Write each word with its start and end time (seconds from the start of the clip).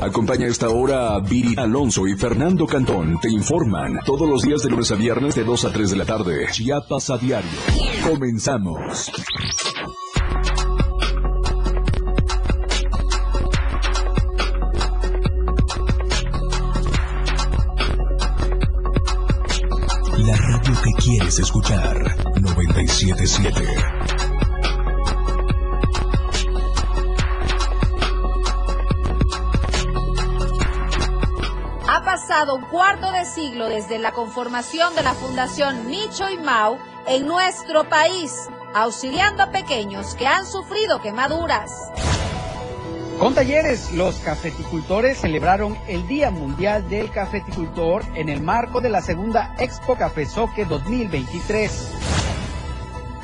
Acompaña 0.00 0.46
esta 0.46 0.68
hora 0.68 1.14
a 1.14 1.20
Viri 1.20 1.54
Alonso 1.56 2.06
y 2.06 2.16
Fernando 2.16 2.66
Cantón. 2.66 3.18
Te 3.20 3.30
informan 3.30 3.98
todos 4.04 4.28
los 4.28 4.42
días 4.42 4.62
de 4.62 4.70
lunes 4.70 4.90
a 4.92 4.94
viernes 4.94 5.34
de 5.34 5.44
2 5.44 5.64
a 5.64 5.72
3 5.72 5.90
de 5.90 5.96
la 5.96 6.04
tarde. 6.04 6.46
Chiapas 6.52 7.10
a 7.10 7.18
diario. 7.18 7.50
Comenzamos. 8.08 9.10
La 20.18 20.36
radio 20.36 20.82
que 20.84 21.02
quieres 21.02 21.38
escuchar. 21.38 22.16
977. 22.40 24.01
Pasado 32.42 32.56
un 32.56 32.64
cuarto 32.64 33.12
de 33.12 33.24
siglo 33.24 33.68
desde 33.68 34.00
la 34.00 34.10
conformación 34.10 34.96
de 34.96 35.04
la 35.04 35.14
Fundación 35.14 35.86
Micho 35.86 36.28
y 36.28 36.38
Mau 36.38 36.76
en 37.06 37.24
nuestro 37.24 37.88
país, 37.88 38.34
auxiliando 38.74 39.44
a 39.44 39.52
pequeños 39.52 40.16
que 40.16 40.26
han 40.26 40.44
sufrido 40.44 41.00
quemaduras. 41.00 41.70
Con 43.20 43.32
talleres, 43.32 43.92
los 43.92 44.16
cafeticultores 44.16 45.18
celebraron 45.18 45.78
el 45.86 46.08
Día 46.08 46.32
Mundial 46.32 46.88
del 46.88 47.12
Cafeticultor 47.12 48.02
en 48.16 48.28
el 48.28 48.40
marco 48.40 48.80
de 48.80 48.88
la 48.88 49.02
segunda 49.02 49.54
Expo 49.60 49.94
Café 49.94 50.26
Soque 50.26 50.64
2023. 50.64 51.90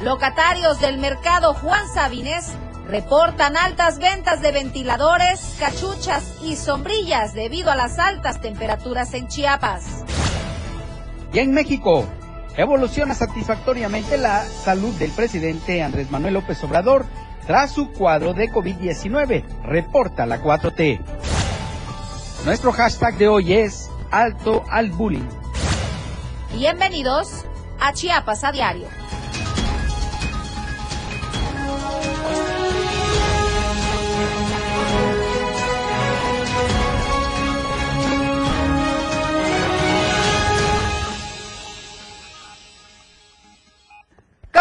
Locatarios 0.05 0.79
del 0.79 0.99
mercado 0.99 1.55
Juan 1.55 1.89
Sabines 1.89 2.53
reportan 2.89 3.57
altas 3.57 3.99
ventas 3.99 4.41
de 4.41 4.51
ventiladores, 4.51 5.57
cachuchas 5.59 6.33
y 6.43 6.57
sombrillas 6.57 7.35
debido 7.35 7.71
a 7.71 7.77
las 7.77 7.99
altas 7.99 8.41
temperaturas 8.41 9.13
en 9.15 9.29
Chiapas. 9.29 10.05
Y 11.33 11.39
en 11.41 11.53
México, 11.53 12.07
evoluciona 12.57 13.15
satisfactoriamente 13.15 14.17
la 14.17 14.43
salud 14.43 14.95
del 14.95 15.11
presidente 15.11 15.83
Andrés 15.83 16.11
Manuel 16.11 16.35
López 16.35 16.65
Obrador 16.65 17.05
tras 17.47 17.73
su 17.73 17.93
cuadro 17.93 18.33
de 18.33 18.51
COVID-19, 18.51 19.45
reporta 19.65 20.27
la 20.27 20.43
4T. 20.43 21.01
Nuestro 22.45 22.73
hashtag 22.73 23.17
de 23.19 23.29
hoy 23.29 23.53
es 23.53 23.91
alto 24.11 24.65
al 24.71 24.91
bullying. 24.91 25.29
Bienvenidos 26.55 27.45
a 27.81 27.93
Chiapas 27.93 28.45
a 28.45 28.53
diario. 28.53 29.08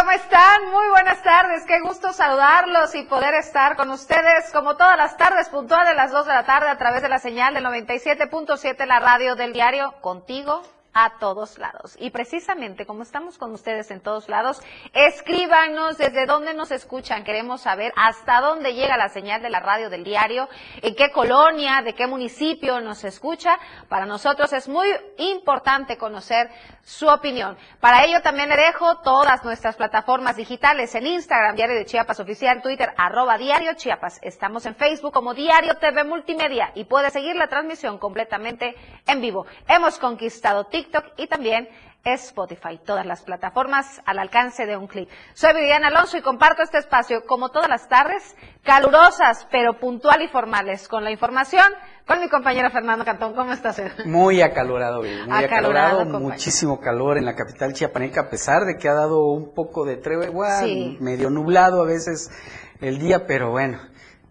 ¿Cómo 0.08 0.20
están? 0.20 0.72
Muy 0.72 0.88
buenas 0.90 1.22
tardes. 1.22 1.66
Qué 1.66 1.82
gusto 1.82 2.14
saludarlos 2.14 2.96
y 2.96 3.04
poder 3.04 3.34
estar 3.34 3.76
con 3.76 3.90
ustedes 3.90 4.50
como 4.54 4.78
todas 4.78 4.96
las 4.96 5.18
tardes 5.18 5.50
puntuales 5.50 5.92
a 5.92 5.96
las 5.96 6.14
2 6.14 6.28
de 6.28 6.34
la 6.34 6.46
tarde 6.46 6.70
a 6.70 6.78
través 6.78 7.02
de 7.02 7.10
la 7.10 7.20
señal 7.20 7.54
del 7.54 7.66
97.7 7.66 8.86
la 8.86 9.02
radio 9.02 9.36
del 9.36 9.52
diario 9.52 9.92
Contigo 10.00 10.62
a 11.00 11.20
todos 11.20 11.60
lados. 11.60 11.96
Y 12.00 12.10
precisamente 12.10 12.88
como 12.88 13.04
estamos 13.04 13.38
con 13.38 13.52
ustedes 13.52 13.92
en 13.92 14.02
todos 14.02 14.30
lados, 14.30 14.64
escríbanos 14.94 16.00
desde 16.00 16.26
dónde 16.26 16.56
nos 16.56 16.72
escuchan. 16.72 17.24
Queremos 17.24 17.62
saber 17.62 17.94
hasta 17.96 18.42
dónde 18.42 18.74
llega 18.74 18.98
la 18.98 19.10
señal 19.10 19.44
de 19.44 19.52
la 19.52 19.60
radio 19.60 19.92
del 19.92 20.04
diario, 20.04 20.50
en 20.82 20.96
qué 20.96 21.12
colonia, 21.12 21.84
de 21.84 21.94
qué 21.94 22.08
municipio 22.08 22.82
nos 22.82 23.04
escucha. 23.04 23.60
Para 23.90 24.08
nosotros 24.08 24.52
es 24.54 24.68
muy 24.68 24.88
importante 25.20 25.98
conocer 25.98 26.50
su 26.82 27.08
opinión. 27.08 27.60
Para 27.80 28.04
ello 28.04 28.24
también 28.24 28.50
le 28.50 28.56
dejo 28.56 28.98
todas 29.02 29.46
nuestras 29.46 29.76
plataformas 29.76 30.36
digitales, 30.36 30.96
en 30.96 31.06
Instagram, 31.06 31.56
Diario 31.56 31.76
de 31.76 31.86
Chiapas 31.86 32.20
Oficial, 32.20 32.64
Twitter, 32.64 32.92
arroba 32.98 33.38
Diario 33.38 33.76
Chiapas. 33.76 34.18
Estamos 34.24 34.66
en 34.66 34.74
Facebook 34.74 35.14
como 35.14 35.36
Diario 35.36 35.76
TV 35.76 36.04
Multimedia 36.04 36.72
y 36.74 36.86
puede 36.86 37.12
seguir 37.12 37.36
la 37.36 37.50
transmisión 37.50 38.00
completamente 38.00 38.74
en 39.06 39.22
vivo. 39.22 39.46
Hemos 39.68 40.00
conquistado 40.00 40.64
TikTok 40.64 40.87
y 41.18 41.28
también 41.28 41.68
Spotify, 42.04 42.80
todas 42.86 43.06
las 43.06 43.22
plataformas 43.22 44.02
al 44.06 44.20
alcance 44.20 44.66
de 44.66 44.78
un 44.78 44.88
clic. 44.88 45.10
Soy 45.34 45.54
Viviana 45.54 45.88
Alonso 45.88 46.18
y 46.18 46.22
comparto 46.22 46.62
este 46.64 46.78
espacio 46.78 47.26
como 47.26 47.50
todas 47.50 47.68
las 47.68 47.90
tardes, 47.90 48.36
calurosas 48.64 49.48
pero 49.52 49.78
puntual 49.80 50.22
y 50.22 50.28
formales, 50.28 50.88
con 50.88 51.04
la 51.04 51.12
información 51.12 51.66
con 52.06 52.22
mi 52.22 52.30
compañero 52.30 52.70
Fernando 52.70 53.04
Cantón. 53.04 53.34
¿Cómo 53.34 53.52
estás? 53.52 53.82
Muy 54.06 54.42
acalorado, 54.42 55.02
muy 55.02 55.10
acalorado, 55.10 56.02
acalorado 56.02 56.20
muchísimo 56.20 56.80
calor 56.80 57.18
en 57.18 57.26
la 57.26 57.36
capital 57.36 57.74
chiapaneca, 57.74 58.22
a 58.22 58.30
pesar 58.30 58.64
de 58.64 58.78
que 58.78 58.88
ha 58.88 58.94
dado 58.94 59.26
un 59.26 59.54
poco 59.54 59.86
de 59.86 59.98
tregua, 59.98 60.62
medio 61.00 61.30
nublado 61.30 61.82
a 61.82 61.86
veces 61.86 62.32
el 62.80 63.00
día, 63.00 63.26
pero 63.28 63.52
bueno, 63.52 63.80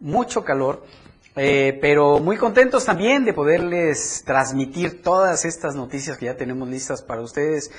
mucho 0.01 0.45
calor. 0.45 0.85
Eh, 1.39 1.79
pero 1.83 2.19
muy 2.19 2.39
contentos 2.39 2.87
también 2.87 3.27
de 3.27 3.35
poderles 3.35 4.23
transmitir 4.25 5.03
todas 5.03 5.45
estas 5.45 5.75
noticias 5.75 6.17
que 6.17 6.25
ya 6.25 6.37
tenemos 6.37 6.67
listas 6.67 7.03
para 7.03 7.21
ustedes 7.21 7.71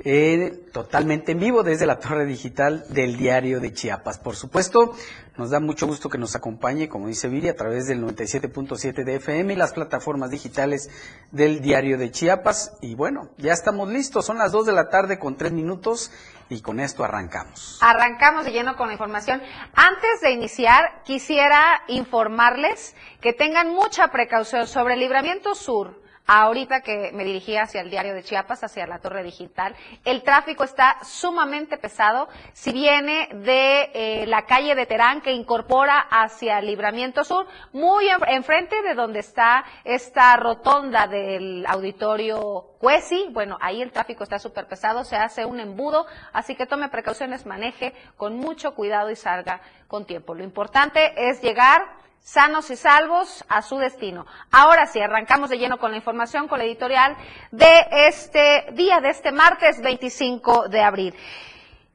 eh, 0.00 0.66
totalmente 0.70 1.32
en 1.32 1.38
vivo 1.38 1.62
desde 1.62 1.86
la 1.86 1.98
torre 1.98 2.26
digital 2.26 2.84
del 2.90 3.16
diario 3.16 3.58
de 3.58 3.72
Chiapas. 3.72 4.18
Por 4.18 4.36
supuesto, 4.36 4.94
nos 5.36 5.50
da 5.50 5.60
mucho 5.60 5.86
gusto 5.86 6.08
que 6.08 6.18
nos 6.18 6.34
acompañe, 6.34 6.88
como 6.88 7.08
dice 7.08 7.28
Viri, 7.28 7.48
a 7.48 7.56
través 7.56 7.86
del 7.86 8.02
97.7 8.02 9.04
de 9.04 9.16
FM 9.16 9.52
y 9.52 9.56
las 9.56 9.72
plataformas 9.72 10.30
digitales 10.30 10.90
del 11.30 11.60
diario 11.60 11.98
de 11.98 12.10
Chiapas. 12.10 12.76
Y 12.80 12.94
bueno, 12.94 13.30
ya 13.36 13.52
estamos 13.52 13.88
listos, 13.88 14.24
son 14.24 14.38
las 14.38 14.52
2 14.52 14.66
de 14.66 14.72
la 14.72 14.88
tarde 14.88 15.18
con 15.18 15.36
3 15.36 15.52
minutos 15.52 16.10
y 16.48 16.62
con 16.62 16.80
esto 16.80 17.04
arrancamos. 17.04 17.78
Arrancamos 17.82 18.44
de 18.44 18.52
lleno 18.52 18.76
con 18.76 18.88
la 18.88 18.94
información. 18.94 19.42
Antes 19.74 20.20
de 20.22 20.30
iniciar, 20.30 21.02
quisiera 21.04 21.82
informarles 21.88 22.94
que 23.20 23.32
tengan 23.32 23.70
mucha 23.70 24.08
precaución 24.08 24.66
sobre 24.66 24.94
el 24.94 25.00
libramiento 25.00 25.54
sur 25.54 26.05
Ahorita 26.26 26.80
que 26.80 27.12
me 27.12 27.24
dirigí 27.24 27.56
hacia 27.56 27.80
el 27.80 27.90
diario 27.90 28.12
de 28.12 28.24
Chiapas, 28.24 28.64
hacia 28.64 28.86
la 28.86 28.98
torre 28.98 29.22
digital, 29.22 29.76
el 30.04 30.22
tráfico 30.24 30.64
está 30.64 30.98
sumamente 31.04 31.78
pesado. 31.78 32.28
Si 32.52 32.72
viene 32.72 33.28
de 33.32 33.90
eh, 33.94 34.26
la 34.26 34.44
calle 34.44 34.74
de 34.74 34.86
Terán, 34.86 35.20
que 35.20 35.32
incorpora 35.32 36.00
hacia 36.00 36.60
Libramiento 36.60 37.22
Sur, 37.22 37.46
muy 37.72 38.08
enfrente 38.26 38.82
de 38.82 38.94
donde 38.94 39.20
está 39.20 39.64
esta 39.84 40.36
rotonda 40.36 41.06
del 41.06 41.64
auditorio 41.66 42.72
Cuesi, 42.80 43.28
bueno, 43.30 43.56
ahí 43.60 43.80
el 43.80 43.92
tráfico 43.92 44.24
está 44.24 44.40
súper 44.40 44.66
pesado, 44.66 45.04
se 45.04 45.16
hace 45.16 45.44
un 45.44 45.60
embudo, 45.60 46.06
así 46.32 46.56
que 46.56 46.66
tome 46.66 46.88
precauciones, 46.88 47.46
maneje 47.46 47.94
con 48.16 48.36
mucho 48.36 48.74
cuidado 48.74 49.10
y 49.10 49.16
salga 49.16 49.60
con 49.86 50.04
tiempo. 50.06 50.34
Lo 50.34 50.42
importante 50.42 51.28
es 51.28 51.40
llegar 51.40 51.82
sanos 52.20 52.70
y 52.70 52.76
salvos 52.76 53.44
a 53.48 53.62
su 53.62 53.78
destino. 53.78 54.26
Ahora 54.50 54.86
sí, 54.86 55.00
arrancamos 55.00 55.50
de 55.50 55.58
lleno 55.58 55.78
con 55.78 55.90
la 55.92 55.96
información, 55.96 56.48
con 56.48 56.58
la 56.58 56.64
editorial 56.64 57.16
de 57.52 57.86
este 58.08 58.66
día, 58.72 59.00
de 59.00 59.10
este 59.10 59.32
martes 59.32 59.80
25 59.80 60.68
de 60.68 60.82
abril. 60.82 61.14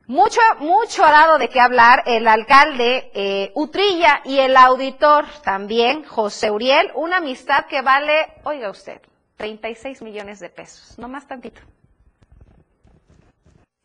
Mucho, 0.08 0.42
mucho 0.60 1.06
ha 1.06 1.12
dado 1.12 1.38
de 1.38 1.48
qué 1.48 1.60
hablar 1.60 2.04
el 2.06 2.28
alcalde 2.28 3.12
eh, 3.14 3.52
Utrilla 3.56 4.22
y 4.26 4.40
el 4.40 4.58
auditor 4.58 5.26
también, 5.44 6.04
José 6.04 6.52
Uriel, 6.52 6.92
una 6.96 7.18
amistad 7.18 7.66
que 7.68 7.82
vale, 7.82 8.28
oiga 8.44 8.70
usted, 8.70 9.02
36 9.38 10.02
millones 10.02 10.40
de 10.40 10.50
pesos, 10.50 10.98
no 10.98 11.08
más 11.08 11.28
tantito. 11.28 11.62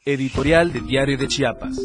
Editorial 0.05 0.73
de 0.73 0.81
Diario 0.81 1.19
de 1.19 1.29
Chiapas. 1.29 1.79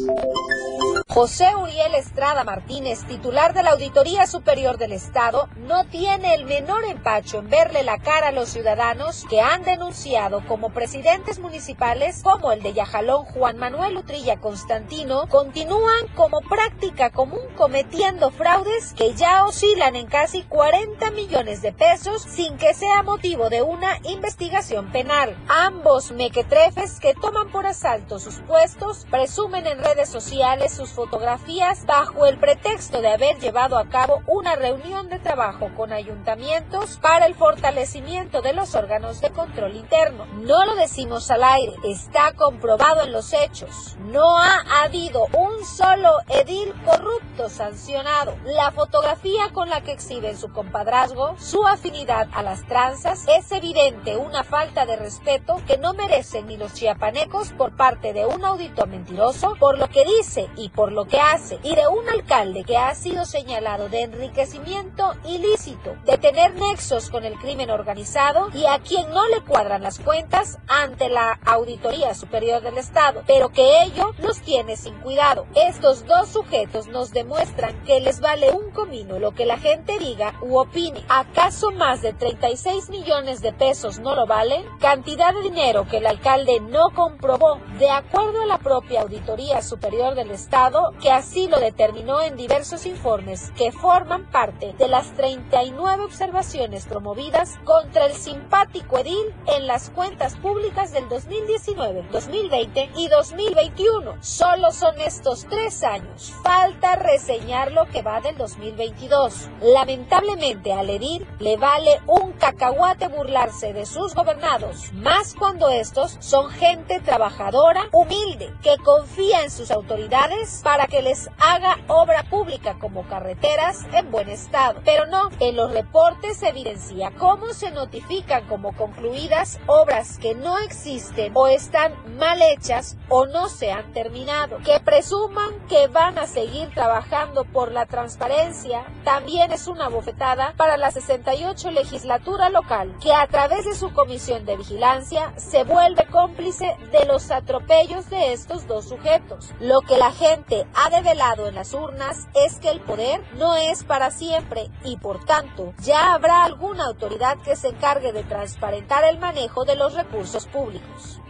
José 1.08 1.54
Uriel 1.56 1.94
Estrada 1.94 2.44
Martínez, 2.44 3.04
titular 3.06 3.54
de 3.54 3.62
la 3.62 3.72
Auditoría 3.72 4.26
Superior 4.26 4.78
del 4.78 4.92
Estado, 4.92 5.48
no 5.56 5.84
tiene 5.86 6.34
el 6.34 6.44
menor 6.44 6.84
empacho 6.84 7.38
en 7.38 7.50
verle 7.50 7.82
la 7.82 7.98
cara 7.98 8.28
a 8.28 8.32
los 8.32 8.48
ciudadanos 8.48 9.26
que 9.28 9.40
han 9.40 9.62
denunciado 9.62 10.46
como 10.46 10.70
presidentes 10.70 11.38
municipales 11.38 12.22
como 12.22 12.52
el 12.52 12.62
de 12.62 12.72
Yajalón 12.72 13.24
Juan 13.24 13.58
Manuel 13.58 13.96
Utrilla 13.96 14.40
Constantino, 14.40 15.28
continúan 15.28 16.06
como 16.14 16.40
práctica 16.40 17.10
común 17.10 17.40
cometiendo 17.56 18.30
fraudes 18.30 18.94
que 18.94 19.14
ya 19.14 19.44
oscilan 19.44 19.96
en 19.96 20.06
casi 20.06 20.42
40 20.42 21.10
millones 21.10 21.62
de 21.62 21.72
pesos 21.72 22.22
sin 22.22 22.56
que 22.56 22.74
sea 22.74 23.02
motivo 23.02 23.50
de 23.50 23.62
una 23.62 23.98
investigación 24.04 24.92
penal. 24.92 25.36
Ambos 25.48 26.12
mequetrefes 26.12 27.00
que 27.00 27.14
toman 27.14 27.50
por 27.50 27.66
asalto 27.66 28.18
sus 28.18 28.36
puestos 28.40 29.06
presumen 29.10 29.66
en 29.66 29.78
redes 29.78 30.08
sociales 30.08 30.72
sus 30.72 30.91
fotografías 30.92 31.86
bajo 31.86 32.26
el 32.26 32.38
pretexto 32.38 33.00
de 33.00 33.08
haber 33.08 33.38
llevado 33.38 33.78
a 33.78 33.88
cabo 33.88 34.22
una 34.26 34.54
reunión 34.54 35.08
de 35.08 35.18
trabajo 35.18 35.70
con 35.76 35.92
ayuntamientos 35.92 36.98
para 36.98 37.26
el 37.26 37.34
fortalecimiento 37.34 38.42
de 38.42 38.52
los 38.52 38.74
órganos 38.74 39.20
de 39.20 39.30
control 39.30 39.76
interno. 39.76 40.26
No 40.36 40.64
lo 40.64 40.74
decimos 40.74 41.30
al 41.30 41.44
aire, 41.44 41.74
está 41.84 42.32
comprobado 42.32 43.02
en 43.02 43.12
los 43.12 43.32
hechos. 43.32 43.96
No 44.06 44.38
ha 44.38 44.62
habido 44.82 45.26
un 45.32 45.64
solo 45.64 46.18
edil 46.28 46.72
corrupto 46.84 47.48
sancionado. 47.48 48.36
La 48.44 48.70
fotografía 48.70 49.50
con 49.52 49.68
la 49.68 49.82
que 49.82 49.92
exhiben 49.92 50.36
su 50.36 50.52
compadrazgo, 50.52 51.36
su 51.38 51.66
afinidad 51.66 52.28
a 52.32 52.42
las 52.42 52.66
tranzas, 52.66 53.26
es 53.28 53.50
evidente 53.52 54.16
una 54.16 54.44
falta 54.44 54.86
de 54.86 54.96
respeto 54.96 55.60
que 55.66 55.78
no 55.78 55.94
merecen 55.94 56.46
ni 56.46 56.56
los 56.56 56.74
chiapanecos 56.74 57.52
por 57.52 57.76
parte 57.76 58.12
de 58.12 58.26
un 58.26 58.44
auditor 58.44 58.88
mentiroso 58.88 59.54
por 59.58 59.78
lo 59.78 59.88
que 59.88 60.04
dice 60.04 60.48
y 60.56 60.68
por 60.70 60.81
lo 60.90 61.06
que 61.06 61.20
hace, 61.20 61.60
y 61.62 61.76
de 61.76 61.86
un 61.86 62.08
alcalde 62.08 62.64
que 62.64 62.76
ha 62.76 62.94
sido 62.94 63.24
señalado 63.24 63.88
de 63.88 64.02
enriquecimiento 64.02 65.12
ilícito, 65.24 65.94
de 66.04 66.18
tener 66.18 66.54
nexos 66.54 67.10
con 67.10 67.24
el 67.24 67.38
crimen 67.38 67.70
organizado 67.70 68.48
y 68.54 68.66
a 68.66 68.80
quien 68.80 69.08
no 69.10 69.28
le 69.28 69.42
cuadran 69.42 69.82
las 69.82 69.98
cuentas 69.98 70.58
ante 70.66 71.08
la 71.08 71.38
Auditoría 71.44 72.14
Superior 72.14 72.62
del 72.62 72.78
Estado, 72.78 73.22
pero 73.26 73.50
que 73.50 73.84
ello 73.84 74.14
los 74.18 74.40
tiene 74.40 74.76
sin 74.76 74.94
cuidado. 75.00 75.46
Estos 75.54 76.06
dos 76.06 76.28
sujetos 76.30 76.88
nos 76.88 77.12
demuestran 77.12 77.84
que 77.84 78.00
les 78.00 78.20
vale 78.20 78.50
un 78.50 78.70
comino 78.70 79.18
lo 79.18 79.32
que 79.32 79.46
la 79.46 79.58
gente 79.58 79.98
diga 79.98 80.34
u 80.40 80.58
opine. 80.58 81.04
¿Acaso 81.08 81.70
más 81.70 82.02
de 82.02 82.12
36 82.12 82.88
millones 82.90 83.42
de 83.42 83.52
pesos 83.52 83.98
no 83.98 84.14
lo 84.14 84.26
valen? 84.26 84.64
Cantidad 84.78 85.34
de 85.34 85.42
dinero 85.42 85.86
que 85.88 85.98
el 85.98 86.06
alcalde 86.06 86.60
no 86.60 86.90
comprobó 86.94 87.58
de 87.78 87.90
acuerdo 87.90 88.42
a 88.42 88.46
la 88.46 88.58
propia 88.58 89.02
Auditoría 89.02 89.62
Superior 89.62 90.14
del 90.14 90.30
Estado, 90.30 90.71
que 91.00 91.10
así 91.10 91.48
lo 91.48 91.60
determinó 91.60 92.22
en 92.22 92.36
diversos 92.36 92.86
informes 92.86 93.52
que 93.56 93.72
forman 93.72 94.30
parte 94.30 94.74
de 94.78 94.88
las 94.88 95.12
39 95.16 96.04
observaciones 96.04 96.86
promovidas 96.86 97.58
contra 97.64 98.06
el 98.06 98.14
simpático 98.14 98.98
edil 98.98 99.34
en 99.46 99.66
las 99.66 99.90
cuentas 99.90 100.36
públicas 100.36 100.92
del 100.92 101.08
2019, 101.08 102.08
2020 102.10 102.90
y 102.96 103.08
2021. 103.08 104.16
Solo 104.22 104.70
son 104.72 104.98
estos 105.00 105.46
tres 105.46 105.82
años. 105.82 106.32
Falta 106.42 106.96
reseñar 106.96 107.72
lo 107.72 107.86
que 107.86 108.02
va 108.02 108.20
del 108.20 108.36
2022. 108.38 109.48
Lamentablemente 109.60 110.72
al 110.72 110.88
edil 110.88 111.26
le 111.38 111.56
vale 111.56 112.00
un 112.06 112.32
cacahuate 112.32 113.08
burlarse 113.08 113.72
de 113.72 113.84
sus 113.84 114.14
gobernados, 114.14 114.92
más 114.94 115.34
cuando 115.34 115.68
estos 115.68 116.16
son 116.20 116.50
gente 116.50 117.00
trabajadora, 117.00 117.88
humilde, 117.92 118.52
que 118.62 118.76
confía 118.78 119.42
en 119.42 119.50
sus 119.50 119.70
autoridades 119.70 120.61
para 120.62 120.86
que 120.86 121.02
les 121.02 121.28
haga 121.38 121.78
obra 121.88 122.22
pública 122.24 122.76
como 122.78 123.02
carreteras 123.08 123.84
en 123.92 124.10
buen 124.10 124.28
estado. 124.28 124.80
Pero 124.84 125.06
no, 125.06 125.30
en 125.40 125.56
los 125.56 125.72
reportes 125.72 126.38
se 126.38 126.48
evidencia 126.48 127.12
cómo 127.18 127.52
se 127.52 127.70
notifican 127.70 128.46
como 128.46 128.76
concluidas 128.76 129.58
obras 129.66 130.18
que 130.18 130.34
no 130.34 130.58
existen 130.58 131.32
o 131.34 131.46
están 131.46 131.92
mal 132.18 132.40
hechas 132.42 132.96
o 133.08 133.26
no 133.26 133.48
se 133.48 133.72
han 133.72 133.92
terminado. 133.92 134.58
Que 134.58 134.80
presuman 134.80 135.66
que 135.68 135.88
van 135.88 136.18
a 136.18 136.26
seguir 136.26 136.70
trabajando 136.74 137.44
por 137.44 137.72
la 137.72 137.86
transparencia 137.86 138.84
también 139.04 139.52
es 139.52 139.66
una 139.66 139.88
bofetada 139.88 140.54
para 140.56 140.76
la 140.76 140.90
68 140.90 141.70
legislatura 141.70 142.50
local, 142.50 142.94
que 143.00 143.12
a 143.12 143.26
través 143.26 143.64
de 143.64 143.74
su 143.74 143.92
comisión 143.92 144.44
de 144.44 144.56
vigilancia 144.56 145.32
se 145.36 145.64
vuelve 145.64 146.06
cómplice 146.06 146.76
de 146.92 147.04
los 147.06 147.30
atropellos 147.30 148.08
de 148.10 148.32
estos 148.32 148.66
dos 148.66 148.88
sujetos. 148.88 149.52
Lo 149.60 149.80
que 149.80 149.96
la 149.96 150.12
gente 150.12 150.51
ha 150.74 150.90
develado 150.90 151.48
en 151.48 151.54
las 151.54 151.72
urnas 151.74 152.28
es 152.34 152.56
que 152.56 152.70
el 152.70 152.80
poder 152.80 153.20
no 153.38 153.56
es 153.56 153.84
para 153.84 154.10
siempre 154.10 154.70
y 154.84 154.96
por 154.96 155.24
tanto 155.24 155.72
ya 155.80 156.14
habrá 156.14 156.44
alguna 156.44 156.86
autoridad 156.86 157.38
que 157.38 157.56
se 157.56 157.68
encargue 157.68 158.12
de 158.12 158.24
transparentar 158.24 159.04
el 159.04 159.18
manejo 159.18 159.64
de 159.64 159.76
los 159.76 159.94
recursos 159.94 160.46
públicos. 160.46 161.20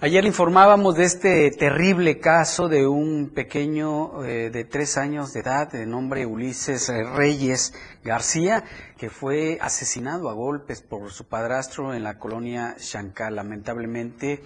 Ayer 0.00 0.24
informábamos 0.26 0.94
de 0.94 1.02
este 1.02 1.50
terrible 1.50 2.20
caso 2.20 2.68
de 2.68 2.86
un 2.86 3.30
pequeño 3.30 4.24
eh, 4.24 4.48
de 4.48 4.62
tres 4.62 4.96
años 4.96 5.32
de 5.32 5.40
edad, 5.40 5.72
de 5.72 5.86
nombre 5.86 6.24
Ulises 6.24 6.88
Reyes 7.16 7.74
García, 8.04 8.62
que 8.96 9.10
fue 9.10 9.58
asesinado 9.60 10.30
a 10.30 10.34
golpes 10.34 10.82
por 10.82 11.10
su 11.10 11.26
padrastro 11.26 11.94
en 11.94 12.04
la 12.04 12.16
colonia 12.16 12.76
Chancá. 12.78 13.28
Lamentablemente, 13.30 14.44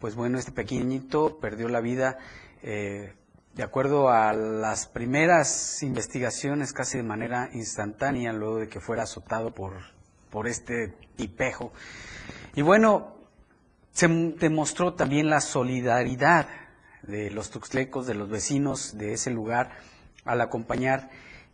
pues 0.00 0.14
bueno, 0.14 0.38
este 0.38 0.52
pequeñito 0.52 1.40
perdió 1.40 1.68
la 1.68 1.82
vida. 1.82 2.16
Eh, 2.62 3.12
de 3.52 3.62
acuerdo 3.62 4.08
a 4.08 4.32
las 4.32 4.86
primeras 4.86 5.82
investigaciones, 5.82 6.72
casi 6.72 6.96
de 6.96 7.04
manera 7.04 7.50
instantánea, 7.52 8.32
luego 8.32 8.60
de 8.60 8.68
que 8.70 8.80
fuera 8.80 9.02
azotado 9.02 9.52
por, 9.52 9.74
por 10.30 10.48
este 10.48 10.94
tipejo. 11.16 11.70
Y 12.54 12.62
bueno, 12.62 13.15
se 13.96 14.08
demostró 14.08 14.92
también 14.92 15.30
la 15.30 15.40
solidaridad 15.40 16.48
de 17.00 17.30
los 17.30 17.48
tuxtlecos, 17.48 18.06
de 18.06 18.12
los 18.12 18.28
vecinos 18.28 18.98
de 18.98 19.14
ese 19.14 19.30
lugar, 19.30 19.70
al 20.26 20.42
acompañar 20.42 21.08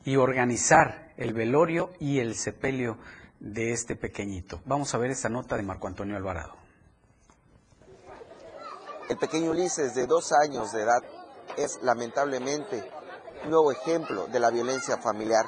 y 0.05 0.17
organizar 0.17 1.13
el 1.17 1.35
velorio 1.35 1.93
y 2.01 2.19
el 2.19 2.35
sepelio 2.35 2.99
de 3.39 3.71
este 3.71 3.95
pequeñito. 3.95 4.61
Vamos 4.65 4.93
a 4.93 4.99
ver 4.99 5.13
esta 5.13 5.29
nota 5.29 5.57
de 5.57 5.63
Marco 5.63 5.87
Antonio 5.87 6.17
Alvarado. 6.17 6.57
El 9.09 9.19
pequeño 9.19 9.53
Ulises, 9.53 9.95
de 9.95 10.09
dos 10.09 10.33
años 10.33 10.73
de 10.73 10.83
edad, 10.83 11.03
es 11.57 11.79
lamentablemente 11.85 12.83
un 13.45 13.51
nuevo 13.51 13.71
ejemplo 13.71 14.27
de 14.27 14.41
la 14.41 14.51
violencia 14.51 14.97
familiar. 14.97 15.47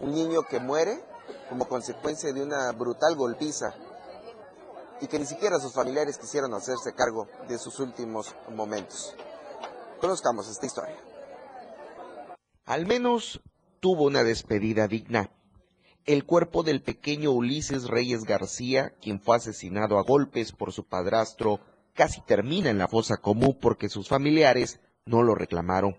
Un 0.00 0.12
niño 0.12 0.44
que 0.44 0.58
muere 0.58 1.04
como 1.50 1.68
consecuencia 1.68 2.32
de 2.32 2.42
una 2.42 2.72
brutal 2.72 3.14
golpiza 3.14 3.74
y 5.00 5.06
que 5.06 5.18
ni 5.18 5.26
siquiera 5.26 5.58
sus 5.58 5.72
familiares 5.72 6.18
quisieron 6.18 6.54
hacerse 6.54 6.94
cargo 6.94 7.28
de 7.48 7.58
sus 7.58 7.78
últimos 7.80 8.34
momentos. 8.50 9.14
Conozcamos 10.00 10.48
esta 10.48 10.66
historia. 10.66 10.96
Al 12.64 12.86
menos 12.86 13.40
tuvo 13.80 14.04
una 14.04 14.24
despedida 14.24 14.88
digna. 14.88 15.30
El 16.06 16.24
cuerpo 16.24 16.62
del 16.62 16.82
pequeño 16.82 17.30
Ulises 17.30 17.88
Reyes 17.88 18.24
García, 18.24 18.94
quien 19.00 19.20
fue 19.20 19.36
asesinado 19.36 19.98
a 19.98 20.02
golpes 20.02 20.52
por 20.52 20.72
su 20.72 20.84
padrastro, 20.84 21.60
casi 21.94 22.20
termina 22.22 22.70
en 22.70 22.78
la 22.78 22.88
fosa 22.88 23.16
común 23.16 23.58
porque 23.60 23.88
sus 23.88 24.08
familiares 24.08 24.80
no 25.06 25.22
lo 25.22 25.34
reclamaron. 25.34 25.96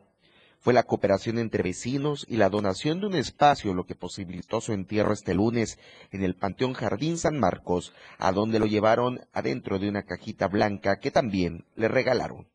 Fue 0.65 0.73
la 0.73 0.81
cooperación 0.81 1.38
entre 1.38 1.62
vecinos 1.62 2.25
y 2.27 2.38
la 2.38 2.50
donación 2.50 3.00
de 3.00 3.06
un 3.06 3.13
espacio 3.13 3.75
lo 3.75 3.85
que 3.85 3.94
posibilitó 3.94 4.62
su 4.62 4.73
entierro 4.73 5.13
este 5.13 5.35
lunes 5.35 5.77
en 6.12 6.23
el 6.23 6.33
Panteón 6.35 6.73
Jardín 6.73 7.19
San 7.19 7.39
Marcos, 7.39 7.94
a 8.17 8.31
donde 8.31 8.57
lo 8.57 8.65
llevaron 8.65 9.21
adentro 9.31 9.77
de 9.77 9.89
una 9.89 10.07
cajita 10.07 10.47
blanca 10.47 10.97
que 11.00 11.12
también 11.12 11.67
le 11.75 11.88
regalaron. 11.88 12.47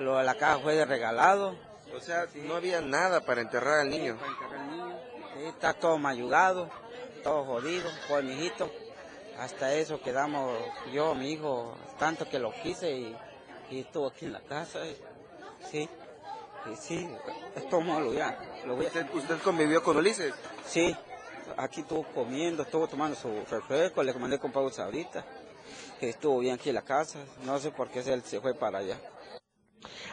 Lo 0.00 0.22
la 0.22 0.34
caja 0.34 0.58
fue 0.58 0.74
de 0.74 0.84
regalado. 0.84 1.56
O 1.96 2.00
sea, 2.00 2.26
no 2.46 2.56
había 2.56 2.82
nada 2.82 3.22
para 3.22 3.40
enterrar 3.40 3.80
al 3.80 3.88
niño. 3.88 4.18
Está 5.46 5.72
todo 5.72 5.96
mayugado, 5.96 6.68
todo 7.24 7.42
jodido, 7.46 7.88
fue 8.06 8.22
mi 8.22 8.32
hijito. 8.32 8.70
Hasta 9.38 9.72
eso 9.72 10.02
quedamos 10.02 10.52
yo, 10.92 11.14
mi 11.14 11.32
hijo, 11.32 11.74
tanto 11.98 12.28
que 12.28 12.38
lo 12.38 12.52
quise 12.62 12.98
y, 12.98 13.16
y 13.70 13.80
estuvo 13.80 14.08
aquí 14.08 14.26
en 14.26 14.34
la 14.34 14.42
casa. 14.42 14.80
Sí 15.70 15.88
sí, 16.74 17.08
esto 17.54 17.80
malo 17.80 18.12
ya. 18.12 18.38
¿Usted, 19.14 19.38
convivió 19.44 19.82
con 19.82 19.96
Ulises? 19.96 20.34
Sí, 20.66 20.94
aquí 21.56 21.82
estuvo 21.82 22.04
comiendo, 22.12 22.62
estuvo 22.62 22.88
tomando 22.88 23.16
su 23.16 23.28
refresco, 23.50 24.02
le 24.02 24.12
mandé 24.14 24.38
comprar 24.38 24.64
ahorita. 24.78 25.24
Estuvo 26.00 26.40
bien 26.40 26.54
aquí 26.54 26.70
en 26.70 26.74
la 26.74 26.82
casa, 26.82 27.20
no 27.44 27.58
sé 27.58 27.70
por 27.70 27.88
qué 27.90 28.00
él 28.00 28.22
se 28.22 28.40
fue 28.40 28.54
para 28.54 28.78
allá. 28.78 28.98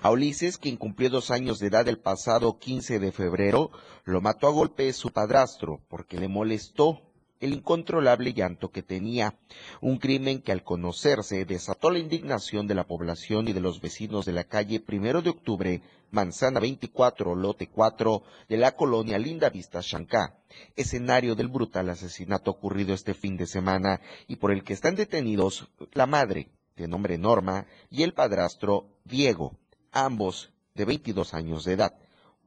A 0.02 0.12
Ulises, 0.12 0.58
quien 0.58 0.78
cumplió 0.78 1.10
dos 1.10 1.32
años 1.32 1.60
de 1.60 1.68
edad 1.68 1.88
el 1.88 2.00
pasado 2.00 2.60
15 2.60 3.00
de 3.00 3.12
febrero, 3.12 3.72
lo 4.04 4.22
mató 4.22 4.48
a 4.48 4.52
golpes 4.52 4.98
su 4.98 5.12
padrastro 5.12 5.82
porque 5.88 6.18
le 6.18 6.28
molestó 6.28 7.13
el 7.44 7.54
incontrolable 7.54 8.34
llanto 8.34 8.72
que 8.72 8.84
tenía, 8.84 9.38
un 9.82 9.98
crimen 9.98 10.42
que 10.42 10.54
al 10.54 10.64
conocerse 10.64 11.44
desató 11.44 11.92
la 11.92 12.00
indignación 12.00 12.68
de 12.68 12.76
la 12.76 12.88
población 12.88 13.50
y 13.50 13.54
de 13.54 13.60
los 13.60 13.82
vecinos 13.82 14.26
de 14.26 14.32
la 14.32 14.46
calle 14.46 14.80
Primero 14.80 15.22
de 15.22 15.32
Octubre, 15.32 15.82
Manzana 16.12 16.62
24, 16.62 17.36
Lote 17.36 17.68
4, 17.68 18.24
de 18.48 18.58
la 18.58 18.78
colonia 18.78 19.18
Linda 19.18 19.50
Vista 19.50 19.82
Chancá, 19.82 20.38
escenario 20.78 21.36
del 21.36 21.50
brutal 21.50 21.90
asesinato 21.90 22.52
ocurrido 22.52 22.94
este 22.94 23.14
fin 23.14 23.36
de 23.36 23.46
semana 23.46 24.00
y 24.28 24.38
por 24.38 24.54
el 24.54 24.64
que 24.64 24.72
están 24.72 24.96
detenidos 24.96 25.68
la 25.92 26.06
madre, 26.06 26.48
de 26.78 26.88
nombre 26.88 27.18
Norma, 27.18 27.68
y 27.90 28.04
el 28.04 28.14
padrastro 28.14 28.88
Diego, 29.04 29.58
ambos 29.92 30.54
de 30.76 30.86
22 30.86 31.34
años 31.34 31.66
de 31.66 31.74
edad, 31.74 31.94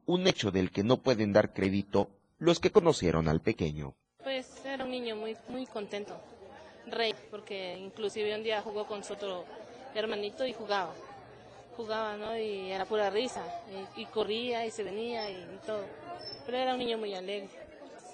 un 0.07 0.25
hecho 0.25 0.49
del 0.49 0.71
que 0.71 0.83
no 0.83 1.03
pueden 1.03 1.33
dar 1.33 1.53
crédito 1.53 2.09
los 2.39 2.59
que 2.59 2.71
conocieron 2.71 3.27
al 3.27 3.41
pequeño. 3.41 3.95
Pues 4.23 4.56
era 4.69 4.83
un 4.83 4.91
niño 4.91 5.15
muy, 5.15 5.37
muy 5.47 5.65
contento, 5.65 6.19
rey, 6.87 7.13
porque 7.29 7.77
inclusive 7.77 8.35
un 8.35 8.43
día 8.43 8.61
jugó 8.61 8.85
con 8.85 9.03
su 9.03 9.13
otro 9.13 9.45
hermanito 9.93 10.45
y 10.45 10.53
jugaba. 10.53 10.93
Jugaba, 11.75 12.17
¿no? 12.17 12.37
Y 12.37 12.71
era 12.71 12.85
pura 12.85 13.09
risa. 13.09 13.43
Y, 13.95 14.05
corría 14.05 14.65
y 14.65 14.71
se 14.71 14.83
venía 14.83 15.29
y, 15.29 15.59
todo. 15.65 15.85
Pero 16.45 16.57
era 16.57 16.73
un 16.73 16.79
niño 16.79 16.97
muy 16.97 17.13
alegre. 17.13 17.49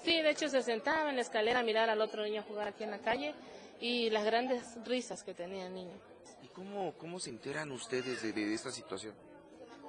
Sí, 0.04 0.20
de 0.20 0.30
hecho 0.30 0.48
se 0.48 0.62
sentaba 0.62 1.08
en 1.08 1.16
la 1.16 1.22
escalera 1.22 1.60
a 1.60 1.62
mirar 1.62 1.88
al 1.88 2.00
otro 2.00 2.24
niño 2.24 2.42
jugar 2.46 2.68
aquí 2.68 2.84
en 2.84 2.90
la 2.90 2.98
calle 2.98 3.34
y 3.80 4.10
las 4.10 4.24
grandes 4.24 4.62
risas 4.84 5.22
que 5.22 5.32
tenía 5.32 5.66
el 5.66 5.74
niño. 5.74 5.94
¿Y 6.42 6.48
cómo, 6.48 6.92
cómo 6.98 7.18
se 7.18 7.30
enteran 7.30 7.72
ustedes 7.72 8.22
de, 8.22 8.54
esta 8.54 8.70
situación? 8.70 9.14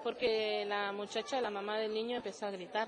Porque 0.04 0.64
la 0.66 0.94
muchacha, 0.94 1.42
la 1.42 1.50
mamá 1.50 1.78
del 1.80 1.94
niño, 1.94 2.18
empezó 2.18 2.46
a 2.46 2.52
gritar 2.52 2.88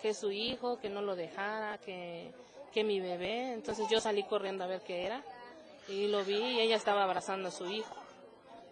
que 0.00 0.14
su 0.14 0.30
hijo, 0.30 0.78
que 0.78 0.88
no 0.88 1.02
lo 1.02 1.16
dejara, 1.16 1.78
que, 1.78 2.32
que 2.74 2.84
mi 2.84 3.00
bebé. 3.00 3.54
Entonces 3.54 3.86
yo 3.88 4.00
salí 4.00 4.24
corriendo 4.24 4.64
a 4.64 4.66
ver 4.66 4.82
qué 4.82 5.06
era 5.06 5.22
y 5.88 6.08
lo 6.08 6.24
vi 6.24 6.36
y 6.36 6.60
ella 6.60 6.76
estaba 6.76 7.04
abrazando 7.04 7.48
a 7.48 7.52
su 7.52 7.66
hijo. 7.66 7.94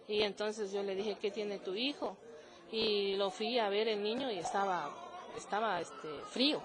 Y 0.07 0.21
entonces 0.23 0.71
yo 0.71 0.83
le 0.83 0.95
dije, 0.95 1.17
¿qué 1.19 1.31
tiene 1.31 1.59
tu 1.59 1.73
hijo? 1.73 2.17
Y 2.71 3.15
lo 3.15 3.31
fui 3.31 3.57
a 3.59 3.69
ver 3.69 3.87
el 3.87 4.03
niño 4.03 4.29
y 4.31 4.37
estaba, 4.37 4.89
estaba 5.37 5.79
este, 5.79 6.09
frío, 6.29 6.61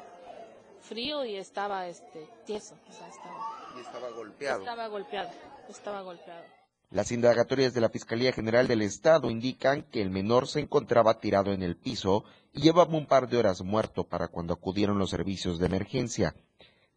frío 0.81 1.25
y 1.25 1.37
estaba 1.37 1.87
este, 1.87 2.29
tieso. 2.45 2.75
estaba, 2.89 3.73
y 3.77 3.81
estaba 3.81 4.11
golpeado. 4.11 4.61
Estaba 4.61 4.89
golpeado, 4.89 5.31
estaba 5.69 6.03
golpeado. 6.03 6.45
Las 6.91 7.13
indagatorias 7.13 7.75
de 7.75 7.83
la 7.83 7.91
Fiscalía 7.91 8.33
General 8.33 8.67
del 8.67 8.81
Estado 8.81 9.31
indican 9.31 9.83
que 9.83 10.01
el 10.01 10.11
menor 10.11 10.49
se 10.49 10.61
encontraba 10.61 11.21
tirado 11.21 11.53
en 11.53 11.63
el 11.63 11.77
piso 11.77 12.25
y 12.55 12.63
llevaba 12.63 12.97
un 12.97 13.07
par 13.07 13.29
de 13.29 13.37
horas 13.37 13.61
muerto 13.61 14.05
para 14.05 14.29
cuando 14.29 14.55
acudieron 14.55 14.99
los 14.99 15.11
servicios 15.11 15.59
de 15.59 15.67
emergencia. 15.67 16.35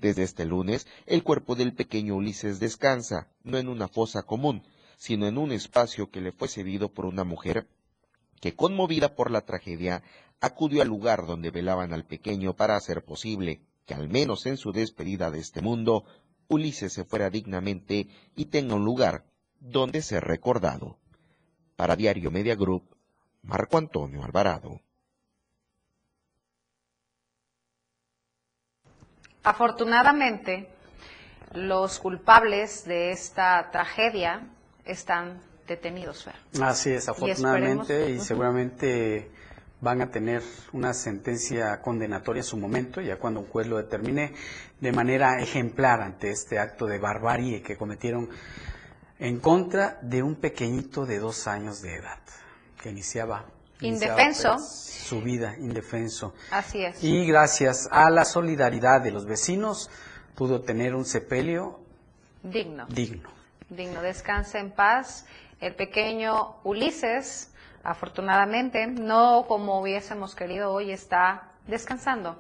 Desde 0.02 0.24
este 0.24 0.46
lunes, 0.46 0.88
el 1.06 1.22
cuerpo 1.22 1.54
del 1.54 1.76
pequeño 1.76 2.16
Ulises 2.16 2.60
descansa, 2.60 3.28
no 3.44 3.60
en 3.60 3.68
una 3.68 3.88
fosa 3.88 4.24
común, 4.24 4.64
sino 4.98 5.28
en 5.28 5.38
un 5.38 5.52
espacio 5.52 6.10
que 6.10 6.22
le 6.22 6.32
fue 6.32 6.48
cedido 6.48 6.92
por 6.92 7.06
una 7.06 7.24
mujer 7.24 7.68
que, 8.40 8.56
conmovida 8.56 9.14
por 9.14 9.30
la 9.30 9.42
tragedia, 9.42 10.02
acudió 10.40 10.82
al 10.82 10.88
lugar 10.88 11.28
donde 11.28 11.52
velaban 11.52 11.94
al 11.94 12.04
pequeño 12.04 12.56
para 12.56 12.76
hacer 12.76 13.06
posible 13.06 13.62
que, 13.86 13.94
al 13.94 14.10
menos 14.10 14.48
en 14.48 14.58
su 14.58 14.72
despedida 14.72 15.30
de 15.30 15.38
este 15.38 15.62
mundo, 15.62 16.04
Ulises 16.48 16.92
se 16.92 17.06
fuera 17.06 17.30
dignamente 17.30 18.08
y 18.36 18.46
tenga 18.46 18.74
un 18.74 18.84
lugar 18.84 19.26
donde 19.60 20.02
ser 20.02 20.24
recordado. 20.24 20.98
Para 21.76 21.96
Diario 21.96 22.32
Media 22.32 22.56
Group, 22.56 22.96
Marco 23.44 23.78
Antonio 23.78 24.24
Alvarado. 24.24 24.82
Afortunadamente, 29.44 30.70
los 31.54 32.00
culpables 32.00 32.86
de 32.86 33.12
esta 33.12 33.70
tragedia 33.72 34.48
están 34.86 35.42
detenidos. 35.68 36.28
Así 36.62 36.92
es, 36.92 37.10
afortunadamente, 37.10 38.12
y, 38.12 38.20
seguramente 38.20 39.32
van 39.80 40.02
a 40.02 40.12
tener 40.12 40.44
una 40.74 40.94
sentencia 40.94 41.82
condenatoria 41.82 42.42
en 42.42 42.46
su 42.46 42.58
momento, 42.58 43.02
ya 43.02 43.18
cuando 43.18 43.40
un 43.40 43.48
juez 43.48 43.66
lo 43.66 43.78
determine 43.78 44.34
de 44.80 44.92
manera 44.92 45.42
ejemplar 45.42 46.02
ante 46.02 46.30
este 46.30 46.60
acto 46.60 46.86
de 46.86 47.00
barbarie 47.00 47.64
que 47.64 47.78
cometieron 47.78 48.30
en 49.18 49.40
contra 49.40 49.98
de 50.04 50.22
un 50.22 50.36
pequeñito 50.36 51.08
de 51.08 51.18
dos 51.18 51.48
años 51.48 51.82
de 51.82 51.96
edad, 51.96 52.20
que 52.80 52.90
iniciaba 52.92 53.46
indefenso. 53.82 54.58
su 54.60 55.22
vida, 55.22 55.56
indefenso. 55.58 56.34
Así 56.52 56.84
es. 56.84 57.04
Y 57.04 57.26
gracias 57.26 57.90
a 57.92 58.10
la 58.10 58.26
solidaridad 58.26 59.02
de 59.02 59.12
los 59.12 59.26
vecinos 59.26 59.90
pudo 60.36 60.62
tener 60.62 60.96
un 60.96 61.06
sepelio 61.06 61.80
digno. 62.44 62.86
Digno. 62.88 63.30
Digno. 63.70 64.02
Descanse 64.02 64.60
en 64.60 64.72
paz. 64.72 65.26
El 65.60 65.76
pequeño 65.76 66.56
Ulises, 66.64 67.52
afortunadamente, 67.84 68.88
no 68.88 69.46
como 69.48 69.80
hubiésemos 69.80 70.34
querido 70.34 70.72
hoy, 70.72 70.92
está 70.92 71.52
descansando. 71.68 72.40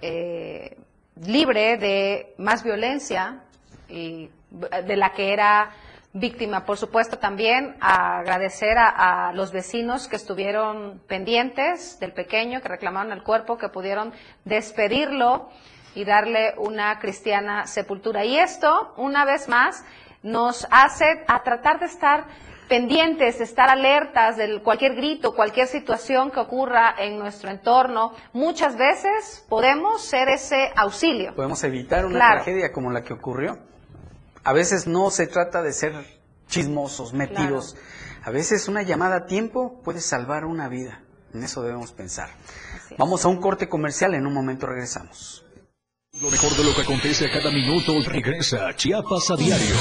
Eh, 0.00 0.76
libre 1.24 1.76
de 1.76 2.34
más 2.38 2.62
violencia 2.62 3.42
y 3.88 4.30
de 4.50 4.96
la 4.96 5.12
que 5.12 5.32
era 5.32 5.70
víctima. 6.18 6.64
Por 6.64 6.76
supuesto, 6.76 7.18
también 7.18 7.76
agradecer 7.80 8.76
a, 8.78 9.32
los 9.34 9.52
vecinos 9.52 10.08
que 10.08 10.16
estuvieron 10.16 11.00
pendientes 11.06 11.98
del 12.00 12.12
pequeño, 12.12 12.60
que 12.60 12.68
reclamaron 12.68 13.12
el 13.12 13.22
cuerpo, 13.22 13.58
que 13.58 13.68
pudieron 13.68 14.12
despedirlo 14.44 15.48
y 15.94 16.04
darle 16.04 16.54
una 16.58 16.98
cristiana 16.98 17.66
sepultura. 17.66 18.24
Y 18.24 18.38
esto, 18.38 18.94
una 18.96 19.24
vez 19.24 19.48
más, 19.48 19.84
nos 20.22 20.66
hace 20.70 21.24
a 21.26 21.42
tratar 21.42 21.80
de 21.80 21.86
estar 21.86 22.26
pendientes, 22.68 23.38
de 23.38 23.44
estar 23.44 23.70
alertas 23.70 24.36
de 24.36 24.60
cualquier 24.62 24.94
grito, 24.94 25.34
cualquier 25.34 25.66
situación 25.66 26.30
que 26.30 26.40
ocurra 26.40 26.94
en 26.98 27.18
nuestro 27.18 27.50
entorno. 27.50 28.12
Muchas 28.32 28.76
veces 28.76 29.44
podemos 29.48 30.02
ser 30.04 30.28
ese 30.28 30.70
auxilio. 30.76 31.34
Podemos 31.34 31.64
evitar 31.64 32.04
una 32.04 32.32
tragedia 32.32 32.70
como 32.72 32.90
la 32.90 33.02
que 33.02 33.14
ocurrió 33.14 33.58
a 34.44 34.52
veces 34.52 34.86
no 34.86 35.10
se 35.10 35.26
trata 35.26 35.62
de 35.62 35.72
ser 35.72 35.92
chismosos, 36.48 37.12
metidos. 37.12 37.76
A 38.24 38.30
veces 38.30 38.68
una 38.68 38.82
llamada 38.82 39.16
a 39.16 39.26
tiempo 39.26 39.80
puede 39.82 40.00
salvar 40.00 40.44
una 40.44 40.68
vida. 40.68 41.02
En 41.32 41.42
eso 41.42 41.62
debemos 41.62 41.92
pensar. 41.92 42.30
Vamos 42.96 43.24
a 43.24 43.28
un 43.28 43.40
corte 43.40 43.68
comercial, 43.68 44.14
en 44.14 44.26
un 44.26 44.32
momento 44.32 44.66
regresamos. 44.66 45.44
Lo 46.20 46.30
mejor 46.30 46.56
de 46.56 46.64
lo 46.64 46.74
que 46.74 46.82
acontece 46.82 47.26
a 47.26 47.30
cada 47.30 47.50
minuto 47.50 47.92
regresa 48.06 48.74
Chiapas 48.74 49.30
a 49.30 49.36
diario. 49.36 49.76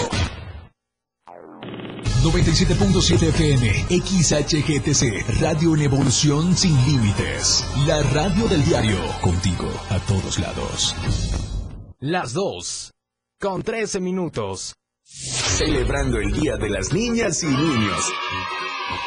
97.7 2.23 3.29
FM, 3.29 3.85
XHGTC, 3.89 5.39
Radio 5.39 5.75
en 5.75 5.83
Evolución 5.83 6.55
Sin 6.57 6.75
Límites. 6.85 7.65
La 7.85 8.03
radio 8.03 8.47
del 8.47 8.65
diario, 8.65 8.99
contigo 9.21 9.69
a 9.89 9.99
todos 9.99 10.37
lados. 10.37 10.95
Las 11.99 12.33
dos 12.33 12.96
con 13.39 13.61
13 13.61 13.99
minutos. 13.99 14.75
Celebrando 15.03 16.17
el 16.19 16.31
Día 16.31 16.57
de 16.57 16.69
las 16.69 16.91
Niñas 16.91 17.43
y 17.43 17.47
Niños. 17.47 18.11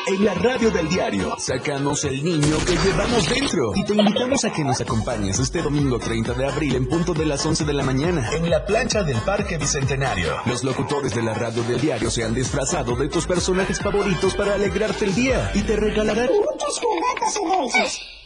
En 0.07 0.25
la 0.25 0.35
radio 0.35 0.71
del 0.71 0.89
diario 0.89 1.37
sacamos 1.39 2.05
el 2.05 2.23
niño 2.25 2.57
que 2.65 2.77
llevamos 2.77 3.29
dentro 3.29 3.73
y 3.75 3.85
te 3.85 3.95
invitamos 3.95 4.45
a 4.45 4.53
que 4.53 4.65
nos 4.65 4.81
acompañes 4.81 5.39
este 5.39 5.63
domingo 5.63 5.99
30 5.99 6.35
de 6.35 6.47
abril 6.47 6.77
en 6.77 6.89
punto 6.89 7.13
de 7.13 7.27
las 7.27 7.45
11 7.45 7.65
de 7.65 7.73
la 7.73 7.83
mañana 7.83 8.29
en 8.33 8.49
la 8.49 8.65
plancha 8.65 9.03
del 9.03 9.19
Parque 9.19 9.59
Bicentenario. 9.59 10.37
Los 10.47 10.65
locutores 10.65 11.15
de 11.15 11.23
la 11.23 11.35
radio 11.35 11.63
del 11.65 11.81
diario 11.81 12.11
se 12.11 12.25
han 12.25 12.35
disfrazado 12.35 12.97
de 12.97 13.09
tus 13.09 13.27
personajes 13.27 13.81
favoritos 13.81 14.35
para 14.35 14.55
alegrarte 14.55 15.07
el 15.07 15.15
día 15.15 15.51
y 15.55 15.63
te 15.63 15.77
regalarán 15.77 16.29
muchos 16.29 16.81
juguetes 16.81 17.37
y 17.37 17.47
dulces. 17.47 18.20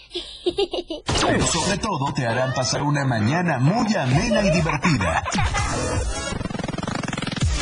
Pero 0.44 1.47
sobre 1.47 1.78
todo 1.78 2.12
te 2.14 2.26
harán 2.26 2.52
pasar 2.54 2.83
una 2.83 3.04
mañana 3.04 3.59
muy 3.59 3.94
amena 3.94 4.42
y 4.44 4.50
divertida 4.50 5.23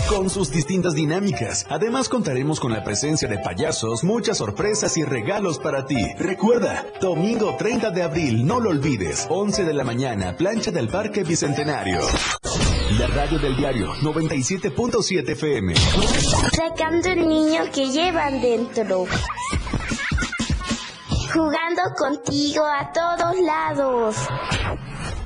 con 0.09 0.29
sus 0.29 0.51
distintas 0.51 0.93
dinámicas. 0.93 1.67
Además 1.71 2.11
contaremos 2.11 2.61
con 2.61 2.71
la 2.73 2.85
presencia 2.85 3.29
de 3.29 3.39
payasos, 3.39 4.05
muchas 4.05 4.37
sorpresas 4.39 4.99
y 4.99 5.05
regalos 5.05 5.59
para 5.59 5.87
ti. 5.87 5.97
Recuerda, 6.19 6.87
domingo 7.01 7.57
30 7.57 7.91
de 7.91 8.03
abril, 8.03 8.47
no 8.47 8.61
lo 8.61 8.71
olvides, 8.71 9.27
11 9.31 9.65
de 9.65 9.73
la 9.73 9.85
mañana, 9.85 10.37
plancha 10.37 10.71
del 10.71 10.89
Parque 10.89 11.25
Bicentenario. 11.25 12.01
La 12.99 13.07
radio 13.07 13.39
del 13.39 13.57
diario 13.57 13.95
97.7 14.03 15.31
FM. 15.31 15.75
Sacando 15.77 17.09
el 17.09 17.27
niño 17.27 17.63
que 17.73 17.91
llevan 17.91 18.43
dentro 18.43 19.07
jugando 21.33 21.83
contigo 21.97 22.65
a 22.65 22.93
todos 22.93 23.41
lados. 23.41 24.17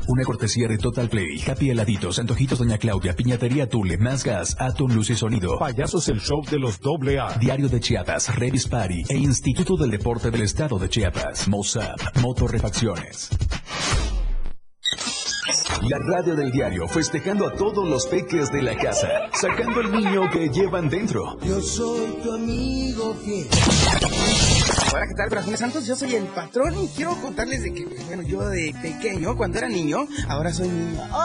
Una 0.09 0.23
cortesía 0.23 0.69
de 0.69 0.79
Total 0.79 1.09
Play, 1.09 1.43
Happy 1.47 1.71
Heladitos, 1.71 2.21
Antojitos 2.21 2.61
Doña 2.61 2.79
Claudia, 2.79 3.15
Piñatería 3.15 3.69
Tule, 3.69 3.99
Más 3.99 4.23
Gas, 4.23 4.57
Atom 4.61 4.93
Luz 4.93 5.11
y 5.11 5.17
Sonido. 5.17 5.59
Payasos 5.59 6.09
el 6.09 6.21
show 6.21 6.45
de 6.49 6.61
los 6.61 6.79
doble 6.79 7.19
A. 7.19 7.37
Diario 7.39 7.69
de 7.69 7.81
Chiapas, 7.81 8.37
Revis 8.37 8.69
Party 8.69 9.03
e 9.09 9.17
Instituto 9.17 9.77
del 9.77 9.91
Deporte 9.91 10.31
del 10.31 10.43
Estado 10.43 10.79
de 10.79 10.89
Chiapas. 10.89 11.49
Mozart, 11.49 12.17
Motorrefacciones. 12.21 13.31
La 15.83 15.99
radio 15.99 16.35
del 16.37 16.51
diario 16.53 16.87
festejando 16.89 17.49
a 17.49 17.53
todos 17.53 17.89
los 17.89 18.07
peques 18.07 18.51
de 18.53 18.63
la 18.63 18.77
casa, 18.77 19.09
sacando 19.33 19.81
el 19.81 19.93
niño 19.93 20.31
que 20.31 20.49
llevan 20.49 20.89
dentro. 20.89 21.39
Yo 21.43 21.61
soy 21.61 22.17
tu 22.23 22.33
amigo 22.33 23.15
fiel. 23.25 23.47
Hola, 24.93 25.07
¿qué 25.09 25.15
tal, 25.15 25.29
corazones 25.29 25.61
santos? 25.61 25.87
Yo 25.87 25.97
soy 25.97 26.15
el 26.15 26.25
patrón 26.25 26.79
y 26.79 26.89
quiero 26.89 27.15
contarles 27.21 27.63
de 27.63 27.73
que, 27.73 27.83
pues, 27.87 28.07
bueno, 28.07 28.23
yo 28.23 28.49
de 28.49 28.75
pequeño, 28.81 29.37
cuando 29.37 29.59
era 29.59 29.69
niño, 29.69 30.07
ahora 30.29 30.53
soy 30.53 30.69
niño. 30.69 31.03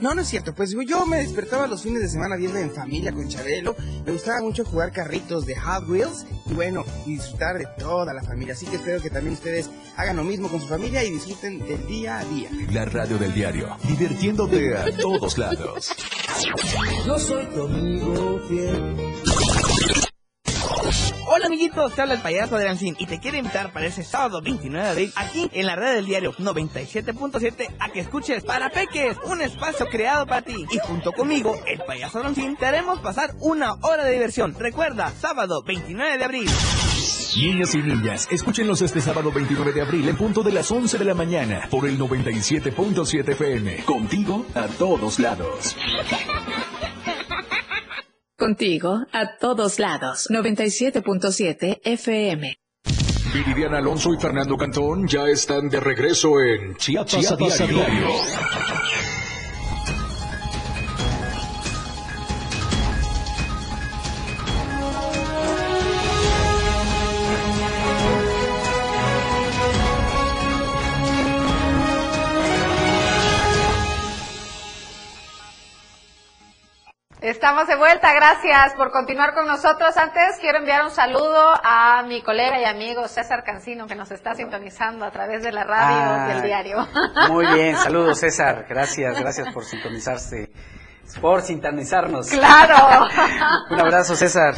No, 0.00 0.14
no 0.14 0.22
es 0.22 0.28
cierto, 0.28 0.54
pues 0.54 0.74
yo 0.86 1.06
me 1.06 1.18
despertaba 1.18 1.66
los 1.66 1.82
fines 1.82 2.00
de 2.00 2.08
semana 2.08 2.36
viendo 2.36 2.58
en 2.58 2.70
familia 2.70 3.12
con 3.12 3.28
Chabelo. 3.28 3.76
Me 4.04 4.12
gustaba 4.12 4.40
mucho 4.40 4.64
jugar 4.64 4.92
carritos 4.92 5.46
de 5.46 5.56
Hot 5.56 5.88
Wheels 5.88 6.26
y, 6.46 6.54
bueno, 6.54 6.84
disfrutar 7.06 7.58
de 7.58 7.66
toda 7.78 8.12
la 8.12 8.22
familia. 8.22 8.54
Así 8.54 8.66
que 8.66 8.76
espero 8.76 9.00
que 9.00 9.10
también 9.10 9.34
ustedes 9.34 9.70
hagan 9.96 10.16
lo 10.16 10.24
mismo 10.24 10.48
con 10.48 10.60
su 10.60 10.66
familia 10.66 11.04
y 11.04 11.10
disfruten 11.10 11.58
del 11.60 11.86
día 11.86 12.18
a 12.18 12.24
día. 12.24 12.50
La 12.72 12.84
radio 12.84 13.18
del 13.18 13.32
diario, 13.32 13.76
divirtiéndote 13.86 14.76
a 14.76 14.90
todos 14.96 15.38
lados. 15.38 15.92
Yo 17.06 17.18
soy 17.18 17.46
tu 17.46 17.64
amigo 17.64 18.40
fiel. 18.48 18.96
Amiguitos? 21.50 21.94
Te 21.94 22.02
habla 22.02 22.14
el 22.14 22.20
payaso 22.20 22.56
de 22.58 22.68
Ancín 22.68 22.94
y 22.96 23.06
te 23.06 23.18
quiero 23.18 23.36
invitar 23.36 23.72
para 23.72 23.86
ese 23.86 24.04
sábado 24.04 24.40
29 24.40 24.84
de 24.84 24.90
abril 24.92 25.12
aquí 25.16 25.50
en 25.52 25.66
la 25.66 25.74
red 25.74 25.94
del 25.96 26.06
diario 26.06 26.32
97.7 26.34 27.74
a 27.80 27.88
que 27.88 27.98
escuches 27.98 28.44
Para 28.44 28.70
Peques, 28.70 29.16
un 29.24 29.42
espacio 29.42 29.86
creado 29.86 30.26
para 30.26 30.42
ti. 30.42 30.64
Y 30.70 30.78
junto 30.78 31.10
conmigo, 31.10 31.60
el 31.66 31.80
payaso 31.80 32.24
Ancín, 32.24 32.56
te 32.56 32.66
haremos 32.66 33.00
pasar 33.00 33.34
una 33.40 33.74
hora 33.82 34.04
de 34.04 34.12
diversión. 34.12 34.54
Recuerda, 34.56 35.12
sábado 35.20 35.64
29 35.64 36.18
de 36.18 36.24
abril. 36.24 36.50
Niñas 37.36 37.74
y 37.74 37.78
niñas, 37.78 38.28
escúchenos 38.30 38.80
este 38.82 39.00
sábado 39.00 39.32
29 39.32 39.72
de 39.72 39.82
abril 39.82 40.08
en 40.08 40.16
punto 40.16 40.44
de 40.44 40.52
las 40.52 40.70
11 40.70 40.98
de 40.98 41.04
la 41.04 41.14
mañana 41.14 41.66
por 41.68 41.84
el 41.84 41.98
97.7 41.98 43.28
FM. 43.28 43.84
Contigo 43.84 44.46
a 44.54 44.68
todos 44.68 45.18
lados. 45.18 45.76
Contigo 48.40 49.04
a 49.12 49.36
todos 49.36 49.78
lados. 49.78 50.28
97.7 50.30 51.82
FM. 51.84 52.56
Viridiana 53.34 53.76
Alonso 53.76 54.14
y 54.14 54.18
Fernando 54.18 54.56
Cantón 54.56 55.06
ya 55.06 55.28
están 55.28 55.68
de 55.68 55.78
regreso 55.78 56.40
en 56.40 56.74
Chiapas, 56.76 57.32
a 57.32 57.36
diario. 57.36 58.08
Estamos 77.40 77.66
de 77.68 77.76
vuelta, 77.76 78.12
gracias 78.12 78.74
por 78.74 78.92
continuar 78.92 79.32
con 79.32 79.46
nosotros. 79.46 79.96
Antes 79.96 80.36
quiero 80.42 80.58
enviar 80.58 80.84
un 80.84 80.90
saludo 80.90 81.54
a 81.64 82.02
mi 82.06 82.20
colega 82.20 82.60
y 82.60 82.66
amigo 82.66 83.08
César 83.08 83.44
Cancino 83.44 83.86
que 83.86 83.94
nos 83.94 84.10
está 84.10 84.34
sintonizando 84.34 85.06
a 85.06 85.10
través 85.10 85.42
de 85.42 85.50
la 85.50 85.64
radio 85.64 86.28
y 86.28 86.36
el 86.36 86.42
diario. 86.42 86.86
Muy 87.30 87.46
bien, 87.46 87.76
saludos 87.82 88.20
César, 88.20 88.66
gracias, 88.68 89.18
gracias 89.18 89.54
por 89.54 89.64
sintonizarse, 89.64 90.52
por 91.22 91.40
sintonizarnos. 91.40 92.28
Claro. 92.28 93.08
un 93.70 93.80
abrazo 93.80 94.16
César. 94.16 94.52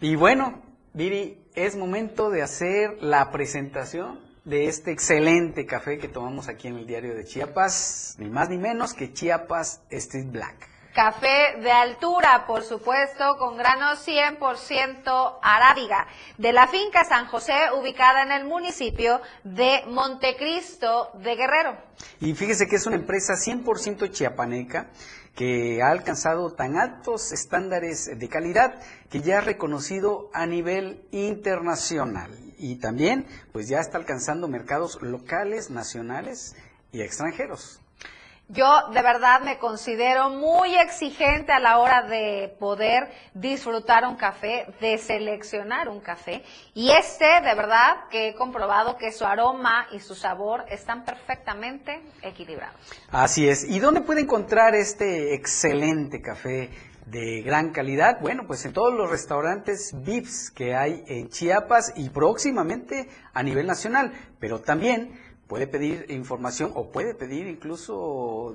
Y 0.00 0.14
bueno, 0.14 0.62
Viri, 0.92 1.50
es 1.56 1.74
momento 1.74 2.30
de 2.30 2.42
hacer 2.42 2.98
la 3.00 3.32
presentación 3.32 4.20
de 4.44 4.68
este 4.68 4.92
excelente 4.92 5.66
café 5.66 5.98
que 5.98 6.06
tomamos 6.06 6.46
aquí 6.48 6.68
en 6.68 6.76
el 6.76 6.86
diario 6.86 7.16
de 7.16 7.24
Chiapas, 7.24 8.14
ni 8.20 8.30
más 8.30 8.50
ni 8.50 8.56
menos 8.56 8.94
que 8.94 9.12
Chiapas 9.12 9.82
Street 9.90 10.30
Black. 10.30 10.77
Café 10.94 11.60
de 11.60 11.70
altura, 11.70 12.44
por 12.46 12.62
supuesto, 12.62 13.36
con 13.38 13.56
grano 13.56 13.92
100% 13.92 15.38
arábiga, 15.42 16.06
de 16.38 16.52
la 16.52 16.66
finca 16.66 17.04
San 17.04 17.26
José, 17.26 17.54
ubicada 17.78 18.22
en 18.22 18.32
el 18.32 18.44
municipio 18.46 19.20
de 19.44 19.84
Montecristo 19.86 21.10
de 21.14 21.36
Guerrero. 21.36 21.76
Y 22.20 22.34
fíjese 22.34 22.66
que 22.66 22.76
es 22.76 22.86
una 22.86 22.96
empresa 22.96 23.34
100% 23.34 24.10
chiapaneca 24.10 24.90
que 25.36 25.80
ha 25.82 25.90
alcanzado 25.90 26.52
tan 26.54 26.76
altos 26.76 27.30
estándares 27.30 28.18
de 28.18 28.28
calidad 28.28 28.80
que 29.08 29.20
ya 29.20 29.38
ha 29.38 29.40
reconocido 29.40 30.30
a 30.32 30.46
nivel 30.46 31.06
internacional 31.12 32.30
y 32.58 32.80
también 32.80 33.26
pues 33.52 33.68
ya 33.68 33.78
está 33.78 33.98
alcanzando 33.98 34.48
mercados 34.48 35.00
locales, 35.00 35.70
nacionales 35.70 36.56
y 36.90 37.02
extranjeros. 37.02 37.80
Yo 38.50 38.88
de 38.94 39.02
verdad 39.02 39.42
me 39.42 39.58
considero 39.58 40.30
muy 40.30 40.74
exigente 40.74 41.52
a 41.52 41.60
la 41.60 41.78
hora 41.78 42.02
de 42.02 42.56
poder 42.58 43.10
disfrutar 43.34 44.06
un 44.06 44.16
café, 44.16 44.66
de 44.80 44.96
seleccionar 44.96 45.90
un 45.90 46.00
café. 46.00 46.42
Y 46.72 46.90
este, 46.90 47.26
de 47.26 47.54
verdad, 47.54 48.08
que 48.10 48.28
he 48.28 48.34
comprobado 48.34 48.96
que 48.96 49.12
su 49.12 49.26
aroma 49.26 49.86
y 49.92 50.00
su 50.00 50.14
sabor 50.14 50.64
están 50.70 51.04
perfectamente 51.04 52.00
equilibrados. 52.22 52.74
Así 53.10 53.46
es. 53.46 53.64
¿Y 53.64 53.80
dónde 53.80 54.00
puede 54.00 54.22
encontrar 54.22 54.74
este 54.74 55.34
excelente 55.34 56.22
café? 56.22 56.70
de 57.10 57.40
gran 57.40 57.70
calidad, 57.70 58.20
bueno, 58.20 58.46
pues 58.46 58.66
en 58.66 58.74
todos 58.74 58.92
los 58.92 59.08
restaurantes 59.08 59.94
VIPs 60.04 60.50
que 60.50 60.74
hay 60.74 61.04
en 61.06 61.30
Chiapas 61.30 61.94
y 61.96 62.10
próximamente 62.10 63.08
a 63.32 63.42
nivel 63.42 63.66
nacional, 63.66 64.12
pero 64.38 64.60
también 64.60 65.18
puede 65.48 65.66
pedir 65.66 66.06
información 66.10 66.70
o 66.74 66.90
puede 66.90 67.14
pedir 67.14 67.46
incluso 67.46 68.54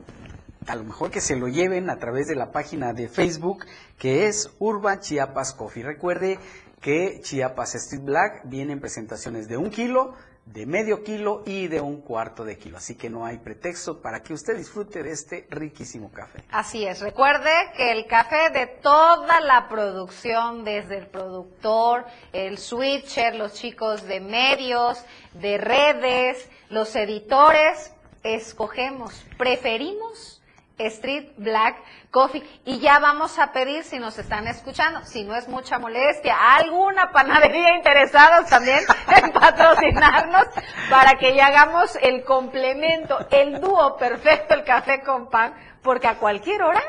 a 0.68 0.76
lo 0.76 0.86
mejor 0.86 1.12
que 1.12 1.20
se 1.20 1.36
lo 1.36 1.48
lleven 1.48 1.89
a 1.89 1.98
través 1.98 2.28
de 2.28 2.36
la 2.36 2.52
página 2.52 2.94
de 2.94 3.10
Facebook 3.10 3.65
que 3.98 4.28
es 4.28 4.52
Urban 4.60 5.00
Chiapas 5.00 5.54
Coffee. 5.54 5.84
Recuerde 5.84 6.39
que 6.80 7.20
Chiapas 7.22 7.76
Street 7.76 8.04
Black 8.04 8.41
viene 8.46 8.74
en 8.74 8.80
presentaciones 8.80 9.48
de 9.48 9.58
un 9.58 9.70
kilo, 9.70 10.13
de 10.45 10.65
medio 10.65 11.03
kilo 11.03 11.41
y 11.45 11.67
de 11.67 11.79
un 11.79 12.01
cuarto 12.01 12.43
de 12.43 12.58
kilo. 12.58 12.77
Así 12.77 12.95
que 12.95 13.10
no 13.10 13.25
hay 13.25 13.38
pretexto 13.38 14.01
para 14.01 14.21
que 14.21 14.34
usted 14.34 14.58
disfrute 14.58 15.01
de 15.01 15.12
este 15.12 15.47
riquísimo 15.49 16.12
café. 16.12 16.43
Así 16.51 16.86
es. 16.86 16.99
Recuerde 16.99 17.49
que 17.75 17.91
el 17.91 18.06
café 18.08 18.49
de 18.49 18.67
toda 18.67 19.39
la 19.39 19.69
producción, 19.69 20.63
desde 20.63 20.97
el 20.97 21.08
productor, 21.08 22.06
el 22.34 22.58
switcher, 22.58 23.36
los 23.36 23.53
chicos 23.53 24.03
de 24.03 24.19
medios, 24.19 25.03
de 25.34 25.58
redes, 25.58 26.49
los 26.69 26.95
editores, 26.95 27.93
escogemos, 28.23 29.25
preferimos 29.38 30.33
Street 30.78 31.32
Black 31.38 31.78
Coffee. 32.12 32.44
Y 32.66 32.80
ya 32.80 33.00
vamos 33.00 33.40
a 33.40 33.52
pedir, 33.52 33.84
si 33.84 34.00
nos 34.00 34.18
están 34.18 34.48
escuchando, 34.48 35.04
si 35.06 35.24
no 35.24 35.36
es 35.36 35.48
mucha 35.48 35.80
molestia, 35.80 36.36
alguna 36.56 37.12
panadería 37.12 37.76
interesada 37.76 38.46
también 38.46 38.80
en 39.24 39.32
patrocinarnos 39.32 40.46
para 40.90 41.18
que 41.18 41.36
ya 41.36 41.48
hagamos 41.48 41.98
el 42.02 42.24
complemento, 42.24 43.28
el 43.32 43.60
dúo 43.60 43.98
perfecto, 43.98 44.54
el 44.54 44.64
café 44.64 45.02
con 45.02 45.30
pan, 45.30 45.54
porque 45.82 46.08
a 46.08 46.18
cualquier 46.18 46.62
hora 46.64 46.82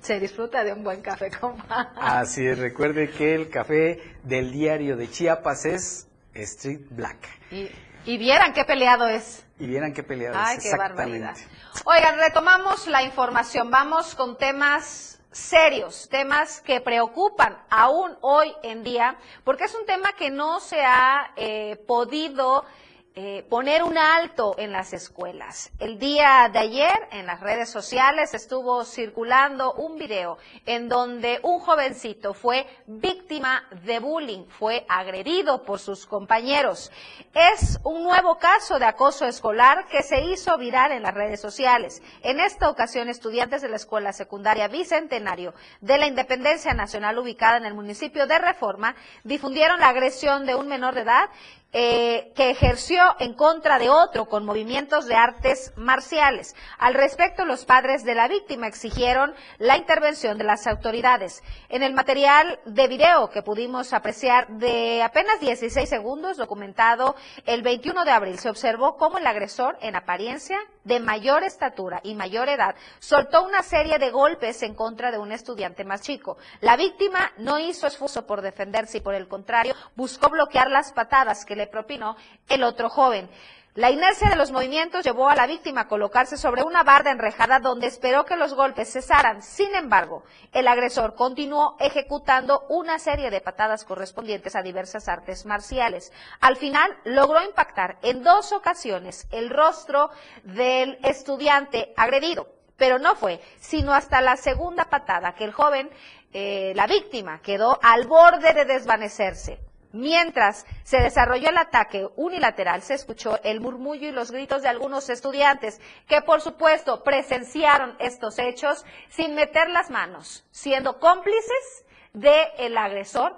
se 0.00 0.18
disfruta 0.18 0.64
de 0.64 0.72
un 0.72 0.82
buen 0.82 1.00
café 1.00 1.30
con 1.30 1.56
pan. 1.56 1.88
Así 1.96 2.46
es, 2.46 2.58
recuerde 2.58 3.10
que 3.10 3.34
el 3.34 3.50
café 3.50 4.00
del 4.24 4.50
diario 4.50 4.96
de 4.96 5.08
Chiapas 5.08 5.64
es 5.64 6.08
Street 6.34 6.86
Black. 6.90 7.28
Y, 7.50 7.70
y 8.04 8.18
vieran 8.18 8.52
qué 8.52 8.64
peleado 8.64 9.06
es. 9.06 9.44
Y 9.58 9.66
vieran 9.66 9.92
qué 9.92 10.02
peleado 10.02 10.36
Ay, 10.38 10.58
qué 10.58 10.76
barbaridad. 10.76 11.36
Oigan, 11.84 12.18
retomamos 12.18 12.86
la 12.86 13.02
información. 13.02 13.70
Vamos 13.70 14.14
con 14.14 14.36
temas 14.36 15.20
serios, 15.30 16.08
temas 16.10 16.60
que 16.60 16.80
preocupan 16.80 17.56
aún 17.70 18.16
hoy 18.20 18.52
en 18.62 18.82
día, 18.82 19.16
porque 19.44 19.64
es 19.64 19.74
un 19.74 19.86
tema 19.86 20.12
que 20.12 20.30
no 20.30 20.60
se 20.60 20.84
ha 20.84 21.32
eh, 21.36 21.76
podido 21.86 22.64
eh, 23.14 23.44
poner 23.50 23.82
un 23.82 23.98
alto 23.98 24.54
en 24.56 24.72
las 24.72 24.94
escuelas. 24.94 25.70
El 25.78 25.98
día 25.98 26.48
de 26.50 26.60
ayer 26.60 27.08
en 27.10 27.26
las 27.26 27.40
redes 27.40 27.68
sociales 27.68 28.32
estuvo 28.32 28.86
circulando 28.86 29.74
un 29.74 29.98
video 29.98 30.38
en 30.64 30.88
donde 30.88 31.38
un 31.42 31.58
jovencito 31.60 32.32
fue 32.32 32.66
víctima 32.86 33.68
de 33.84 33.98
bullying, 33.98 34.46
fue 34.46 34.86
agredido 34.88 35.62
por 35.62 35.78
sus 35.78 36.06
compañeros. 36.06 36.90
Es 37.34 37.78
un 37.84 38.02
nuevo 38.02 38.38
caso 38.38 38.78
de 38.78 38.86
acoso 38.86 39.26
escolar 39.26 39.88
que 39.88 40.02
se 40.02 40.22
hizo 40.22 40.56
viral 40.56 40.92
en 40.92 41.02
las 41.02 41.12
redes 41.12 41.38
sociales. 41.38 42.02
En 42.22 42.40
esta 42.40 42.70
ocasión, 42.70 43.10
estudiantes 43.10 43.60
de 43.60 43.68
la 43.68 43.76
Escuela 43.76 44.14
Secundaria 44.14 44.68
Bicentenario 44.68 45.52
de 45.82 45.98
la 45.98 46.06
Independencia 46.06 46.72
Nacional 46.72 47.18
ubicada 47.18 47.58
en 47.58 47.66
el 47.66 47.74
municipio 47.74 48.26
de 48.26 48.38
Reforma 48.38 48.96
difundieron 49.22 49.80
la 49.80 49.90
agresión 49.90 50.46
de 50.46 50.54
un 50.54 50.66
menor 50.66 50.94
de 50.94 51.02
edad 51.02 51.28
eh, 51.74 52.32
que 52.36 52.50
ejerció 52.50 53.02
en 53.18 53.32
contra 53.34 53.78
de 53.78 53.88
otro 53.88 54.26
con 54.26 54.44
movimientos 54.44 55.06
de 55.06 55.14
artes 55.14 55.72
marciales. 55.76 56.54
Al 56.78 56.92
respecto, 56.92 57.44
los 57.44 57.64
padres 57.64 58.04
de 58.04 58.14
la 58.14 58.28
víctima 58.28 58.66
exigieron 58.66 59.34
la 59.58 59.78
intervención 59.78 60.36
de 60.36 60.44
las 60.44 60.66
autoridades. 60.66 61.42
En 61.70 61.82
el 61.82 61.94
material 61.94 62.60
de 62.66 62.88
video 62.88 63.30
que 63.30 63.42
pudimos 63.42 63.92
apreciar 63.92 64.48
de 64.48 65.02
apenas 65.02 65.40
16 65.40 65.88
segundos, 65.88 66.36
documentado 66.36 67.16
el 67.46 67.62
21 67.62 68.04
de 68.04 68.10
abril, 68.10 68.38
se 68.38 68.50
observó 68.50 68.96
cómo 68.96 69.18
el 69.18 69.26
agresor, 69.26 69.78
en 69.80 69.96
apariencia 69.96 70.58
de 70.84 71.00
mayor 71.00 71.44
estatura 71.44 72.00
y 72.02 72.14
mayor 72.14 72.48
edad, 72.48 72.74
soltó 72.98 73.44
una 73.44 73.62
serie 73.62 73.98
de 73.98 74.10
golpes 74.10 74.62
en 74.62 74.74
contra 74.74 75.10
de 75.10 75.18
un 75.18 75.32
estudiante 75.32 75.84
más 75.84 76.02
chico. 76.02 76.38
La 76.60 76.76
víctima 76.76 77.32
no 77.38 77.58
hizo 77.58 77.86
esfuerzo 77.86 78.26
por 78.26 78.42
defenderse 78.42 78.98
y 78.98 79.00
por 79.00 79.14
el 79.14 79.28
contrario 79.28 79.74
buscó 79.94 80.28
bloquear 80.28 80.70
las 80.70 80.92
patadas 80.92 81.44
que 81.44 81.56
le 81.56 81.66
propinó 81.66 82.16
el 82.48 82.62
otro 82.62 82.88
joven. 82.88 83.28
La 83.74 83.90
inercia 83.90 84.28
de 84.28 84.36
los 84.36 84.52
movimientos 84.52 85.02
llevó 85.02 85.30
a 85.30 85.34
la 85.34 85.46
víctima 85.46 85.82
a 85.82 85.88
colocarse 85.88 86.36
sobre 86.36 86.62
una 86.62 86.82
barda 86.82 87.10
enrejada 87.10 87.58
donde 87.58 87.86
esperó 87.86 88.26
que 88.26 88.36
los 88.36 88.52
golpes 88.52 88.92
cesaran. 88.92 89.40
Sin 89.40 89.74
embargo, 89.74 90.24
el 90.52 90.68
agresor 90.68 91.14
continuó 91.14 91.78
ejecutando 91.80 92.66
una 92.68 92.98
serie 92.98 93.30
de 93.30 93.40
patadas 93.40 93.86
correspondientes 93.86 94.56
a 94.56 94.62
diversas 94.62 95.08
artes 95.08 95.46
marciales. 95.46 96.12
Al 96.40 96.56
final, 96.56 96.94
logró 97.04 97.42
impactar 97.42 97.96
en 98.02 98.22
dos 98.22 98.52
ocasiones 98.52 99.26
el 99.30 99.48
rostro 99.48 100.10
del 100.44 100.98
estudiante 101.02 101.94
agredido. 101.96 102.48
Pero 102.76 102.98
no 102.98 103.14
fue 103.14 103.40
sino 103.58 103.94
hasta 103.94 104.20
la 104.20 104.36
segunda 104.36 104.84
patada 104.90 105.34
que 105.34 105.44
el 105.44 105.52
joven, 105.52 105.88
eh, 106.34 106.74
la 106.76 106.86
víctima, 106.86 107.40
quedó 107.40 107.78
al 107.82 108.06
borde 108.06 108.52
de 108.52 108.66
desvanecerse. 108.66 109.71
Mientras 109.92 110.64
se 110.84 110.98
desarrolló 110.98 111.50
el 111.50 111.58
ataque 111.58 112.08
unilateral, 112.16 112.82
se 112.82 112.94
escuchó 112.94 113.38
el 113.44 113.60
murmullo 113.60 114.08
y 114.08 114.12
los 114.12 114.30
gritos 114.30 114.62
de 114.62 114.68
algunos 114.68 115.10
estudiantes 115.10 115.80
que, 116.08 116.22
por 116.22 116.40
supuesto, 116.40 117.02
presenciaron 117.02 117.94
estos 117.98 118.38
hechos 118.38 118.84
sin 119.10 119.34
meter 119.34 119.68
las 119.68 119.90
manos, 119.90 120.44
siendo 120.50 120.98
cómplices 120.98 121.84
del 122.14 122.76
agresor, 122.78 123.36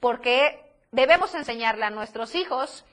porque 0.00 0.60
debemos 0.90 1.34
enseñarle 1.34 1.84
a 1.84 1.90
nuestros 1.90 2.34
hijos 2.34 2.84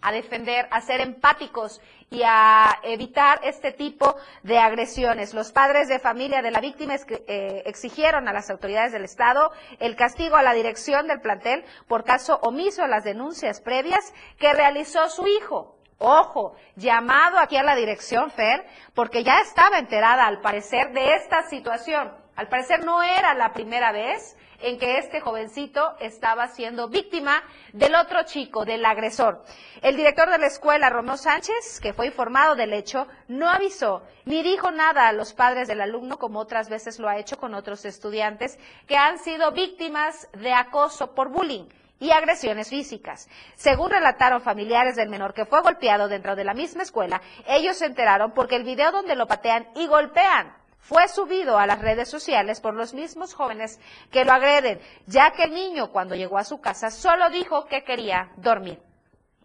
a 0.00 0.12
defender, 0.12 0.68
a 0.70 0.80
ser 0.80 1.00
empáticos 1.00 1.80
y 2.10 2.22
a 2.24 2.78
evitar 2.82 3.40
este 3.42 3.72
tipo 3.72 4.16
de 4.42 4.58
agresiones. 4.58 5.34
Los 5.34 5.52
padres 5.52 5.88
de 5.88 5.98
familia 5.98 6.42
de 6.42 6.50
la 6.50 6.60
víctima 6.60 6.94
eh, 6.94 7.62
exigieron 7.66 8.28
a 8.28 8.32
las 8.32 8.50
autoridades 8.50 8.92
del 8.92 9.04
Estado 9.04 9.50
el 9.78 9.96
castigo 9.96 10.36
a 10.36 10.42
la 10.42 10.52
dirección 10.52 11.06
del 11.06 11.20
plantel 11.20 11.64
por 11.88 12.04
caso 12.04 12.38
omiso 12.42 12.82
a 12.82 12.88
las 12.88 13.04
denuncias 13.04 13.60
previas 13.60 14.12
que 14.38 14.52
realizó 14.52 15.08
su 15.08 15.26
hijo. 15.26 15.76
Ojo, 15.98 16.56
llamado 16.76 17.38
aquí 17.38 17.56
a 17.56 17.62
la 17.62 17.76
dirección, 17.76 18.30
Fer, 18.30 18.66
porque 18.94 19.22
ya 19.22 19.40
estaba 19.40 19.78
enterada 19.78 20.26
al 20.26 20.40
parecer 20.40 20.92
de 20.92 21.14
esta 21.14 21.42
situación. 21.48 22.12
Al 22.36 22.48
parecer 22.48 22.84
no 22.84 23.02
era 23.02 23.32
la 23.34 23.52
primera 23.52 23.92
vez 23.92 24.36
en 24.60 24.78
que 24.78 24.98
este 24.98 25.20
jovencito 25.20 25.96
estaba 26.00 26.48
siendo 26.48 26.88
víctima 26.88 27.42
del 27.72 27.94
otro 27.94 28.22
chico, 28.24 28.64
del 28.64 28.84
agresor. 28.84 29.44
El 29.82 29.96
director 29.96 30.30
de 30.30 30.38
la 30.38 30.46
escuela, 30.46 30.90
Romeo 30.90 31.16
Sánchez, 31.16 31.80
que 31.80 31.92
fue 31.92 32.06
informado 32.06 32.54
del 32.54 32.72
hecho, 32.72 33.06
no 33.28 33.48
avisó 33.48 34.02
ni 34.24 34.42
dijo 34.42 34.70
nada 34.70 35.08
a 35.08 35.12
los 35.12 35.34
padres 35.34 35.68
del 35.68 35.80
alumno 35.80 36.18
como 36.18 36.40
otras 36.40 36.68
veces 36.68 36.98
lo 36.98 37.08
ha 37.08 37.18
hecho 37.18 37.38
con 37.38 37.54
otros 37.54 37.84
estudiantes 37.84 38.58
que 38.86 38.96
han 38.96 39.18
sido 39.18 39.52
víctimas 39.52 40.28
de 40.32 40.52
acoso 40.52 41.14
por 41.14 41.28
bullying 41.28 41.66
y 42.00 42.10
agresiones 42.10 42.68
físicas. 42.68 43.28
Según 43.54 43.90
relataron 43.90 44.42
familiares 44.42 44.96
del 44.96 45.08
menor 45.08 45.34
que 45.34 45.46
fue 45.46 45.62
golpeado 45.62 46.08
dentro 46.08 46.36
de 46.36 46.44
la 46.44 46.54
misma 46.54 46.82
escuela, 46.82 47.20
ellos 47.46 47.76
se 47.76 47.86
enteraron 47.86 48.32
porque 48.32 48.56
el 48.56 48.64
video 48.64 48.92
donde 48.92 49.14
lo 49.14 49.26
patean 49.26 49.68
y 49.74 49.86
golpean 49.86 50.54
fue 50.84 51.08
subido 51.08 51.58
a 51.58 51.66
las 51.66 51.80
redes 51.80 52.08
sociales 52.08 52.60
por 52.60 52.74
los 52.74 52.92
mismos 52.92 53.32
jóvenes 53.32 53.80
que 54.10 54.24
lo 54.24 54.32
agreden, 54.32 54.80
ya 55.06 55.32
que 55.32 55.44
el 55.44 55.54
niño 55.54 55.90
cuando 55.90 56.14
llegó 56.14 56.36
a 56.36 56.44
su 56.44 56.60
casa 56.60 56.90
solo 56.90 57.30
dijo 57.30 57.64
que 57.64 57.84
quería 57.84 58.30
dormir. 58.36 58.78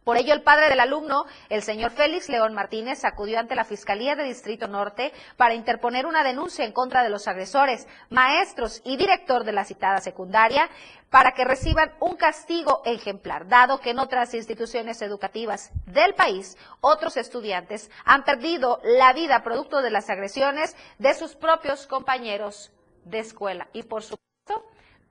Por 0.10 0.17
ello, 0.17 0.34
el 0.34 0.41
padre 0.41 0.69
del 0.69 0.80
alumno, 0.80 1.28
el 1.50 1.62
señor 1.62 1.91
Félix 1.91 2.30
León 2.30 2.56
Martínez, 2.56 3.06
acudió 3.06 3.38
ante 3.38 3.54
la 3.54 3.63
Fiscalía 3.63 4.15
de 4.15 4.24
Distrito 4.24 4.67
Norte 4.67 5.13
para 5.38 5.54
interponer 5.54 6.08
una 6.08 6.24
denuncia 6.24 6.65
en 6.65 6.72
contra 6.72 7.04
de 7.04 7.12
los 7.12 7.28
agresores, 7.28 7.88
maestros 8.10 8.82
y 8.84 8.98
director 8.98 9.43
de 9.43 9.52
la 9.52 9.65
citada 9.65 10.02
secundaria 10.02 10.67
para 11.12 11.34
que 11.34 11.45
reciban 11.45 11.93
un 12.00 12.15
castigo 12.15 12.82
ejemplar, 12.86 13.48
dado 13.48 13.82
que 13.82 13.91
en 13.91 14.00
otras 14.00 14.34
instituciones 14.34 15.00
educativas 15.04 15.69
del 15.86 16.15
país 16.15 16.58
otros 16.82 17.15
estudiantes 17.15 17.91
han 18.04 18.24
perdido 18.24 18.80
la 18.84 19.13
vida 19.13 19.43
producto 19.43 19.84
de 19.84 19.91
las 19.91 20.10
agresiones 20.10 20.76
de 20.98 21.13
sus 21.13 21.36
propios 21.36 21.86
compañeros 21.86 22.72
de 23.06 23.19
escuela. 23.19 23.67
Y 23.74 23.84
por 23.84 24.02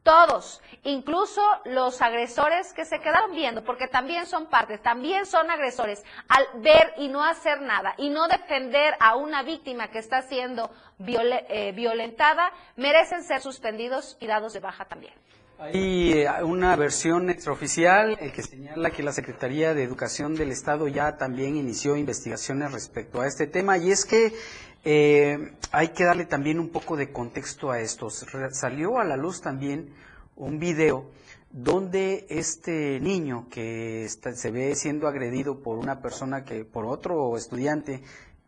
todos, 0.02 0.62
incluso 0.84 1.42
los 1.64 2.00
agresores 2.00 2.72
que 2.72 2.84
se 2.84 3.00
quedaron 3.00 3.32
viendo, 3.32 3.64
porque 3.64 3.88
también 3.88 4.26
son 4.26 4.46
partes, 4.46 4.82
también 4.82 5.26
son 5.26 5.50
agresores, 5.50 6.02
al 6.28 6.62
ver 6.62 6.94
y 6.96 7.08
no 7.08 7.22
hacer 7.24 7.60
nada 7.60 7.94
y 7.98 8.10
no 8.10 8.28
defender 8.28 8.94
a 9.00 9.16
una 9.16 9.42
víctima 9.42 9.88
que 9.88 9.98
está 9.98 10.22
siendo 10.22 10.70
eh, 11.06 11.72
violentada, 11.74 12.52
merecen 12.76 13.22
ser 13.22 13.40
suspendidos 13.40 14.16
y 14.20 14.26
dados 14.26 14.52
de 14.52 14.60
baja 14.60 14.84
también. 14.86 15.14
Hay 15.60 16.24
una 16.44 16.76
versión 16.76 17.30
extraoficial 17.30 18.16
eh, 18.20 18.30
que 18.30 18.44
señala 18.44 18.90
que 18.90 19.02
la 19.02 19.10
Secretaría 19.10 19.74
de 19.74 19.82
Educación 19.82 20.36
del 20.36 20.52
Estado 20.52 20.86
ya 20.86 21.16
también 21.16 21.56
inició 21.56 21.96
investigaciones 21.96 22.70
respecto 22.70 23.20
a 23.20 23.26
este 23.26 23.48
tema 23.48 23.76
y 23.76 23.90
es 23.90 24.04
que 24.04 24.32
eh, 24.84 25.52
hay 25.72 25.88
que 25.88 26.04
darle 26.04 26.24
también 26.24 26.58
un 26.58 26.70
poco 26.70 26.96
de 26.96 27.12
contexto 27.12 27.70
a 27.70 27.80
esto. 27.80 28.08
Salió 28.10 28.98
a 28.98 29.04
la 29.04 29.16
luz 29.16 29.40
también 29.40 29.94
un 30.36 30.58
video 30.58 31.10
donde 31.50 32.26
este 32.28 33.00
niño 33.00 33.48
que 33.50 34.08
se 34.08 34.50
ve 34.50 34.74
siendo 34.74 35.08
agredido 35.08 35.62
por 35.62 35.78
una 35.78 36.00
persona 36.00 36.44
que, 36.44 36.64
por 36.64 36.84
otro 36.84 37.36
estudiante 37.36 38.02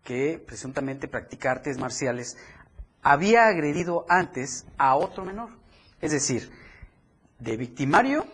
que 0.04 0.42
presuntamente 0.44 1.08
practica 1.08 1.50
artes 1.50 1.78
marciales, 1.78 2.36
había 3.02 3.46
agredido 3.46 4.04
antes 4.08 4.66
a 4.78 4.96
otro 4.96 5.24
menor. 5.24 5.50
Es 6.00 6.12
decir, 6.12 6.50
de 7.38 7.56
victimario 7.56 8.26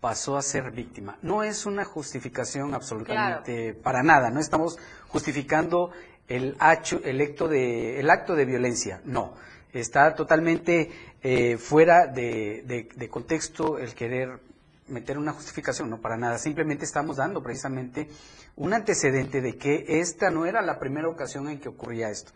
pasó 0.00 0.36
a 0.36 0.42
ser 0.42 0.70
víctima. 0.70 1.18
No 1.22 1.42
es 1.42 1.66
una 1.66 1.84
justificación 1.84 2.74
absolutamente 2.74 3.74
para 3.74 4.02
nada, 4.02 4.30
no 4.30 4.40
estamos 4.40 4.78
justificando 5.08 5.90
el, 6.30 6.56
el, 7.04 7.20
acto, 7.20 7.48
de, 7.48 7.98
el 7.98 8.08
acto 8.08 8.34
de 8.36 8.44
violencia, 8.44 9.02
no. 9.04 9.34
Está 9.72 10.14
totalmente 10.14 10.90
eh, 11.22 11.56
fuera 11.58 12.06
de, 12.06 12.86
de, 12.96 13.08
contexto 13.08 13.78
el 13.78 13.94
querer 13.94 14.40
meter 14.88 15.18
una 15.18 15.32
justificación, 15.32 15.90
no 15.90 16.00
para 16.00 16.16
nada. 16.16 16.38
Simplemente 16.38 16.84
estamos 16.84 17.16
dando 17.16 17.42
precisamente 17.42 18.08
un 18.56 18.72
antecedente 18.72 19.40
de 19.40 19.56
que 19.56 20.00
esta 20.00 20.30
no 20.30 20.46
era 20.46 20.62
la 20.62 20.78
primera 20.78 21.08
ocasión 21.08 21.48
en 21.48 21.60
que 21.60 21.68
ocurría 21.68 22.10
esto. 22.10 22.32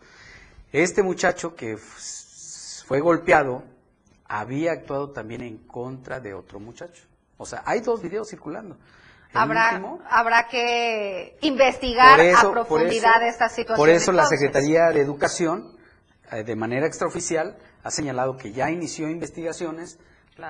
Este 0.71 1.01
muchacho 1.01 1.55
que 1.55 1.77
fue 1.77 2.99
golpeado 2.99 3.63
había 4.25 4.73
actuado 4.73 5.11
también 5.11 5.41
en 5.41 5.57
contra 5.59 6.19
de 6.19 6.33
otro 6.33 6.59
muchacho. 6.59 7.03
O 7.37 7.45
sea, 7.45 7.63
hay 7.65 7.79
dos 7.79 8.01
videos 8.01 8.29
circulando. 8.29 8.77
Habrá, 9.35 9.81
habrá 10.09 10.47
que 10.47 11.37
investigar 11.41 12.19
a 12.19 12.51
profundidad 12.51 13.27
esta 13.27 13.49
situación. 13.49 13.77
Por 13.77 13.89
eso 13.89 14.11
la 14.11 14.25
Secretaría 14.25 14.87
de 14.87 15.01
Educación, 15.01 15.75
eh, 16.31 16.43
de 16.43 16.55
manera 16.55 16.87
extraoficial, 16.87 17.57
ha 17.83 17.91
señalado 17.91 18.37
que 18.37 18.51
ya 18.51 18.71
inició 18.71 19.09
investigaciones 19.09 19.99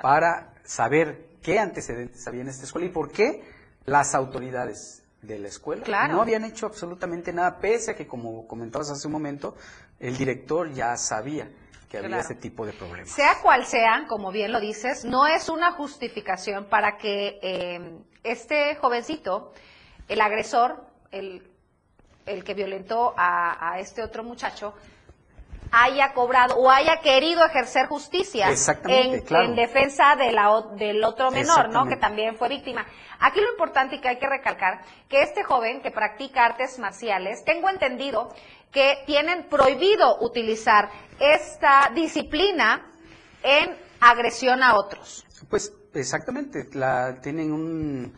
para 0.02 0.54
saber 0.64 1.28
qué 1.42 1.60
antecedentes 1.60 2.26
había 2.28 2.42
en 2.42 2.48
esta 2.48 2.66
escuela 2.66 2.88
y 2.88 2.92
por 2.92 3.12
qué 3.12 3.44
las 3.86 4.16
autoridades 4.16 5.04
de 5.22 5.40
la 5.40 5.48
escuela 5.48 6.08
no 6.08 6.22
habían 6.22 6.46
hecho 6.46 6.66
absolutamente 6.66 7.34
nada, 7.34 7.60
pese 7.60 7.92
a 7.92 7.96
que, 7.96 8.08
como 8.08 8.48
comentabas 8.48 8.90
hace 8.90 9.08
un 9.08 9.14
momento, 9.14 9.56
el 10.00 10.18
director 10.18 10.72
ya 10.74 10.96
sabía 10.98 11.50
que 12.00 12.06
había 12.06 12.20
ese 12.20 12.36
tipo 12.36 12.66
de 12.66 12.74
problemas. 12.74 13.10
Sea 13.10 13.42
cual 13.42 13.66
sean, 13.66 14.08
como 14.08 14.32
bien 14.32 14.52
lo 14.52 14.60
dices, 14.60 15.06
no 15.06 15.28
es 15.28 15.50
una 15.50 15.72
justificación 15.72 16.66
para 16.66 16.98
que 16.98 17.40
eh, 17.42 18.00
este 18.24 18.76
jovencito, 18.76 19.54
el 20.08 20.22
agresor, 20.22 20.86
el, 21.12 21.50
el 22.26 22.44
que 22.44 22.54
violentó 22.54 23.14
a, 23.18 23.80
este 23.80 24.04
otro 24.04 24.24
muchacho, 24.24 24.74
haya 25.72 26.14
cobrado 26.14 26.56
o 26.56 26.70
haya 26.70 26.98
querido 27.02 27.44
ejercer 27.46 27.88
justicia 27.88 28.48
en, 28.88 29.56
defensa 29.56 30.16
de 30.16 30.32
la, 30.32 30.64
del 30.78 31.04
otro 31.04 31.32
menor, 31.32 31.70
¿no? 31.70 31.86
Que 31.86 31.98
también 31.98 32.38
fue 32.38 32.50
víctima. 32.50 32.86
Aquí 33.20 33.42
lo 33.42 33.50
importante 33.52 33.96
y 33.96 34.02
que 34.02 34.10
hay 34.10 34.18
que 34.18 34.28
recalcar, 34.28 34.82
que 35.10 35.22
este 35.22 35.44
joven 35.44 35.82
que 35.82 35.92
practica 35.92 36.46
artes 36.46 36.80
marciales, 36.80 37.44
tengo 37.44 37.70
entendido 37.70 38.30
que 38.76 38.98
tienen 39.06 39.48
prohibido 39.48 40.20
utilizar 40.20 40.90
esta 41.18 41.90
disciplina 41.96 42.86
en 43.42 43.74
agresión 44.02 44.62
a 44.62 44.76
otros. 44.76 45.26
Pues 45.50 45.72
exactamente, 45.94 46.68
la 46.74 47.22
tienen 47.22 47.54
un, 47.54 48.14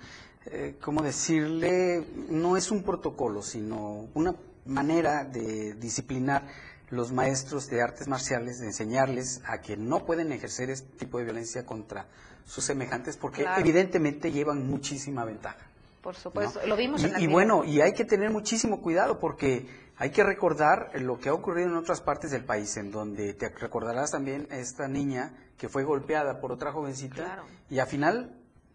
eh, 0.48 0.76
¿cómo 0.82 1.04
decirle? 1.04 2.04
No 2.30 2.58
es 2.58 2.72
un 2.72 2.82
protocolo, 2.82 3.44
sino 3.44 4.08
una 4.16 4.34
manera 4.66 5.26
de 5.26 5.76
disciplinar 5.76 6.48
los 6.90 7.12
maestros 7.12 7.70
de 7.70 7.84
artes 7.84 8.08
marciales, 8.08 8.60
de 8.60 8.66
enseñarles 8.66 9.42
a 9.46 9.62
que 9.62 9.78
no 9.78 10.06
pueden 10.06 10.32
ejercer 10.32 10.72
este 10.72 10.90
tipo 10.98 11.20
de 11.20 11.26
violencia 11.26 11.68
contra 11.68 12.08
sus 12.48 12.64
semejantes 12.64 13.16
porque 13.16 13.46
evidentemente 13.58 14.32
llevan 14.32 14.68
muchísima 14.68 15.24
ventaja. 15.24 15.68
Por 16.02 16.16
supuesto, 16.16 16.66
lo 16.66 16.78
vimos 16.78 17.04
y, 17.04 17.24
Y 17.24 17.28
bueno, 17.28 17.66
y 17.66 17.82
hay 17.82 17.94
que 17.94 18.06
tener 18.06 18.32
muchísimo 18.32 18.82
cuidado 18.82 19.20
porque 19.20 19.87
hay 19.98 20.12
que 20.12 20.24
recordar 20.24 20.92
lo 20.96 21.20
que 21.20 21.30
ha 21.30 21.34
ocurrido 21.34 21.70
en 21.70 21.76
otras 21.76 22.02
partes 22.02 22.32
del 22.32 22.46
país, 22.46 22.78
en 22.78 22.92
donde 22.92 23.34
te 23.34 23.50
recordarás 23.50 24.12
también 24.12 24.48
esta 24.52 24.88
niña 24.88 25.34
que 25.58 25.70
fue 25.70 25.84
golpeada 25.84 26.40
por 26.40 26.52
otra 26.52 26.72
jovencita 26.72 27.44
y 27.70 27.80
al 27.80 27.88
final 27.88 28.32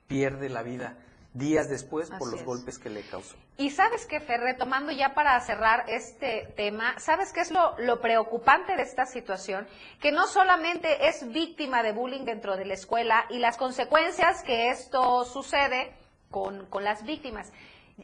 pierde 0.08 0.48
la 0.48 0.62
vida 0.62 0.98
días 1.34 1.68
después 1.70 2.10
por 2.10 2.30
los 2.30 2.44
golpes 2.44 2.78
que 2.78 2.90
le 2.90 3.02
causó. 3.02 3.36
Y 3.56 3.70
sabes 3.70 4.04
qué, 4.06 4.20
Fer, 4.20 4.40
retomando 4.40 4.92
ya 4.92 5.14
para 5.14 5.38
cerrar 5.40 5.84
este 5.88 6.52
tema, 6.56 6.98
¿sabes 6.98 7.32
qué 7.32 7.40
es 7.40 7.50
lo, 7.50 7.78
lo, 7.78 8.00
preocupante 8.00 8.76
de 8.76 8.82
esta 8.82 9.06
situación? 9.06 9.66
Que 10.00 10.12
no 10.12 10.26
solamente 10.26 11.08
es 11.08 11.26
víctima 11.32 11.82
de 11.82 11.92
bullying 11.92 12.24
dentro 12.24 12.56
de 12.56 12.66
la 12.66 12.74
escuela 12.74 13.24
y 13.30 13.38
las 13.38 13.56
consecuencias 13.56 14.42
que 14.42 14.70
esto 14.70 15.24
sucede 15.24 15.94
con, 16.30 16.66
con 16.66 16.84
las 16.84 17.04
víctimas. 17.04 17.52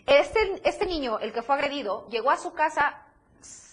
Este, 0.07 0.61
este 0.65 0.87
niño, 0.87 1.19
el 1.19 1.33
que 1.33 1.43
fue 1.43 1.57
agredido, 1.57 2.09
llegó 2.09 2.31
a 2.31 2.37
su 2.37 2.53
casa 2.53 3.08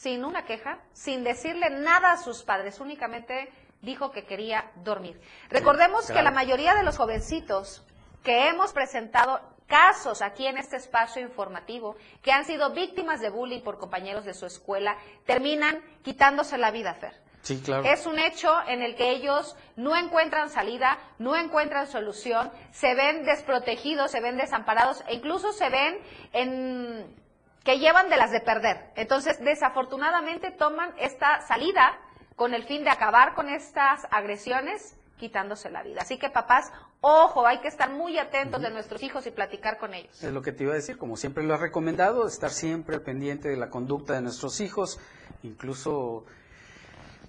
sin 0.05 0.23
una 0.23 0.45
queja, 0.45 0.77
sin 0.93 1.23
decirle 1.23 1.71
nada 1.71 2.11
a 2.11 2.17
sus 2.17 2.43
padres, 2.43 2.79
únicamente 2.79 3.51
dijo 3.81 4.11
que 4.11 4.23
quería 4.23 4.71
dormir. 4.83 5.19
Recordemos 5.49 6.11
que 6.11 6.21
la 6.21 6.29
mayoría 6.29 6.75
de 6.75 6.83
los 6.83 6.95
jovencitos 6.95 7.83
que 8.23 8.47
hemos 8.47 8.71
presentado 8.71 9.41
casos 9.65 10.21
aquí 10.21 10.45
en 10.45 10.59
este 10.59 10.75
espacio 10.75 11.23
informativo 11.23 11.95
que 12.21 12.31
han 12.31 12.45
sido 12.45 12.71
víctimas 12.71 13.19
de 13.19 13.31
bullying 13.31 13.61
por 13.61 13.79
compañeros 13.79 14.25
de 14.25 14.35
su 14.35 14.45
escuela, 14.45 14.95
terminan 15.25 15.81
quitándose 16.03 16.59
la 16.59 16.69
vida, 16.69 16.93
Fer. 16.93 17.15
Sí, 17.41 17.59
claro. 17.65 17.85
Es 17.85 18.05
un 18.05 18.19
hecho 18.19 18.53
en 18.67 18.83
el 18.83 18.95
que 18.95 19.09
ellos 19.09 19.55
no 19.75 19.95
encuentran 19.95 20.51
salida, 20.51 20.99
no 21.17 21.35
encuentran 21.35 21.87
solución, 21.87 22.51
se 22.71 22.93
ven 22.93 23.25
desprotegidos, 23.25 24.11
se 24.11 24.21
ven 24.21 24.37
desamparados 24.37 25.03
e 25.07 25.15
incluso 25.15 25.51
se 25.51 25.67
ven 25.67 25.97
en 26.31 27.24
que 27.65 27.79
llevan 27.79 28.09
de 28.09 28.15
las 28.15 28.31
de 28.31 28.39
perder. 28.39 28.91
Entonces, 28.95 29.43
desafortunadamente 29.43 30.51
toman 30.51 30.93
esta 30.99 31.41
salida 31.41 31.99
con 32.35 32.53
el 32.53 32.63
fin 32.63 32.83
de 32.83 32.91
acabar 32.91 33.33
con 33.33 33.49
estas 33.49 34.07
agresiones 34.11 34.95
quitándose 35.17 35.69
la 35.71 35.81
vida. 35.81 36.01
Así 36.01 36.19
que 36.19 36.29
papás, 36.29 36.71
ojo, 37.01 37.47
hay 37.47 37.59
que 37.61 37.67
estar 37.67 37.91
muy 37.91 38.19
atentos 38.19 38.61
de 38.61 38.69
nuestros 38.69 39.01
hijos 39.01 39.25
y 39.25 39.31
platicar 39.31 39.79
con 39.79 39.93
ellos. 39.93 40.23
Es 40.23 40.31
lo 40.31 40.43
que 40.43 40.51
te 40.51 40.63
iba 40.63 40.73
a 40.73 40.75
decir, 40.75 40.97
como 40.97 41.17
siempre 41.17 41.43
lo 41.43 41.55
has 41.55 41.59
recomendado, 41.59 42.27
estar 42.27 42.51
siempre 42.51 42.99
pendiente 42.99 43.49
de 43.49 43.57
la 43.57 43.69
conducta 43.69 44.13
de 44.13 44.21
nuestros 44.21 44.61
hijos, 44.61 44.99
incluso 45.41 46.25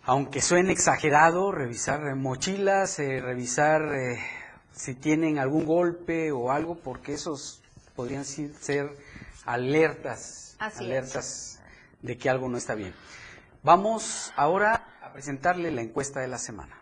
aunque 0.04 0.42
suene 0.42 0.72
exagerado, 0.72 1.50
revisar 1.50 2.14
mochilas, 2.14 2.98
eh, 2.98 3.20
revisar 3.20 3.94
eh, 3.94 4.18
si 4.72 4.94
tienen 4.94 5.38
algún 5.38 5.64
golpe 5.64 6.30
o 6.30 6.52
algo, 6.52 6.76
porque 6.76 7.14
esos 7.14 7.62
podrían 7.94 8.24
ser 8.24 8.90
alertas, 9.46 10.56
alertas 10.58 11.60
de 12.02 12.18
que 12.18 12.28
algo 12.28 12.48
no 12.48 12.58
está 12.58 12.74
bien. 12.74 12.94
Vamos 13.62 14.32
ahora 14.36 14.98
a 15.00 15.12
presentarle 15.12 15.70
la 15.70 15.82
encuesta 15.82 16.20
de 16.20 16.28
la 16.28 16.38
semana. 16.38 16.76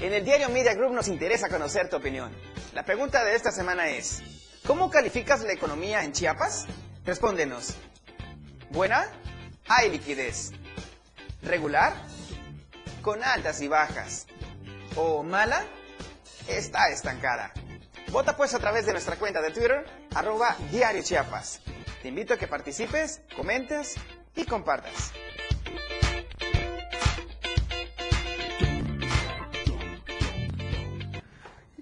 En 0.00 0.12
el 0.12 0.24
diario 0.24 0.48
Media 0.48 0.74
Group 0.74 0.92
nos 0.92 1.08
interesa 1.08 1.48
conocer 1.48 1.88
tu 1.88 1.96
opinión. 1.96 2.32
La 2.74 2.84
pregunta 2.84 3.24
de 3.24 3.34
esta 3.34 3.50
semana 3.50 3.88
es, 3.88 4.22
¿cómo 4.66 4.90
calificas 4.90 5.42
la 5.42 5.52
economía 5.52 6.02
en 6.04 6.12
Chiapas? 6.12 6.66
Respóndenos. 7.04 7.74
¿Buena? 8.70 9.06
Hay 9.68 9.90
liquidez. 9.90 10.52
¿Regular? 11.42 11.94
Con 13.02 13.22
altas 13.22 13.60
y 13.60 13.68
bajas. 13.68 14.26
¿O 15.00 15.22
mala? 15.22 15.62
Está 16.48 16.88
estancada. 16.88 17.52
Vota 18.10 18.36
pues 18.36 18.52
a 18.54 18.58
través 18.58 18.84
de 18.84 18.92
nuestra 18.92 19.14
cuenta 19.14 19.40
de 19.40 19.52
Twitter, 19.52 19.84
arroba 20.12 20.56
Diario 20.72 21.02
Chiapas. 21.04 21.60
Te 22.02 22.08
invito 22.08 22.34
a 22.34 22.36
que 22.36 22.48
participes, 22.48 23.22
comentes 23.36 23.94
y 24.34 24.44
compartas. 24.44 25.12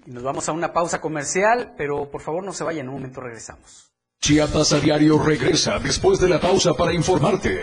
Nos 0.04 0.22
vamos 0.22 0.46
a 0.48 0.52
una 0.52 0.74
pausa 0.74 1.00
comercial, 1.00 1.74
pero 1.78 2.10
por 2.10 2.20
favor 2.20 2.44
no 2.44 2.52
se 2.52 2.64
vayan, 2.64 2.82
en 2.82 2.88
un 2.88 2.94
momento 2.96 3.22
regresamos. 3.22 3.92
Chiapas 4.20 4.74
a 4.74 4.80
diario 4.80 5.18
regresa 5.22 5.78
después 5.78 6.20
de 6.20 6.28
la 6.28 6.38
pausa 6.38 6.74
para 6.74 6.92
informarte. 6.92 7.62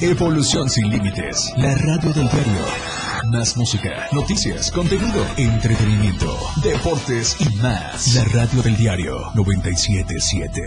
Evolución 0.00 0.70
sin 0.70 0.88
límites, 0.88 1.52
la 1.56 1.74
radio 1.74 2.12
del 2.12 2.28
diario. 2.28 2.95
Más 3.30 3.56
música, 3.56 4.08
noticias, 4.12 4.70
contenido, 4.70 5.26
entretenimiento, 5.36 6.38
deportes 6.62 7.36
y 7.40 7.48
más. 7.56 8.14
La 8.14 8.24
radio 8.24 8.62
del 8.62 8.76
diario 8.76 9.32
977. 9.34 10.62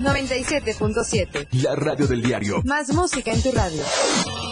97.7. 0.00 1.48
La 1.62 1.76
radio 1.76 2.06
del 2.08 2.22
diario. 2.22 2.60
Más 2.64 2.92
música 2.92 3.32
en 3.32 3.42
tu 3.42 3.52
radio. 3.52 3.82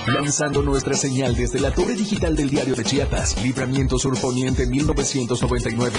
Lanzando 0.06 0.62
nuestra 0.62 0.94
señal 0.94 1.34
desde 1.34 1.58
la 1.60 1.72
torre 1.72 1.94
digital 1.94 2.36
del 2.36 2.48
diario 2.48 2.76
de 2.76 2.84
Chiapas, 2.84 3.42
Libramiento 3.42 3.98
Surponiente 3.98 4.66
1999. 4.66 5.98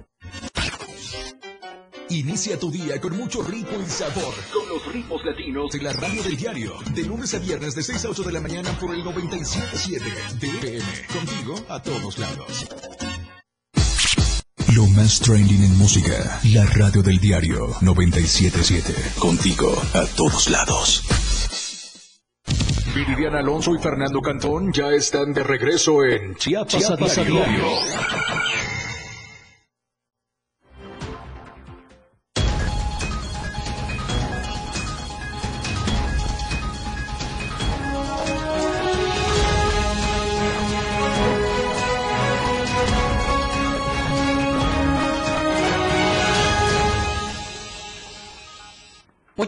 Inicia 2.11 2.59
tu 2.59 2.69
día 2.69 2.99
con 2.99 3.15
mucho 3.15 3.41
ritmo 3.41 3.79
y 3.81 3.89
sabor. 3.89 4.33
Con 4.51 4.67
los 4.67 4.85
ritmos 4.93 5.23
latinos 5.23 5.71
de 5.71 5.81
la 5.81 5.93
radio 5.93 6.21
del 6.21 6.35
diario. 6.35 6.73
De 6.93 7.05
lunes 7.05 7.33
a 7.33 7.39
viernes 7.39 7.73
de 7.73 7.81
6 7.81 8.03
a 8.03 8.09
8 8.09 8.23
de 8.23 8.31
la 8.33 8.41
mañana 8.41 8.69
por 8.77 8.93
el 8.93 9.01
97.7 9.01 10.39
de 10.39 10.47
FM. 10.49 10.85
Contigo 11.07 11.55
a 11.69 11.81
todos 11.81 12.17
lados. 12.19 12.67
Lo 14.75 14.87
más 14.87 15.21
trending 15.21 15.63
en 15.63 15.77
música. 15.77 16.41
La 16.53 16.65
radio 16.65 17.01
del 17.01 17.17
diario 17.17 17.69
97.7. 17.75 19.15
Contigo 19.17 19.73
a 19.93 20.03
todos 20.05 20.49
lados. 20.49 21.03
Viridiana 22.93 23.39
Alonso 23.39 23.73
y 23.73 23.79
Fernando 23.79 24.19
Cantón 24.19 24.73
ya 24.73 24.89
están 24.89 25.31
de 25.31 25.43
regreso 25.43 26.03
en 26.03 26.35
Chiapas, 26.35 26.91
a 26.91 27.23
diario. 27.23 27.63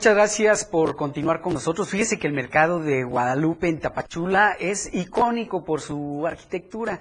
Muchas 0.04 0.16
gracias 0.16 0.66
por 0.66 0.98
continuar 0.98 1.40
con 1.40 1.54
nosotros. 1.54 1.88
Fíjese 1.88 2.20
que 2.20 2.28
el 2.28 2.34
mercado 2.34 2.82
de 2.82 3.06
Guadalupe 3.06 3.70
en 3.70 3.80
Tapachula 3.80 4.52
es 4.60 4.94
icónico 4.94 5.64
por 5.64 5.80
su 5.80 6.28
arquitectura, 6.28 7.00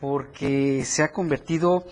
porque 0.00 0.84
se 0.84 1.04
ha 1.04 1.12
convertido 1.12 1.84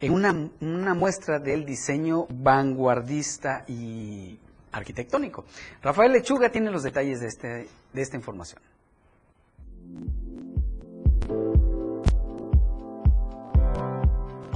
en 0.00 0.14
una, 0.14 0.94
muestra 0.94 1.38
del 1.38 1.66
diseño 1.66 2.26
vanguardista 2.30 3.66
y 3.68 4.38
arquitectónico. 4.72 5.44
Rafael 5.82 6.12
Lechuga 6.12 6.50
tiene 6.50 6.70
los 6.70 6.84
detalles 6.84 7.20
de, 7.20 7.26
este, 7.26 7.68
de 7.92 8.00
esta 8.00 8.16
información. 8.16 8.62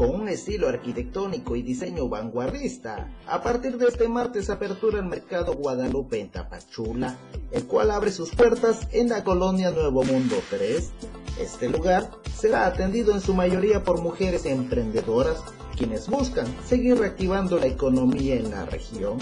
Con 0.03 0.17
un 0.17 0.29
estilo 0.29 0.69
arquitectónico 0.69 1.55
y 1.55 1.62
diseño 1.62 2.09
vanguardista. 2.09 3.09
A 3.29 3.41
partir 3.41 3.79
de 3.79 3.87
este 3.87 4.09
martes 4.09 4.51
apertura 4.51 4.99
el 4.99 5.05
mercado 5.05 5.55
Guadalupe 5.55 6.19
en 6.19 6.29
Tapachula, 6.29 7.17
el 7.53 7.69
cual 7.69 7.93
abre 7.93 8.11
sus 8.11 8.31
puertas 8.31 8.88
en 8.91 9.11
la 9.11 9.23
colonia 9.23 9.71
Nuevo 9.71 10.03
Mundo 10.03 10.35
3. 10.51 10.91
Este 11.38 11.69
lugar 11.69 12.11
será 12.35 12.67
atendido 12.67 13.15
en 13.15 13.21
su 13.21 13.33
mayoría 13.33 13.85
por 13.85 14.03
mujeres 14.03 14.45
emprendedoras, 14.45 15.41
quienes 15.79 16.09
buscan 16.09 16.49
seguir 16.67 16.99
reactivando 16.99 17.61
la 17.61 17.67
economía 17.67 18.35
en 18.35 18.51
la 18.51 18.67
región. 18.67 19.19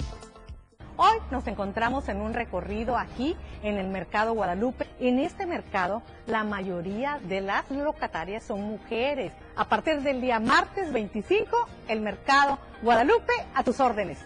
Hoy 1.03 1.17
nos 1.31 1.47
encontramos 1.47 2.07
en 2.09 2.21
un 2.21 2.35
recorrido 2.35 2.95
aquí 2.95 3.35
en 3.63 3.79
el 3.79 3.87
Mercado 3.87 4.35
Guadalupe. 4.35 4.85
En 4.99 5.17
este 5.17 5.47
mercado 5.47 6.03
la 6.27 6.43
mayoría 6.43 7.19
de 7.27 7.41
las 7.41 7.71
locatarias 7.71 8.43
son 8.43 8.61
mujeres. 8.61 9.33
A 9.55 9.67
partir 9.67 10.01
del 10.03 10.21
día 10.21 10.39
martes 10.39 10.93
25, 10.93 11.57
el 11.87 12.01
Mercado 12.01 12.59
Guadalupe 12.83 13.33
a 13.55 13.63
tus 13.63 13.79
órdenes. 13.79 14.19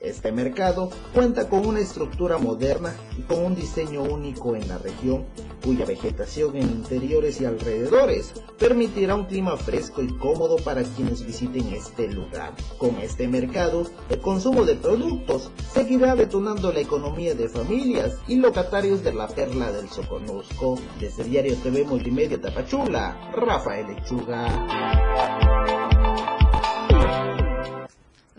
Este 0.00 0.32
mercado 0.32 0.88
cuenta 1.12 1.46
con 1.46 1.66
una 1.66 1.80
estructura 1.80 2.38
moderna 2.38 2.94
y 3.18 3.22
con 3.24 3.44
un 3.44 3.54
diseño 3.54 4.02
único 4.02 4.56
en 4.56 4.66
la 4.66 4.78
región, 4.78 5.26
cuya 5.64 5.86
vegetación 5.86 6.56
en 6.56 6.64
interiores 6.64 7.40
y 7.40 7.46
alrededores 7.46 8.34
permitirá 8.58 9.14
un 9.14 9.24
clima 9.24 9.56
fresco 9.56 10.02
y 10.02 10.16
cómodo 10.18 10.56
para 10.56 10.82
quienes 10.82 11.24
visiten 11.24 11.72
este 11.72 12.12
lugar. 12.12 12.52
Con 12.78 12.96
este 13.00 13.26
mercado, 13.26 13.86
el 14.10 14.20
consumo 14.20 14.64
de 14.64 14.74
productos 14.74 15.50
seguirá 15.72 16.14
detonando 16.14 16.72
la 16.72 16.80
economía 16.80 17.34
de 17.34 17.48
familias 17.48 18.18
y 18.28 18.36
locatarios 18.36 19.02
de 19.02 19.14
la 19.14 19.28
perla 19.28 19.72
del 19.72 19.88
Soconusco. 19.88 20.78
Desde 21.00 21.24
Diario 21.24 21.56
TV 21.56 21.84
Multimedia 21.84 22.40
Tapachula, 22.40 23.30
Rafael 23.34 23.86
Lechuga. 23.86 25.53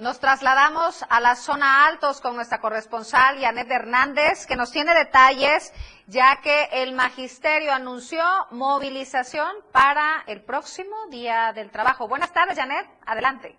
Nos 0.06 0.20
trasladamos 0.20 1.04
a 1.10 1.20
la 1.20 1.34
zona 1.34 1.88
altos 1.88 2.22
con 2.22 2.36
nuestra 2.36 2.60
corresponsal 2.60 3.40
Yanet 3.40 3.72
Hernández, 3.72 4.46
que 4.46 4.56
nos 4.56 4.72
tiene 4.72 4.94
detalles, 4.94 5.74
ya 6.06 6.42
que 6.44 6.84
el 6.84 6.94
magisterio 6.94 7.74
anunció 7.74 8.22
movilización 8.52 9.50
para 9.74 10.22
el 10.28 10.44
próximo 10.44 10.94
Día 11.10 11.54
del 11.56 11.72
Trabajo. 11.72 12.08
Buenas 12.08 12.32
tardes, 12.32 12.56
Janet. 12.56 12.86
Adelante. 13.08 13.56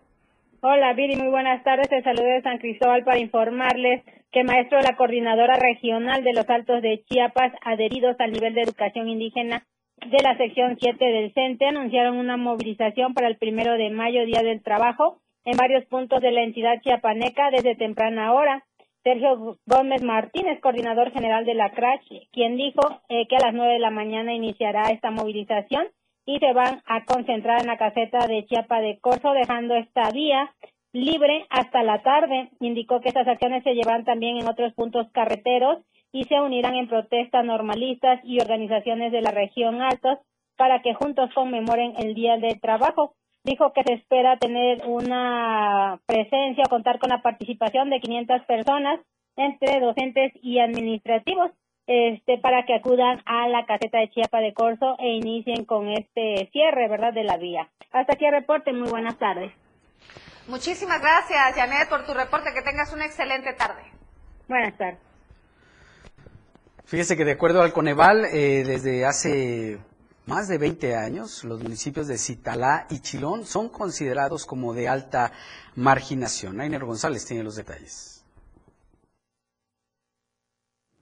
Hola, 0.60 0.92
Viri. 0.92 1.16
Muy 1.16 1.30
buenas 1.30 1.64
tardes. 1.64 1.88
Te 1.88 2.00
saludo 2.04 2.26
de 2.26 2.42
San 2.42 2.58
Cristóbal 2.58 3.02
para 3.02 3.18
informarles 3.18 4.04
que 4.30 4.44
maestro 4.44 4.78
de 4.78 4.84
la 4.84 4.96
Coordinadora 4.96 5.56
Regional 5.56 6.22
de 6.22 6.32
los 6.32 6.48
Altos 6.48 6.80
de 6.80 7.02
Chiapas, 7.08 7.54
adheridos 7.62 8.14
al 8.20 8.30
nivel 8.30 8.54
de 8.54 8.62
educación 8.62 9.08
indígena 9.08 9.64
de 9.96 10.22
la 10.22 10.36
sección 10.36 10.76
7 10.78 11.04
del 11.04 11.32
CENTE, 11.34 11.66
anunciaron 11.66 12.18
una 12.18 12.36
movilización 12.36 13.14
para 13.14 13.26
el 13.26 13.36
primero 13.36 13.72
de 13.72 13.90
mayo, 13.90 14.24
Día 14.26 14.42
del 14.42 14.62
Trabajo, 14.62 15.18
en 15.46 15.56
varios 15.56 15.86
puntos 15.86 16.20
de 16.20 16.32
la 16.32 16.42
entidad 16.42 16.82
chiapaneca 16.82 17.50
desde 17.50 17.76
temprana 17.76 18.34
hora. 18.34 18.64
Sergio 19.04 19.56
Gómez 19.64 20.02
Martínez, 20.02 20.60
coordinador 20.60 21.12
general 21.12 21.46
de 21.46 21.54
la 21.54 21.70
CRACH, 21.70 22.28
quien 22.32 22.56
dijo 22.56 22.82
eh, 23.08 23.28
que 23.28 23.36
a 23.36 23.46
las 23.46 23.54
nueve 23.54 23.74
de 23.74 23.78
la 23.78 23.90
mañana 23.90 24.34
iniciará 24.34 24.90
esta 24.90 25.12
movilización 25.12 25.86
y 26.26 26.40
se 26.40 26.52
van 26.52 26.82
a 26.86 27.04
concentrar 27.04 27.60
en 27.60 27.68
la 27.68 27.78
caseta 27.78 28.26
de 28.26 28.44
Chiapa 28.46 28.80
de 28.80 28.98
Corzo, 28.98 29.30
dejando 29.32 29.76
esta 29.76 30.10
vía 30.10 30.52
libre 30.92 31.46
hasta 31.50 31.84
la 31.84 32.02
tarde. 32.02 32.50
Indicó 32.58 33.00
que 33.00 33.08
estas 33.08 33.28
acciones 33.28 33.62
se 33.62 33.74
llevarán 33.74 34.04
también 34.04 34.38
en 34.38 34.48
otros 34.48 34.74
puntos 34.74 35.06
carreteros 35.12 35.78
y 36.10 36.24
se 36.24 36.40
unirán 36.40 36.74
en 36.74 36.88
protestas 36.88 37.44
normalistas 37.44 38.18
y 38.24 38.40
organizaciones 38.40 39.12
de 39.12 39.20
la 39.20 39.30
región 39.30 39.80
Altos 39.80 40.18
para 40.56 40.82
que 40.82 40.94
juntos 40.94 41.30
conmemoren 41.32 41.92
el 41.98 42.14
Día 42.14 42.38
del 42.38 42.60
Trabajo 42.60 43.14
dijo 43.46 43.72
que 43.72 43.82
se 43.84 43.94
espera 43.94 44.36
tener 44.38 44.84
una 44.86 46.00
presencia 46.04 46.64
o 46.66 46.68
contar 46.68 46.98
con 46.98 47.08
la 47.08 47.22
participación 47.22 47.88
de 47.88 48.00
500 48.00 48.42
personas 48.42 49.00
entre 49.36 49.80
docentes 49.80 50.32
y 50.42 50.58
administrativos 50.58 51.50
este 51.86 52.38
para 52.38 52.66
que 52.66 52.74
acudan 52.74 53.22
a 53.26 53.46
la 53.48 53.64
caseta 53.64 53.98
de 53.98 54.10
Chiapa 54.10 54.40
de 54.40 54.52
Corzo 54.52 54.96
e 54.98 55.14
inicien 55.14 55.64
con 55.64 55.88
este 55.88 56.48
cierre, 56.50 56.88
¿verdad?, 56.88 57.14
de 57.14 57.22
la 57.22 57.36
vía. 57.36 57.70
Hasta 57.92 58.14
aquí 58.14 58.26
el 58.26 58.32
reporte, 58.32 58.72
muy 58.72 58.90
buenas 58.90 59.16
tardes. 59.18 59.52
Muchísimas 60.48 61.00
gracias, 61.00 61.54
Janet, 61.54 61.88
por 61.88 62.04
tu 62.04 62.12
reporte. 62.12 62.50
Que 62.52 62.62
tengas 62.62 62.92
una 62.92 63.06
excelente 63.06 63.52
tarde. 63.52 63.82
Buenas 64.48 64.76
tardes. 64.76 64.98
Fíjese 66.84 67.16
que 67.16 67.24
de 67.24 67.32
acuerdo 67.32 67.62
al 67.62 67.72
Coneval, 67.72 68.24
eh, 68.26 68.64
desde 68.64 69.04
hace 69.04 69.78
más 70.26 70.48
de 70.48 70.58
20 70.58 70.96
años, 70.96 71.44
los 71.44 71.62
municipios 71.62 72.08
de 72.08 72.18
Citalá 72.18 72.86
y 72.90 72.98
Chilón 72.98 73.44
son 73.44 73.68
considerados 73.68 74.44
como 74.44 74.74
de 74.74 74.88
alta 74.88 75.32
marginación. 75.76 76.60
Ainer 76.60 76.84
González 76.84 77.24
tiene 77.24 77.44
los 77.44 77.56
detalles. 77.56 78.24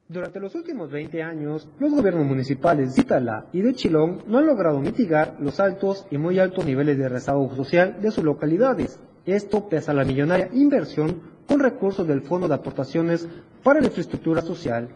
Durante 0.07 0.39
los 0.39 0.55
últimos 0.55 0.91
20 0.91 1.23
años, 1.23 1.67
los 1.79 1.91
gobiernos 1.91 2.27
municipales 2.27 2.95
de 2.95 3.03
Citalá 3.03 3.47
y 3.55 3.63
de 3.63 3.75
Chilón 3.75 4.23
no 4.27 4.39
han 4.39 4.47
logrado 4.47 4.79
mitigar 4.79 5.37
los 5.41 5.59
altos 5.59 6.07
y 6.11 6.19
muy 6.19 6.39
altos 6.39 6.67
niveles 6.67 6.99
de 6.99 7.09
rezago 7.09 7.55
social 7.57 8.03
de 8.03 8.11
sus 8.11 8.23
localidades. 8.23 9.01
Esto 9.25 9.67
pese 9.71 9.91
a 9.91 9.95
la 9.95 10.05
millonaria 10.05 10.51
inversión 10.53 11.23
con 11.49 11.61
recursos 11.61 12.07
del 12.07 12.21
Fondo 12.21 12.47
de 12.47 12.55
Aportaciones 12.55 13.27
para 13.63 13.81
la 13.81 13.87
Infraestructura 13.87 14.43
Social. 14.43 14.91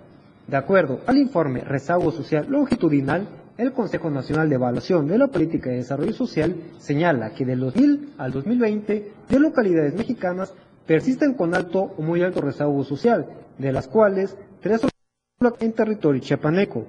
De 0.46 0.56
acuerdo 0.58 1.00
al 1.06 1.16
informe 1.16 1.60
Rezago 1.60 2.12
Social 2.12 2.46
Longitudinal, 2.48 3.26
el 3.58 3.72
Consejo 3.72 4.08
Nacional 4.08 4.48
de 4.48 4.54
Evaluación 4.54 5.08
de 5.08 5.18
la 5.18 5.26
Política 5.26 5.68
de 5.68 5.78
Desarrollo 5.78 6.12
Social 6.12 6.54
señala 6.78 7.30
que 7.30 7.44
del 7.44 7.58
2000 7.58 8.14
al 8.16 8.30
2020, 8.30 9.12
de 9.28 9.38
localidades 9.40 9.94
mexicanas 9.94 10.54
persisten 10.86 11.34
con 11.34 11.54
alto 11.54 11.92
o 11.98 12.02
muy 12.02 12.22
alto 12.22 12.40
rezago 12.40 12.84
social, 12.84 13.26
de 13.58 13.72
las 13.72 13.88
cuales 13.88 14.36
tres 14.60 14.80
son 14.80 14.90
en 15.58 15.72
territorio 15.72 16.22
chiapaneco. 16.22 16.86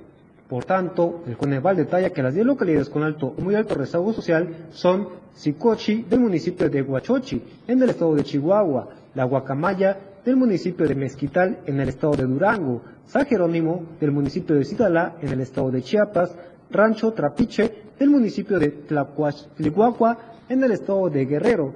Por 0.48 0.66
tanto, 0.66 1.24
el 1.28 1.38
Coneval 1.38 1.76
detalla 1.76 2.12
que 2.12 2.24
las 2.24 2.34
10 2.34 2.46
localidades 2.46 2.90
con 2.90 3.04
alto 3.04 3.34
o 3.38 3.42
muy 3.42 3.56
alto 3.56 3.76
rezago 3.76 4.14
social 4.14 4.68
son 4.72 5.10
Sicochi 5.34 6.04
del 6.04 6.20
municipio 6.20 6.70
de 6.70 6.82
Huachochi, 6.82 7.42
en 7.68 7.82
el 7.82 7.90
estado 7.90 8.16
de 8.16 8.24
Chihuahua, 8.24 8.90
La 9.16 9.26
Guacamaya 9.26 9.98
del 10.26 10.36
municipio 10.36 10.88
de 10.88 10.96
Mezquital, 10.96 11.60
en 11.66 11.80
el 11.80 11.90
estado 11.90 12.14
de 12.14 12.24
Durango, 12.24 12.82
San 13.06 13.26
Jerónimo 13.26 13.86
del 14.00 14.12
municipio 14.12 14.56
de 14.56 14.66
Citalá, 14.66 15.16
en 15.22 15.30
el 15.30 15.42
estado 15.42 15.72
de 15.72 15.82
Chiapas, 15.82 16.36
Rancho 16.72 17.14
Trapiche 17.14 17.84
del 17.98 18.10
municipio 18.10 18.60
de 18.60 18.70
Tlacuachlihuacua 18.70 20.18
en 20.48 20.64
el 20.64 20.72
estado 20.72 21.10
de 21.10 21.26
Guerrero, 21.26 21.74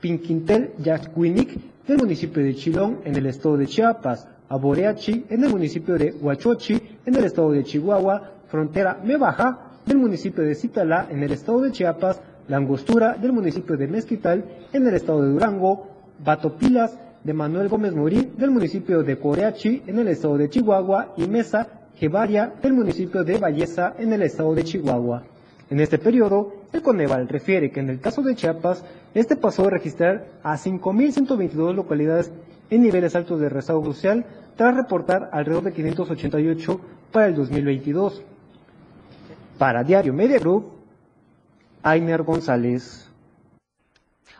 Pinquintel 0.00 0.72
Yaxcuinic 0.78 1.86
del 1.86 1.98
municipio 1.98 2.42
de 2.42 2.54
Chilón 2.54 3.00
en 3.04 3.16
el 3.16 3.26
estado 3.26 3.56
de 3.56 3.66
Chiapas, 3.66 4.28
Aboreachi 4.48 5.26
en 5.28 5.44
el 5.44 5.50
municipio 5.50 5.96
de 5.96 6.12
Huachochi 6.12 6.98
en 7.06 7.14
el 7.14 7.24
estado 7.24 7.52
de 7.52 7.64
Chihuahua, 7.64 8.32
Frontera 8.48 9.00
Mebaja 9.02 9.78
del 9.86 9.98
municipio 9.98 10.44
de 10.44 10.54
Citalá 10.54 11.08
en 11.10 11.22
el 11.22 11.32
estado 11.32 11.60
de 11.60 11.72
Chiapas, 11.72 12.20
La 12.48 12.58
Angostura 12.58 13.14
del 13.14 13.32
municipio 13.32 13.76
de 13.76 13.88
Mezquital 13.88 14.44
en 14.72 14.86
el 14.86 14.94
estado 14.94 15.22
de 15.22 15.30
Durango, 15.30 15.88
Batopilas 16.24 16.98
de 17.24 17.32
Manuel 17.32 17.68
Gómez 17.68 17.94
Morín 17.94 18.34
del 18.36 18.50
municipio 18.50 19.02
de 19.02 19.18
Coreachi 19.18 19.82
en 19.86 19.98
el 19.98 20.08
estado 20.08 20.36
de 20.36 20.48
Chihuahua. 20.48 21.14
Y 21.16 21.28
Mesa 21.28 21.81
Jevaria 22.02 22.52
del 22.60 22.72
municipio 22.72 23.22
de 23.22 23.38
Valleza 23.38 23.94
en 23.96 24.12
el 24.12 24.22
estado 24.22 24.56
de 24.56 24.64
Chihuahua. 24.64 25.22
En 25.70 25.78
este 25.78 25.98
periodo, 25.98 26.52
el 26.72 26.82
Coneval 26.82 27.28
refiere 27.28 27.70
que 27.70 27.78
en 27.78 27.90
el 27.90 28.00
caso 28.00 28.22
de 28.22 28.34
Chiapas, 28.34 28.84
este 29.14 29.36
pasó 29.36 29.68
a 29.68 29.70
registrar 29.70 30.26
a 30.42 30.56
5.122 30.56 31.72
localidades 31.72 32.32
en 32.70 32.82
niveles 32.82 33.14
altos 33.14 33.38
de 33.38 33.48
rezago 33.48 33.84
social, 33.84 34.26
tras 34.56 34.74
reportar 34.76 35.30
alrededor 35.32 35.62
de 35.62 35.72
588 35.74 36.80
para 37.12 37.26
el 37.28 37.36
2022. 37.36 38.20
Para 39.56 39.84
Diario 39.84 40.12
Media 40.12 40.40
Group, 40.40 40.72
Ainer 41.84 42.24
González. 42.24 43.11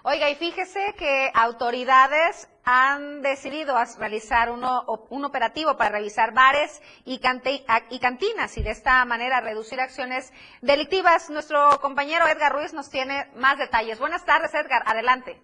Oiga, 0.04 0.28
y 0.30 0.34
fíjese 0.34 0.80
que 0.98 1.30
autoridades 1.32 2.50
han 2.64 3.22
decidido 3.22 3.76
realizar 4.00 4.50
uno, 4.50 4.82
un 5.10 5.24
operativo 5.24 5.76
para 5.76 5.90
revisar 5.90 6.34
bares 6.34 6.82
y, 7.04 7.20
y, 7.20 7.98
cantinas 8.00 8.58
y 8.58 8.64
de 8.64 8.70
esta 8.70 9.04
manera 9.04 9.40
reducir 9.40 9.80
acciones 9.80 10.32
delictivas. 10.60 11.30
Nuestro 11.30 11.78
compañero 11.80 12.26
Edgar 12.26 12.52
Ruiz 12.52 12.74
nos 12.74 12.90
tiene 12.90 13.28
más 13.36 13.58
detalles. 13.58 14.00
Buenas 14.00 14.24
tardes, 14.24 14.52
Edgar. 14.54 14.82
Adelante. 14.86 15.40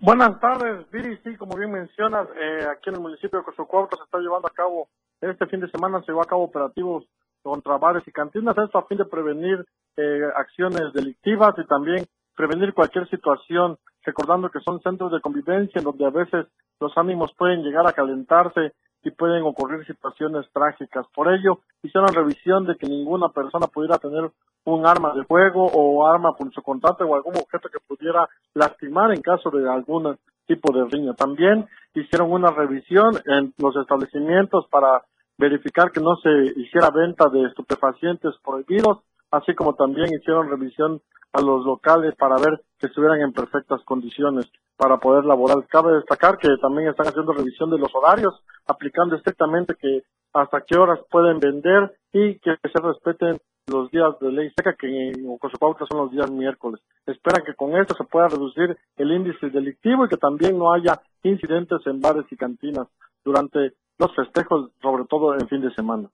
Buenas 0.00 0.40
tardes, 0.40 0.90
Viri. 0.90 1.18
Sí, 1.22 1.36
como 1.36 1.54
bien 1.54 1.70
mencionas, 1.70 2.26
eh, 2.36 2.66
aquí 2.70 2.88
en 2.88 2.94
el 2.94 3.02
municipio 3.02 3.40
de 3.40 3.44
Cozocuautla 3.44 3.98
se 3.98 4.04
está 4.04 4.18
llevando 4.20 4.48
a 4.48 4.54
cabo, 4.54 4.88
este 5.20 5.46
fin 5.46 5.60
de 5.60 5.70
semana 5.70 6.00
se 6.00 6.06
llevó 6.06 6.22
a 6.22 6.26
cabo 6.26 6.44
operativos 6.44 7.04
contra 7.42 7.76
bares 7.76 8.02
y 8.06 8.12
cantinas, 8.12 8.56
esto 8.56 8.78
a 8.78 8.86
fin 8.86 8.96
de 8.96 9.04
prevenir 9.04 9.66
eh, 9.98 10.20
acciones 10.34 10.94
delictivas 10.94 11.54
y 11.58 11.66
también 11.66 12.06
prevenir 12.36 12.74
cualquier 12.74 13.08
situación, 13.08 13.78
recordando 14.04 14.50
que 14.50 14.60
son 14.60 14.80
centros 14.80 15.12
de 15.12 15.20
convivencia 15.20 15.78
en 15.78 15.84
donde 15.84 16.06
a 16.06 16.10
veces 16.10 16.46
los 16.80 16.96
ánimos 16.96 17.32
pueden 17.36 17.62
llegar 17.62 17.86
a 17.86 17.92
calentarse 17.92 18.72
y 19.02 19.10
pueden 19.10 19.42
ocurrir 19.42 19.86
situaciones 19.86 20.46
trágicas. 20.52 21.06
Por 21.14 21.32
ello, 21.32 21.60
hicieron 21.82 22.12
revisión 22.12 22.66
de 22.66 22.76
que 22.76 22.86
ninguna 22.86 23.28
persona 23.28 23.66
pudiera 23.66 23.98
tener 23.98 24.30
un 24.64 24.86
arma 24.86 25.12
de 25.14 25.24
fuego 25.24 25.66
o 25.66 26.06
arma 26.06 26.34
contacto 26.64 27.04
o 27.04 27.14
algún 27.14 27.36
objeto 27.36 27.68
que 27.68 27.80
pudiera 27.86 28.26
lastimar 28.54 29.12
en 29.12 29.20
caso 29.20 29.50
de 29.50 29.70
algún 29.70 30.16
tipo 30.46 30.72
de 30.72 30.84
riña. 30.86 31.12
También 31.14 31.66
hicieron 31.94 32.32
una 32.32 32.50
revisión 32.50 33.12
en 33.26 33.52
los 33.58 33.76
establecimientos 33.76 34.66
para 34.70 35.02
verificar 35.36 35.90
que 35.90 36.00
no 36.00 36.16
se 36.16 36.30
hiciera 36.56 36.90
venta 36.90 37.28
de 37.28 37.44
estupefacientes 37.46 38.34
prohibidos, 38.42 39.00
así 39.30 39.54
como 39.54 39.74
también 39.74 40.08
hicieron 40.14 40.48
revisión 40.48 41.02
a 41.34 41.40
los 41.42 41.66
locales 41.66 42.14
para 42.16 42.36
ver 42.36 42.62
que 42.78 42.86
estuvieran 42.86 43.20
en 43.20 43.32
perfectas 43.32 43.82
condiciones 43.84 44.46
para 44.76 44.98
poder 44.98 45.24
laborar. 45.24 45.66
Cabe 45.68 45.96
destacar 45.96 46.38
que 46.38 46.48
también 46.62 46.88
están 46.88 47.08
haciendo 47.08 47.32
revisión 47.32 47.70
de 47.70 47.78
los 47.78 47.94
horarios, 47.94 48.34
aplicando 48.66 49.16
estrictamente 49.16 49.74
que 49.74 50.02
hasta 50.32 50.62
qué 50.62 50.78
horas 50.78 51.00
pueden 51.10 51.38
vender 51.40 51.92
y 52.12 52.38
que 52.38 52.56
se 52.62 52.80
respeten 52.80 53.38
los 53.66 53.90
días 53.90 54.18
de 54.20 54.30
ley 54.30 54.52
seca 54.56 54.74
que 54.74 54.86
en 54.86 55.28
Ocosopautla 55.28 55.86
son 55.86 55.98
los 55.98 56.10
días 56.10 56.30
miércoles. 56.30 56.80
Esperan 57.06 57.44
que 57.44 57.54
con 57.54 57.74
esto 57.76 57.94
se 57.94 58.04
pueda 58.04 58.28
reducir 58.28 58.76
el 58.96 59.12
índice 59.12 59.50
delictivo 59.50 60.04
y 60.04 60.08
que 60.08 60.16
también 60.16 60.58
no 60.58 60.72
haya 60.72 61.00
incidentes 61.22 61.80
en 61.86 62.00
bares 62.00 62.26
y 62.30 62.36
cantinas 62.36 62.86
durante 63.24 63.72
los 63.98 64.14
festejos, 64.14 64.70
sobre 64.82 65.04
todo 65.06 65.34
en 65.34 65.48
fin 65.48 65.62
de 65.62 65.74
semana. 65.74 66.10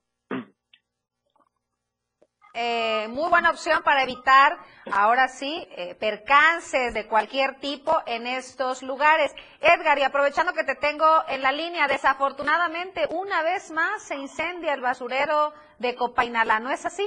Eh, 2.53 3.07
muy 3.07 3.29
buena 3.29 3.49
opción 3.49 3.81
para 3.81 4.03
evitar, 4.03 4.57
ahora 4.91 5.29
sí, 5.29 5.65
eh, 5.71 5.95
percances 5.97 6.93
de 6.93 7.07
cualquier 7.07 7.59
tipo 7.59 7.93
en 8.05 8.27
estos 8.27 8.83
lugares. 8.83 9.33
Edgar, 9.61 9.97
y 9.97 10.03
aprovechando 10.03 10.51
que 10.51 10.65
te 10.65 10.75
tengo 10.75 11.05
en 11.29 11.41
la 11.41 11.53
línea, 11.53 11.87
desafortunadamente 11.87 13.07
una 13.09 13.41
vez 13.43 13.71
más 13.71 14.03
se 14.03 14.17
incendia 14.17 14.73
el 14.73 14.81
basurero 14.81 15.53
de 15.79 15.95
Copainalá, 15.95 16.59
¿no 16.59 16.71
es 16.71 16.85
así? 16.85 17.03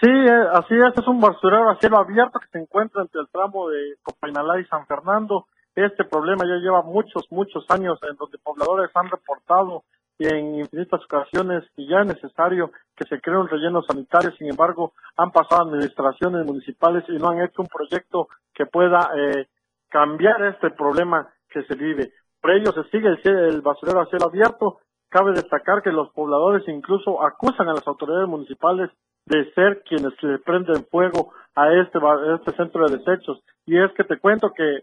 Sí, 0.00 0.10
eh, 0.10 0.48
así 0.52 0.74
es, 0.74 0.98
es 0.98 1.08
un 1.08 1.20
basurero 1.20 1.70
a 1.70 1.78
cielo 1.78 1.98
abierto 1.98 2.38
que 2.38 2.48
se 2.52 2.58
encuentra 2.58 3.02
entre 3.02 3.22
el 3.22 3.28
tramo 3.28 3.68
de 3.68 3.96
Copainalá 4.02 4.60
y 4.60 4.64
San 4.66 4.86
Fernando. 4.86 5.46
Este 5.74 6.04
problema 6.04 6.44
ya 6.44 6.62
lleva 6.62 6.82
muchos, 6.82 7.24
muchos 7.30 7.64
años 7.70 7.98
en 8.08 8.16
donde 8.16 8.38
pobladores 8.38 8.90
han 8.94 9.10
reportado 9.10 9.82
en 10.18 10.60
infinitas 10.60 11.00
ocasiones 11.04 11.64
y 11.76 11.88
ya 11.88 12.00
es 12.00 12.06
necesario 12.06 12.70
que 12.96 13.04
se 13.04 13.20
cree 13.20 13.36
un 13.36 13.48
relleno 13.48 13.82
sanitario, 13.82 14.30
sin 14.32 14.48
embargo, 14.48 14.92
han 15.16 15.32
pasado 15.32 15.62
administraciones 15.62 16.46
municipales 16.46 17.04
y 17.08 17.18
no 17.18 17.28
han 17.28 17.42
hecho 17.42 17.62
un 17.62 17.68
proyecto 17.68 18.28
que 18.54 18.66
pueda 18.66 19.10
eh, 19.16 19.48
cambiar 19.88 20.44
este 20.44 20.70
problema 20.70 21.28
que 21.50 21.64
se 21.64 21.74
vive. 21.74 22.12
Por 22.40 22.52
ello 22.52 22.72
se 22.72 22.84
sigue 22.90 23.08
el, 23.08 23.36
el 23.54 23.62
basurero 23.62 24.00
a 24.00 24.06
cielo 24.06 24.26
abierto. 24.26 24.78
Cabe 25.08 25.32
destacar 25.32 25.82
que 25.82 25.92
los 25.92 26.10
pobladores 26.10 26.66
incluso 26.68 27.24
acusan 27.24 27.68
a 27.68 27.74
las 27.74 27.86
autoridades 27.86 28.28
municipales 28.28 28.90
de 29.26 29.50
ser 29.54 29.82
quienes 29.88 30.12
le 30.22 30.38
prenden 30.38 30.84
fuego 30.90 31.32
a 31.54 31.72
este, 31.72 31.98
a 31.98 32.34
este 32.36 32.52
centro 32.56 32.86
de 32.86 32.98
desechos. 32.98 33.42
Y 33.66 33.78
es 33.78 33.90
que 33.92 34.04
te 34.04 34.18
cuento 34.18 34.52
que 34.52 34.80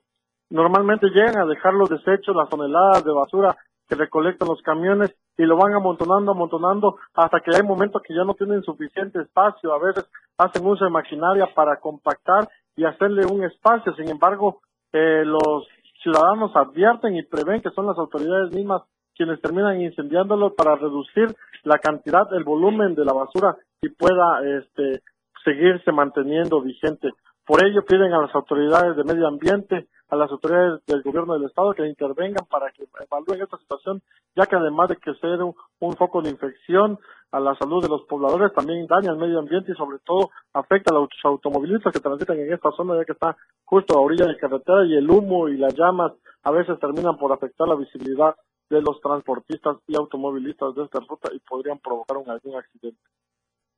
normalmente 0.50 1.10
llegan 1.10 1.38
a 1.38 1.46
dejar 1.46 1.74
los 1.74 1.90
desechos, 1.90 2.36
las 2.36 2.50
toneladas 2.50 3.04
de 3.04 3.12
basura 3.12 3.56
que 3.92 3.96
recolectan 3.98 4.48
los 4.48 4.62
camiones 4.62 5.14
y 5.38 5.44
lo 5.44 5.58
van 5.58 5.74
amontonando, 5.74 6.32
amontonando, 6.32 6.96
hasta 7.14 7.42
que 7.42 7.54
hay 7.54 7.62
momentos 7.62 8.02
que 8.02 8.16
ya 8.16 8.24
no 8.24 8.36
tienen 8.36 8.64
suficiente 8.64 9.20
espacio. 9.20 9.74
A 9.74 9.80
veces 9.80 10.10
hacen 10.38 10.66
uso 10.66 10.86
de 10.86 10.92
maquinaria 10.92 11.46
para 11.54 11.76
compactar 11.76 12.48
y 12.78 12.86
hacerle 12.86 13.26
un 13.26 13.44
espacio. 13.44 13.94
Sin 13.96 14.08
embargo, 14.08 14.62
eh, 14.94 15.26
los 15.26 15.68
ciudadanos 16.02 16.56
advierten 16.56 17.18
y 17.18 17.24
prevén 17.24 17.62
que 17.62 17.72
son 17.72 17.86
las 17.86 17.98
autoridades 17.98 18.54
mismas 18.54 18.84
quienes 19.14 19.42
terminan 19.42 19.82
incendiándolo 19.82 20.54
para 20.56 20.78
reducir 20.78 21.36
la 21.64 21.78
cantidad, 21.78 22.34
el 22.34 22.46
volumen 22.46 22.96
de 22.96 23.04
la 23.04 23.12
basura 23.12 23.58
y 23.82 23.90
pueda 23.90 24.40
este, 24.58 25.04
seguirse 25.44 25.92
manteniendo 25.92 26.62
vigente. 26.62 27.10
Por 27.46 27.62
ello 27.66 27.84
piden 27.84 28.14
a 28.14 28.22
las 28.22 28.34
autoridades 28.34 28.96
de 28.96 29.04
medio 29.04 29.28
ambiente 29.28 29.88
a 30.12 30.18
las 30.18 30.30
autoridades 30.30 30.86
del 30.86 31.02
gobierno 31.04 31.34
del 31.34 31.46
estado 31.46 31.74
que 31.74 31.88
intervengan 31.88 32.46
para 32.46 32.70
que 32.72 32.84
evalúen 33.00 33.42
esta 33.42 33.58
situación, 33.58 34.02
ya 34.36 34.46
que 34.46 34.58
además 34.58 34.90
de 34.90 34.98
que 34.98 35.14
ser 35.16 35.42
un, 35.42 35.96
foco 35.96 36.22
de 36.22 36.30
infección 36.30 37.00
a 37.32 37.40
la 37.40 37.56
salud 37.56 37.82
de 37.82 37.88
los 37.88 38.04
pobladores, 38.04 38.54
también 38.54 38.86
daña 38.88 39.12
el 39.12 39.18
medio 39.18 39.40
ambiente 39.40 39.72
y 39.72 39.76
sobre 39.76 40.00
todo 40.00 40.30
afecta 40.54 40.94
a 40.94 41.00
los 41.00 41.10
automovilistas 41.24 41.94
que 41.94 42.02
transitan 42.02 42.38
en 42.38 42.52
esta 42.52 42.72
zona, 42.72 42.98
ya 42.98 43.06
que 43.06 43.14
está 43.14 43.38
justo 43.64 43.98
a 43.98 44.02
orilla 44.02 44.26
de 44.26 44.38
carretera 44.38 44.86
y 44.86 44.96
el 44.96 45.10
humo 45.10 45.48
y 45.48 45.56
las 45.56 45.74
llamas 45.76 46.12
a 46.44 46.52
veces 46.52 46.78
terminan 46.80 47.18
por 47.18 47.32
afectar 47.32 47.70
la 47.70 47.76
visibilidad 47.76 48.36
de 48.70 48.82
los 48.82 49.00
transportistas 49.00 49.78
y 49.88 49.96
automovilistas 49.96 50.76
de 50.76 50.84
esta 50.84 51.00
ruta 51.00 51.30
y 51.34 51.40
podrían 51.40 51.80
provocar 51.80 52.18
algún 52.18 52.56
accidente. 52.58 53.00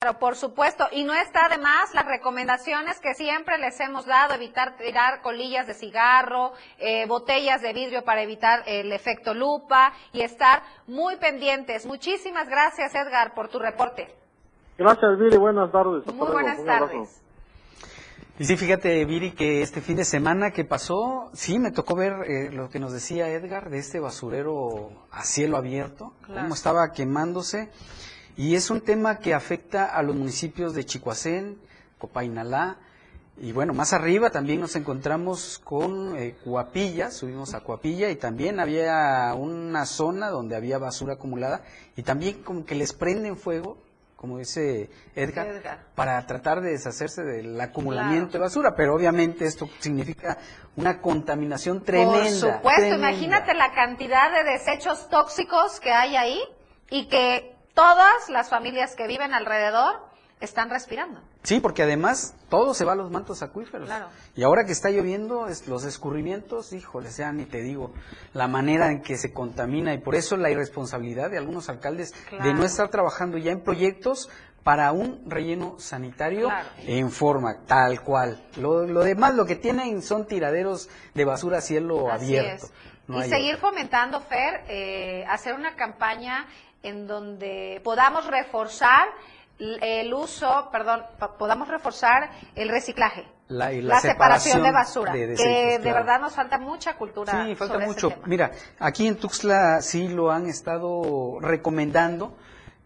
Claro, 0.03 0.19
por 0.19 0.35
supuesto. 0.35 0.85
Y 0.91 1.05
no 1.05 1.13
está 1.13 1.47
de 1.47 1.57
más 1.57 1.93
las 1.93 2.05
recomendaciones 2.05 2.99
que 2.99 3.13
siempre 3.13 3.57
les 3.57 3.79
hemos 3.79 4.05
dado, 4.05 4.33
evitar 4.33 4.75
tirar 4.75 5.21
colillas 5.21 5.65
de 5.65 5.73
cigarro, 5.73 6.51
eh, 6.77 7.05
botellas 7.07 7.61
de 7.61 7.71
vidrio 7.71 8.03
para 8.03 8.21
evitar 8.21 8.63
el 8.65 8.91
efecto 8.91 9.33
lupa 9.33 9.93
y 10.11 10.19
estar 10.19 10.63
muy 10.87 11.15
pendientes. 11.15 11.85
Muchísimas 11.85 12.49
gracias, 12.49 12.93
Edgar, 12.95 13.33
por 13.33 13.47
tu 13.47 13.59
reporte. 13.59 14.13
Gracias, 14.77 15.17
Viri. 15.17 15.37
Buenas 15.37 15.71
tardes. 15.71 16.05
Muy 16.13 16.27
buenas 16.27 16.65
tardes. 16.65 17.21
Y 18.39 18.43
sí, 18.43 18.57
fíjate, 18.57 19.05
Viri, 19.05 19.31
que 19.31 19.61
este 19.61 19.79
fin 19.79 19.95
de 19.95 20.03
semana 20.03 20.51
que 20.51 20.65
pasó, 20.65 21.29
sí, 21.31 21.59
me 21.59 21.71
tocó 21.71 21.95
ver 21.95 22.29
eh, 22.29 22.51
lo 22.51 22.67
que 22.67 22.79
nos 22.79 22.91
decía 22.91 23.29
Edgar 23.29 23.69
de 23.69 23.77
este 23.77 24.01
basurero 24.01 24.89
a 25.11 25.23
cielo 25.23 25.55
abierto, 25.55 26.11
cómo 26.27 26.55
estaba 26.55 26.91
quemándose. 26.91 27.69
Y 28.35 28.55
es 28.55 28.69
un 28.69 28.81
tema 28.81 29.19
que 29.19 29.33
afecta 29.33 29.85
a 29.85 30.01
los 30.01 30.15
municipios 30.15 30.73
de 30.73 30.85
Chicoacén, 30.85 31.57
Copainalá, 31.99 32.77
y 33.37 33.51
bueno, 33.51 33.73
más 33.73 33.93
arriba 33.93 34.29
también 34.29 34.59
nos 34.59 34.75
encontramos 34.75 35.59
con 35.63 36.15
eh, 36.15 36.35
Cuapilla, 36.43 37.09
subimos 37.09 37.55
a 37.55 37.61
Cuapilla 37.61 38.09
y 38.11 38.15
también 38.15 38.59
había 38.59 39.33
una 39.35 39.87
zona 39.87 40.29
donde 40.29 40.55
había 40.55 40.77
basura 40.77 41.13
acumulada 41.13 41.61
y 41.95 42.03
también 42.03 42.43
como 42.43 42.63
que 42.63 42.75
les 42.75 42.93
prenden 42.93 43.35
fuego, 43.35 43.77
como 44.15 44.37
dice 44.37 44.91
Edgar, 45.15 45.83
para 45.95 46.25
tratar 46.27 46.61
de 46.61 46.71
deshacerse 46.71 47.23
del 47.23 47.59
acumulamiento 47.59 48.33
de 48.33 48.39
basura, 48.39 48.75
pero 48.75 48.93
obviamente 48.93 49.45
esto 49.45 49.67
significa 49.79 50.37
una 50.75 51.01
contaminación 51.01 51.83
tremenda. 51.83 52.19
Por 52.19 52.29
supuesto, 52.29 52.95
imagínate 52.95 53.55
la 53.55 53.73
cantidad 53.73 54.31
de 54.31 54.51
desechos 54.51 55.09
tóxicos 55.09 55.79
que 55.79 55.91
hay 55.91 56.15
ahí 56.15 56.39
y 56.91 57.07
que 57.07 57.52
todas 57.73 58.29
las 58.29 58.49
familias 58.49 58.95
que 58.95 59.07
viven 59.07 59.33
alrededor 59.33 60.13
están 60.43 60.69
respirando. 60.69 61.21
Sí, 61.43 61.59
porque 61.59 61.83
además 61.83 62.35
todo 62.49 62.73
se 62.73 62.83
va 62.83 62.93
a 62.93 62.95
los 62.95 63.09
mantos 63.09 63.41
acuíferos. 63.41 63.89
Y 64.35 64.43
ahora 64.43 64.65
que 64.65 64.73
está 64.73 64.89
lloviendo, 64.89 65.47
los 65.67 65.85
escurrimientos, 65.85 66.73
híjole, 66.73 67.09
ya 67.11 67.31
ni 67.31 67.45
te 67.45 67.61
digo, 67.61 67.93
la 68.33 68.47
manera 68.47 68.91
en 68.91 69.01
que 69.01 69.17
se 69.17 69.31
contamina 69.31 69.93
y 69.93 69.99
por 69.99 70.15
eso 70.15 70.35
la 70.35 70.49
irresponsabilidad 70.49 71.29
de 71.29 71.37
algunos 71.37 71.69
alcaldes 71.69 72.13
de 72.31 72.53
no 72.53 72.65
estar 72.65 72.89
trabajando 72.89 73.37
ya 73.37 73.51
en 73.51 73.61
proyectos 73.61 74.29
para 74.63 74.91
un 74.93 75.29
relleno 75.29 75.77
sanitario 75.79 76.49
en 76.79 77.09
forma 77.11 77.65
tal 77.65 78.01
cual. 78.01 78.41
Lo, 78.57 78.85
demás, 79.03 79.35
lo 79.35 79.45
que 79.45 79.55
tienen 79.55 80.01
son 80.01 80.25
tiraderos 80.25 80.89
de 81.13 81.25
basura 81.25 81.59
a 81.59 81.61
cielo 81.61 82.11
abierto. 82.11 82.67
y 83.09 83.23
seguir 83.23 83.57
fomentando, 83.57 84.21
Fer, 84.21 84.63
eh, 84.67 85.25
hacer 85.27 85.53
una 85.53 85.75
campaña 85.75 86.47
en 86.83 87.07
donde 87.07 87.81
podamos 87.83 88.27
reforzar 88.27 89.07
el 89.59 90.13
uso, 90.13 90.69
perdón, 90.71 91.03
podamos 91.37 91.67
reforzar 91.67 92.31
el 92.55 92.69
reciclaje. 92.69 93.25
La, 93.47 93.99
separación, 93.99 94.63
de 94.63 94.71
basura, 94.71 95.13
que 95.13 95.79
de 95.79 95.91
verdad 95.93 96.19
nos 96.19 96.33
falta 96.33 96.57
mucha 96.57 96.95
cultura. 96.95 97.45
Sí, 97.45 97.55
falta 97.55 97.77
mucho. 97.79 98.11
Mira, 98.25 98.51
aquí 98.79 99.05
en 99.05 99.15
Tuxtla 99.15 99.81
sí 99.81 100.07
lo 100.07 100.31
han 100.31 100.47
estado 100.47 101.39
recomendando, 101.39 102.35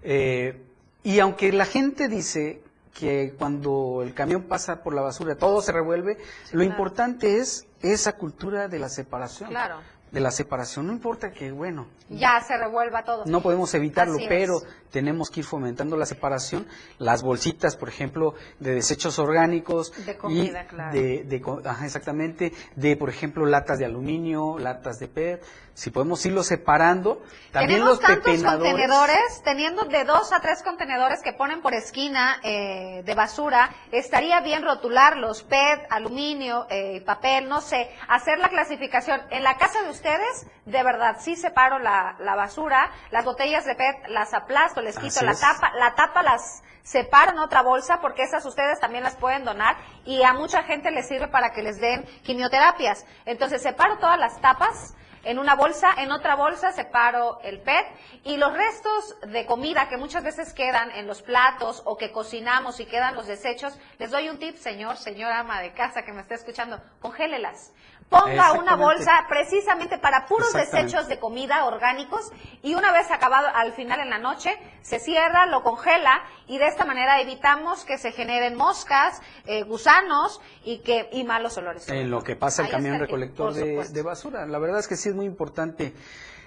eh, 0.03 0.61
y 1.03 1.19
aunque 1.19 1.53
la 1.53 1.63
gente 1.63 2.09
dice 2.09 2.63
que 2.93 3.33
cuando 3.37 4.01
el 4.03 4.13
camión 4.13 4.43
pasa 4.43 4.83
por 4.83 4.93
la 4.93 5.01
basura 5.01 5.35
todo 5.35 5.61
se 5.61 5.71
revuelve, 5.71 6.17
lo 6.51 6.63
importante 6.63 7.37
es 7.37 7.67
esa 7.81 8.17
cultura 8.17 8.67
de 8.67 8.79
la 8.79 8.89
separación. 8.89 9.49
Claro 9.49 9.79
de 10.11 10.19
la 10.19 10.31
separación. 10.31 10.87
No 10.87 10.93
importa 10.93 11.31
que, 11.31 11.51
bueno. 11.51 11.87
Ya 12.09 12.39
se 12.41 12.57
revuelva 12.57 13.03
todo. 13.03 13.25
No 13.25 13.41
podemos 13.41 13.73
evitarlo, 13.73 14.17
pero 14.29 14.61
tenemos 14.91 15.29
que 15.29 15.41
ir 15.41 15.45
fomentando 15.45 15.97
la 15.97 16.05
separación. 16.05 16.67
Las 16.97 17.21
bolsitas, 17.21 17.75
por 17.75 17.89
ejemplo, 17.89 18.33
de 18.59 18.75
desechos 18.75 19.19
orgánicos. 19.19 19.91
De 20.05 20.17
comida, 20.17 20.65
claro. 20.67 20.93
De, 20.93 21.43
exactamente. 21.83 22.53
De, 22.75 22.95
por 22.95 23.09
ejemplo, 23.09 23.45
latas 23.45 23.79
de 23.79 23.85
aluminio, 23.85 24.57
latas 24.57 24.99
de 24.99 25.07
PET. 25.07 25.43
Si 25.73 25.91
podemos 25.91 26.25
irlo 26.25 26.43
separando. 26.43 27.21
También 27.51 27.81
Tenemos 27.81 27.99
los 27.99 27.99
tantos 27.99 28.43
contenedores, 28.43 29.41
teniendo 29.43 29.85
de 29.85 30.05
dos 30.05 30.31
a 30.33 30.39
tres 30.39 30.63
contenedores 30.63 31.21
que 31.21 31.33
ponen 31.33 31.61
por 31.61 31.73
esquina 31.75 32.37
eh, 32.43 33.03
de 33.05 33.13
basura, 33.13 33.69
estaría 33.91 34.39
bien 34.41 34.63
rotular 34.63 35.17
los 35.17 35.43
PET, 35.43 35.85
aluminio, 35.89 36.65
eh, 36.69 37.01
papel, 37.05 37.47
no 37.47 37.61
sé, 37.61 37.91
hacer 38.07 38.39
la 38.39 38.49
clasificación. 38.49 39.21
En 39.29 39.43
la 39.43 39.57
casa 39.57 39.83
de 39.83 39.89
ustedes, 39.97 40.45
de 40.65 40.83
verdad, 40.83 41.17
sí 41.19 41.35
separo 41.35 41.79
la, 41.79 42.15
la 42.19 42.35
basura, 42.35 42.91
las 43.09 43.25
botellas 43.25 43.65
de 43.65 43.75
PET 43.75 44.07
las 44.09 44.33
aplasto, 44.33 44.81
les 44.81 44.97
quito 44.97 45.25
la 45.25 45.33
tapa, 45.33 45.71
la 45.75 45.95
tapa 45.95 46.21
las 46.21 46.63
separo 46.83 47.31
en 47.31 47.39
otra 47.39 47.63
bolsa 47.63 47.99
porque 47.99 48.23
esas 48.23 48.45
ustedes 48.45 48.79
también 48.79 49.03
las 49.03 49.15
pueden 49.15 49.43
donar 49.43 49.75
y 50.05 50.23
a 50.23 50.33
mucha 50.33 50.63
gente 50.63 50.91
les 50.91 51.07
sirve 51.07 51.27
para 51.27 51.51
que 51.51 51.63
les 51.63 51.81
den 51.81 52.05
quimioterapias. 52.23 53.05
Entonces 53.25 53.61
separo 53.61 53.97
todas 53.97 54.19
las 54.19 54.39
tapas, 54.39 54.95
en 55.23 55.39
una 55.39 55.55
bolsa, 55.55 55.89
en 55.97 56.11
otra 56.11 56.35
bolsa 56.35 56.71
separo 56.71 57.41
el 57.41 57.59
PET 57.59 57.85
y 58.23 58.37
los 58.37 58.53
restos 58.53 59.17
de 59.27 59.45
comida 59.45 59.89
que 59.89 59.97
muchas 59.97 60.23
veces 60.23 60.53
quedan 60.53 60.91
en 60.91 61.07
los 61.07 61.21
platos 61.21 61.81
o 61.85 61.97
que 61.97 62.11
cocinamos 62.11 62.79
y 62.79 62.85
quedan 62.85 63.15
los 63.15 63.27
desechos, 63.27 63.77
les 63.97 64.11
doy 64.11 64.29
un 64.29 64.39
tip, 64.39 64.55
señor, 64.55 64.95
señora 64.95 65.39
ama 65.39 65.59
de 65.61 65.73
casa 65.73 66.03
que 66.03 66.13
me 66.13 66.21
está 66.21 66.35
escuchando, 66.35 66.79
congélelas. 67.01 67.73
Ponga 68.09 68.53
una 68.53 68.77
bolsa 68.77 69.25
precisamente 69.27 69.97
para 69.97 70.27
puros 70.27 70.53
desechos 70.53 71.09
de 71.09 71.19
comida 71.19 71.65
orgánicos 71.65 72.31
y 72.63 72.73
una 72.73 72.93
vez 72.93 73.11
acabado 73.11 73.47
al 73.53 73.73
final 73.73 73.99
en 73.99 74.09
la 74.09 74.17
noche, 74.17 74.51
se 74.81 74.99
cierra, 74.99 75.45
lo 75.45 75.61
congela 75.61 76.23
y 76.47 76.57
de 76.57 76.67
esta 76.67 76.85
manera 76.85 77.19
evitamos 77.19 77.83
que 77.83 77.97
se 77.97 78.13
generen 78.13 78.55
moscas, 78.55 79.21
eh, 79.45 79.63
gusanos 79.63 80.39
y 80.63 80.79
que 80.79 81.09
y 81.11 81.25
malos 81.25 81.57
olores. 81.57 81.89
En 81.89 82.09
lo 82.09 82.23
que 82.23 82.37
pasa 82.37 82.63
el 82.63 82.69
camión 82.69 82.97
recolector 82.97 83.53
de, 83.53 84.01
basura. 84.01 84.45
La 84.45 84.59
verdad 84.59 84.79
es 84.79 84.87
que 84.87 84.95
sí 84.95 85.09
es 85.09 85.15
muy 85.15 85.25
importante 85.25 85.93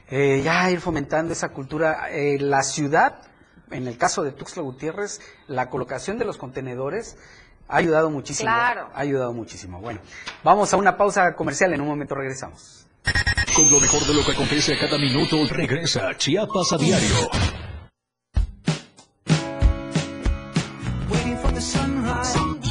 eh, 0.08 0.40
ya 0.42 0.70
ir 0.70 0.80
fomentando 0.80 1.34
esa 1.34 1.50
cultura. 1.50 2.08
Eh, 2.10 2.38
la 2.40 2.62
ciudad, 2.62 3.20
en 3.70 3.86
el 3.86 3.98
caso 3.98 4.22
de 4.22 4.32
Tuxtla 4.32 4.62
Gutiérrez, 4.62 5.20
la 5.46 5.68
colocación 5.68 6.16
de 6.16 6.24
los 6.24 6.38
contenedores 6.38 7.18
ha 7.70 7.76
ayudado 7.76 8.10
muchísimo. 8.10 8.50
Claro. 8.50 8.90
Ha 8.94 9.00
ayudado 9.00 9.32
muchísimo. 9.32 9.80
Bueno, 9.80 10.00
vamos 10.42 10.72
a 10.74 10.76
una 10.76 10.96
pausa 10.96 11.34
comercial. 11.34 11.72
En 11.72 11.80
un 11.80 11.88
momento 11.88 12.14
regresamos. 12.14 12.86
Con 13.54 13.70
lo 13.70 13.80
mejor 13.80 14.02
de 14.06 14.14
lo 14.14 14.24
que 14.24 14.32
acontece 14.32 14.74
a 14.74 14.78
cada 14.78 14.98
minuto, 14.98 15.36
regresa 15.48 16.16
Chiapas 16.16 16.72
a 16.72 16.78
diario. 16.78 17.30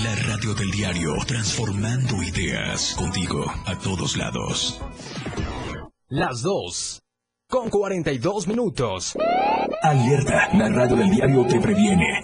La 0.04 0.16
radio 0.28 0.54
del 0.54 0.72
diario, 0.72 1.16
transformando 1.28 2.22
ideas 2.24 2.96
contigo 2.98 3.46
a 3.66 3.78
todos 3.78 4.18
lados. 4.18 4.82
Las 6.08 6.42
dos, 6.42 7.02
con 7.48 7.70
42 7.70 8.48
minutos. 8.48 9.16
Alerta, 9.82 10.50
la 10.54 10.70
radio 10.70 10.96
del 10.96 11.10
diario 11.10 11.46
te 11.46 11.60
previene. 11.60 12.24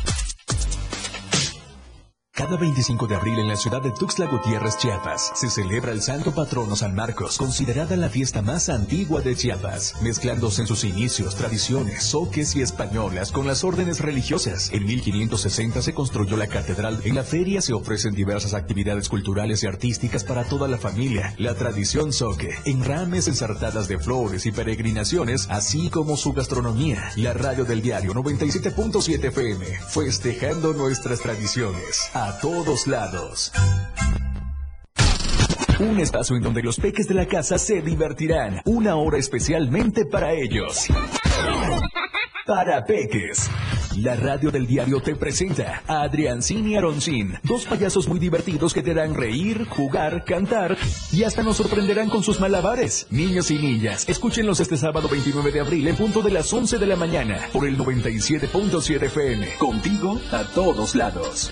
Cada 2.33 2.55
25 2.55 3.07
de 3.07 3.15
abril 3.17 3.39
en 3.39 3.49
la 3.49 3.57
ciudad 3.57 3.81
de 3.81 3.91
Tuxtla 3.91 4.25
Gutiérrez, 4.25 4.77
Chiapas, 4.77 5.33
se 5.35 5.49
celebra 5.49 5.91
el 5.91 6.01
Santo 6.01 6.33
Patrono 6.33 6.77
San 6.77 6.95
Marcos, 6.95 7.37
considerada 7.37 7.97
la 7.97 8.07
fiesta 8.07 8.41
más 8.41 8.69
antigua 8.69 9.19
de 9.19 9.35
Chiapas, 9.35 9.95
mezclándose 10.01 10.61
en 10.61 10.67
sus 10.67 10.85
inicios 10.85 11.35
tradiciones, 11.35 12.03
soques 12.05 12.55
y 12.55 12.61
españolas 12.61 13.33
con 13.33 13.47
las 13.47 13.65
órdenes 13.65 13.99
religiosas. 13.99 14.69
En 14.71 14.85
1560 14.85 15.81
se 15.81 15.93
construyó 15.93 16.37
la 16.37 16.47
catedral. 16.47 17.01
En 17.03 17.15
la 17.15 17.23
feria 17.23 17.61
se 17.61 17.73
ofrecen 17.73 18.13
diversas 18.13 18.53
actividades 18.53 19.09
culturales 19.09 19.63
y 19.63 19.67
artísticas 19.67 20.23
para 20.23 20.45
toda 20.45 20.69
la 20.69 20.77
familia. 20.77 21.35
La 21.37 21.55
tradición 21.55 22.13
soque, 22.13 22.55
enrames 22.63 23.27
ensartadas 23.27 23.89
de 23.89 23.99
flores 23.99 24.45
y 24.45 24.53
peregrinaciones, 24.53 25.47
así 25.49 25.89
como 25.89 26.15
su 26.15 26.31
gastronomía. 26.31 27.11
La 27.17 27.33
radio 27.33 27.65
del 27.65 27.81
diario 27.81 28.13
97.7 28.13 29.25
FM, 29.25 29.65
festejando 29.89 30.71
nuestras 30.71 31.19
tradiciones 31.19 32.09
a 32.27 32.37
todos 32.39 32.85
lados. 32.85 33.51
Un 35.79 35.99
espacio 35.99 36.35
en 36.35 36.43
donde 36.43 36.61
los 36.61 36.77
peques 36.77 37.07
de 37.07 37.15
la 37.15 37.25
casa 37.25 37.57
se 37.57 37.81
divertirán. 37.81 38.61
Una 38.65 38.95
hora 38.95 39.17
especialmente 39.17 40.05
para 40.05 40.31
ellos. 40.31 40.85
Para 42.45 42.85
peques. 42.85 43.49
La 43.97 44.15
radio 44.15 44.51
del 44.51 44.67
diario 44.67 45.01
te 45.01 45.15
presenta 45.15 45.81
a 45.87 46.03
Adriancín 46.03 46.67
y 46.69 46.75
Aroncín, 46.75 47.37
dos 47.43 47.65
payasos 47.65 48.07
muy 48.07 48.19
divertidos 48.19 48.73
que 48.73 48.81
te 48.81 48.91
harán 48.91 49.15
reír, 49.15 49.65
jugar, 49.65 50.23
cantar 50.23 50.77
y 51.11 51.23
hasta 51.23 51.43
nos 51.43 51.57
sorprenderán 51.57 52.09
con 52.09 52.23
sus 52.23 52.39
malabares. 52.39 53.07
Niños 53.09 53.51
y 53.51 53.57
niñas, 53.57 54.07
escúchenlos 54.07 54.59
este 54.59 54.77
sábado 54.77 55.09
29 55.09 55.51
de 55.51 55.59
abril 55.59 55.87
en 55.87 55.95
punto 55.97 56.21
de 56.21 56.31
las 56.31 56.53
11 56.53 56.77
de 56.77 56.85
la 56.85 56.95
mañana 56.95 57.49
por 57.51 57.67
el 57.67 57.77
97.7 57.77 59.03
FM. 59.03 59.55
Contigo 59.57 60.21
a 60.31 60.43
todos 60.43 60.95
lados. 60.95 61.51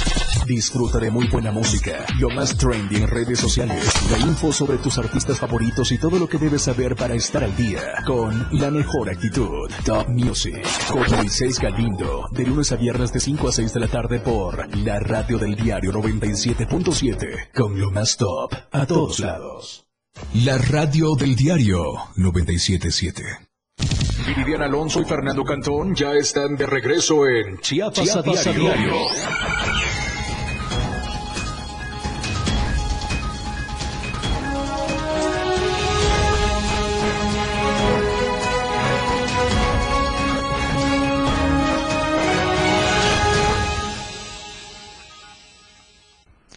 Disfruta 0.45 0.97
de 0.97 1.11
muy 1.11 1.27
buena 1.27 1.51
música, 1.51 2.05
lo 2.19 2.29
más 2.29 2.57
trendy 2.57 2.97
en 2.97 3.07
redes 3.07 3.39
sociales, 3.39 3.93
la 4.11 4.17
info 4.19 4.51
sobre 4.51 4.77
tus 4.79 4.97
artistas 4.97 5.39
favoritos 5.39 5.91
y 5.91 5.97
todo 5.97 6.17
lo 6.19 6.27
que 6.27 6.37
debes 6.37 6.63
saber 6.63 6.95
para 6.95 7.13
estar 7.13 7.43
al 7.43 7.55
día 7.55 7.81
con 8.05 8.47
la 8.51 8.71
mejor 8.71 9.09
actitud. 9.09 9.69
Top 9.85 10.07
Music 10.09 10.65
con 10.89 11.09
Moisés 11.15 11.59
Galindo, 11.59 12.27
de 12.31 12.45
lunes 12.45 12.71
a 12.71 12.75
viernes 12.75 13.13
de 13.13 13.19
5 13.19 13.47
a 13.47 13.51
6 13.51 13.73
de 13.73 13.79
la 13.79 13.87
tarde 13.87 14.19
por 14.19 14.75
la 14.77 14.99
radio 14.99 15.37
del 15.37 15.55
diario 15.55 15.91
97.7 15.91 17.51
con 17.53 17.79
lo 17.79 17.91
más 17.91 18.17
top 18.17 18.53
a 18.71 18.85
todos 18.85 19.19
lados. 19.19 19.85
La 20.33 20.57
radio 20.57 21.15
del 21.15 21.35
diario 21.35 21.83
977. 22.15 23.23
Viviana 24.35 24.65
Alonso 24.65 25.01
y 25.01 25.05
Fernando 25.05 25.43
Cantón 25.43 25.95
ya 25.95 26.13
están 26.13 26.55
de 26.55 26.65
regreso 26.65 27.27
en 27.27 27.57
Chiapas, 27.59 28.15
a 28.15 28.21
diario. 28.21 28.93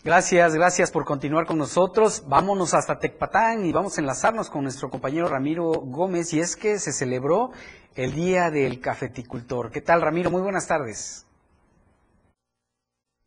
Gracias, 0.04 0.54
gracias 0.54 0.90
por 0.90 1.06
continuar 1.06 1.46
con 1.46 1.56
nosotros. 1.56 2.24
Vámonos 2.26 2.74
hasta 2.74 2.98
Tecpatán 2.98 3.64
y 3.64 3.72
vamos 3.72 3.96
a 3.96 4.02
enlazarnos 4.02 4.50
con 4.50 4.64
nuestro 4.64 4.90
compañero 4.90 5.28
Ramiro 5.28 5.70
Gómez 5.70 6.34
y 6.34 6.40
es 6.40 6.56
que 6.56 6.78
se 6.78 6.92
celebró 6.92 7.52
el 7.94 8.12
Día 8.12 8.50
del 8.50 8.80
Cafeticultor. 8.80 9.70
¿Qué 9.70 9.80
tal 9.80 10.02
Ramiro? 10.02 10.30
Muy 10.30 10.42
buenas 10.42 10.66
tardes. 10.66 11.24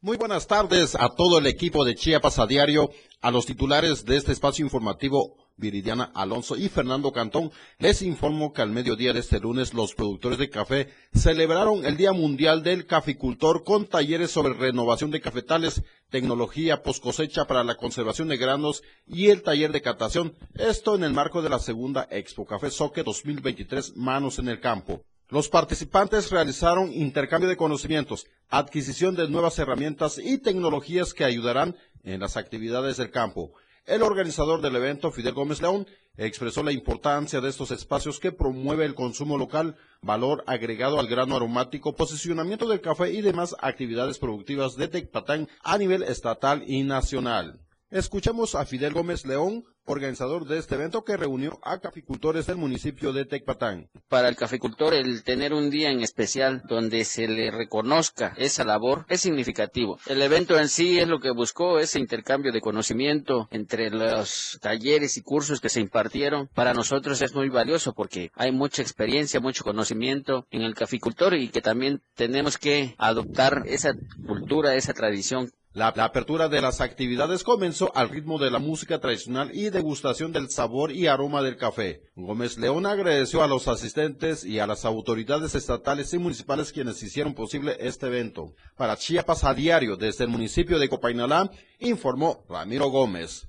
Muy 0.02 0.18
buenas 0.18 0.46
tardes 0.46 0.94
a 0.94 1.10
todo 1.10 1.40
el 1.40 1.48
equipo 1.48 1.84
de 1.84 1.96
Chiapas 1.96 2.38
a 2.38 2.46
diario, 2.46 2.92
a 3.22 3.32
los 3.32 3.48
titulares 3.48 4.06
de 4.06 4.18
este 4.18 4.32
espacio 4.32 4.64
informativo 4.64 5.47
Viridiana 5.58 6.12
Alonso 6.14 6.56
y 6.56 6.70
Fernando 6.70 7.12
Cantón, 7.12 7.52
les 7.80 8.04
informo 8.04 8.54
que 8.54 8.62
al 8.62 8.70
mediodía 8.70 9.12
de 9.12 9.20
este 9.20 9.40
lunes 9.40 9.74
los 9.74 9.96
productores 9.96 10.38
de 10.38 10.50
café 10.50 10.90
celebraron 11.14 11.86
el 11.86 11.98
Día 11.98 12.14
Mundial 12.14 12.62
del 12.62 12.86
Caficultor 12.86 13.64
con 13.64 13.88
talleres 13.88 14.32
sobre 14.32 14.54
renovación 14.54 15.10
de 15.10 15.20
cafetales, 15.20 15.82
tecnología 16.10 16.84
post 16.84 17.04
cosecha 17.04 17.46
para 17.46 17.64
la 17.64 17.76
conservación 17.76 18.28
de 18.28 18.38
granos 18.38 18.84
y 19.08 19.30
el 19.30 19.42
taller 19.42 19.72
de 19.72 19.82
catación, 19.82 20.36
esto 20.54 20.96
en 20.96 21.04
el 21.04 21.14
marco 21.14 21.42
de 21.42 21.50
la 21.50 21.60
segunda 21.60 22.08
Expo 22.12 22.46
Café 22.46 22.70
Soque 22.70 23.04
2023 23.04 23.98
Manos 23.98 24.38
en 24.40 24.50
el 24.50 24.60
Campo. 24.60 25.02
Los 25.30 25.50
participantes 25.50 26.32
realizaron 26.32 26.94
intercambio 26.94 27.50
de 27.50 27.58
conocimientos, 27.58 28.28
adquisición 28.50 29.16
de 29.16 29.28
nuevas 29.28 29.60
herramientas 29.60 30.20
y 30.24 30.38
tecnologías 30.38 31.14
que 31.14 31.26
ayudarán 31.26 31.76
en 32.04 32.22
las 32.22 32.38
actividades 32.38 32.96
del 32.96 33.12
campo. 33.12 33.52
El 33.88 34.04
organizador 34.04 34.62
del 34.62 34.76
evento, 34.76 35.12
Fidel 35.12 35.34
Gómez 35.34 35.62
León, 35.62 35.88
expresó 36.18 36.62
la 36.62 36.74
importancia 36.74 37.40
de 37.40 37.48
estos 37.48 37.72
espacios 37.72 38.20
que 38.20 38.34
promueve 38.34 38.84
el 38.84 38.96
consumo 38.96 39.38
local, 39.38 39.78
valor 40.02 40.44
agregado 40.46 41.00
al 41.00 41.08
grano 41.08 41.38
aromático, 41.38 41.96
posicionamiento 41.96 42.68
del 42.68 42.82
café 42.82 43.14
y 43.14 43.22
demás 43.22 43.56
actividades 43.62 44.20
productivas 44.20 44.76
de 44.76 44.90
Tecpatán 44.90 45.48
a 45.64 45.78
nivel 45.78 46.04
estatal 46.04 46.66
y 46.68 46.84
nacional. 46.84 47.62
Escuchamos 47.90 48.54
a 48.56 48.66
Fidel 48.66 48.92
Gómez 48.92 49.26
León, 49.26 49.64
organizador 49.86 50.46
de 50.46 50.58
este 50.58 50.76
evento 50.76 51.06
que 51.06 51.16
reunió 51.16 51.58
a 51.64 51.80
caficultores 51.80 52.46
del 52.46 52.58
municipio 52.58 53.14
de 53.14 53.24
Tecpatán. 53.24 53.90
Para 54.10 54.28
el 54.28 54.36
caficultor, 54.36 54.94
el 54.94 55.24
tener 55.24 55.54
un 55.54 55.70
día 55.70 55.90
en 55.90 56.02
especial 56.02 56.64
donde 56.68 57.06
se 57.06 57.30
le 57.30 57.50
reconozca 57.50 58.34
esa 58.36 58.66
labor 58.66 59.06
es 59.08 59.22
significativo. 59.22 60.00
El 60.06 60.22
evento 60.22 60.60
en 60.60 60.68
sí 60.68 61.00
es 61.00 61.08
lo 61.08 61.22
que 61.22 61.32
buscó, 61.32 61.80
ese 61.80 61.98
intercambio 61.98 62.52
de 62.52 62.60
conocimiento 62.60 63.48
entre 63.52 63.90
los 63.90 64.60
talleres 64.62 65.16
y 65.16 65.22
cursos 65.22 65.62
que 65.62 65.70
se 65.70 65.80
impartieron. 65.80 66.50
Para 66.54 66.74
nosotros 66.74 67.22
es 67.22 67.34
muy 67.36 67.48
valioso 67.48 67.94
porque 67.94 68.32
hay 68.36 68.52
mucha 68.52 68.82
experiencia, 68.82 69.40
mucho 69.40 69.64
conocimiento 69.64 70.46
en 70.52 70.64
el 70.64 70.76
caficultor 70.76 71.36
y 71.36 71.48
que 71.48 71.62
también 71.62 72.02
tenemos 72.16 72.58
que 72.58 72.96
adoptar 72.98 73.64
esa 73.66 73.94
cultura, 74.26 74.76
esa 74.76 74.94
tradición 74.94 75.54
la, 75.78 75.90
apertura 75.90 76.50
de 76.50 76.60
las 76.60 76.82
actividades 76.82 77.44
comenzó 77.44 77.96
al 77.96 78.10
ritmo 78.10 78.40
de 78.40 78.50
la 78.50 78.58
música 78.58 79.00
tradicional 79.00 79.52
y 79.54 79.70
degustación 79.70 80.32
del 80.32 80.50
sabor 80.50 80.92
y 80.92 81.06
aroma 81.06 81.44
del 81.44 81.56
café. 81.56 82.02
Gómez 82.16 82.58
León 82.58 82.88
agradeció 82.88 83.44
a 83.44 83.48
los 83.48 83.68
asistentes 83.68 84.44
y 84.44 84.58
a 84.58 84.66
las 84.66 84.86
autoridades 84.86 85.54
estatales 85.54 86.12
y 86.16 86.18
municipales 86.18 86.72
quienes 86.72 87.04
hicieron 87.04 87.36
posible 87.36 87.78
este 87.80 88.08
evento. 88.08 88.56
Para 88.76 88.98
Chiapas 88.98 89.44
a 89.44 89.54
diario 89.54 89.98
desde 89.98 90.24
el 90.24 90.32
municipio 90.32 90.80
de 90.80 90.90
Copainalá, 90.90 91.52
informó 91.78 92.44
Ramiro 92.50 92.90
Gómez. 92.90 93.48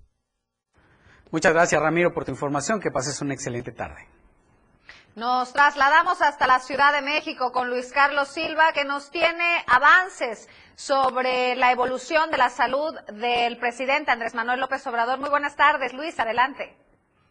Muchas 1.30 1.54
gracias 1.54 1.80
Ramiro 1.80 2.12
por 2.12 2.26
tu 2.26 2.30
información, 2.30 2.78
que 2.78 2.90
pases 2.90 3.22
una 3.22 3.32
excelente 3.32 3.72
tarde. 3.72 4.06
Nos 5.14 5.52
trasladamos 5.52 6.20
hasta 6.20 6.46
la 6.46 6.60
Ciudad 6.60 6.92
de 6.92 7.00
México 7.00 7.52
con 7.52 7.70
Luis 7.70 7.90
Carlos 7.90 8.28
Silva, 8.28 8.72
que 8.72 8.84
nos 8.84 9.10
tiene 9.10 9.64
avances 9.66 10.46
sobre 10.78 11.56
la 11.56 11.72
evolución 11.72 12.30
de 12.30 12.38
la 12.38 12.50
salud 12.50 12.94
del 13.20 13.56
presidente 13.58 14.12
Andrés 14.12 14.32
Manuel 14.36 14.60
López 14.60 14.86
Obrador. 14.86 15.18
Muy 15.18 15.28
buenas 15.28 15.56
tardes, 15.56 15.92
Luis, 15.92 16.18
adelante. 16.20 16.72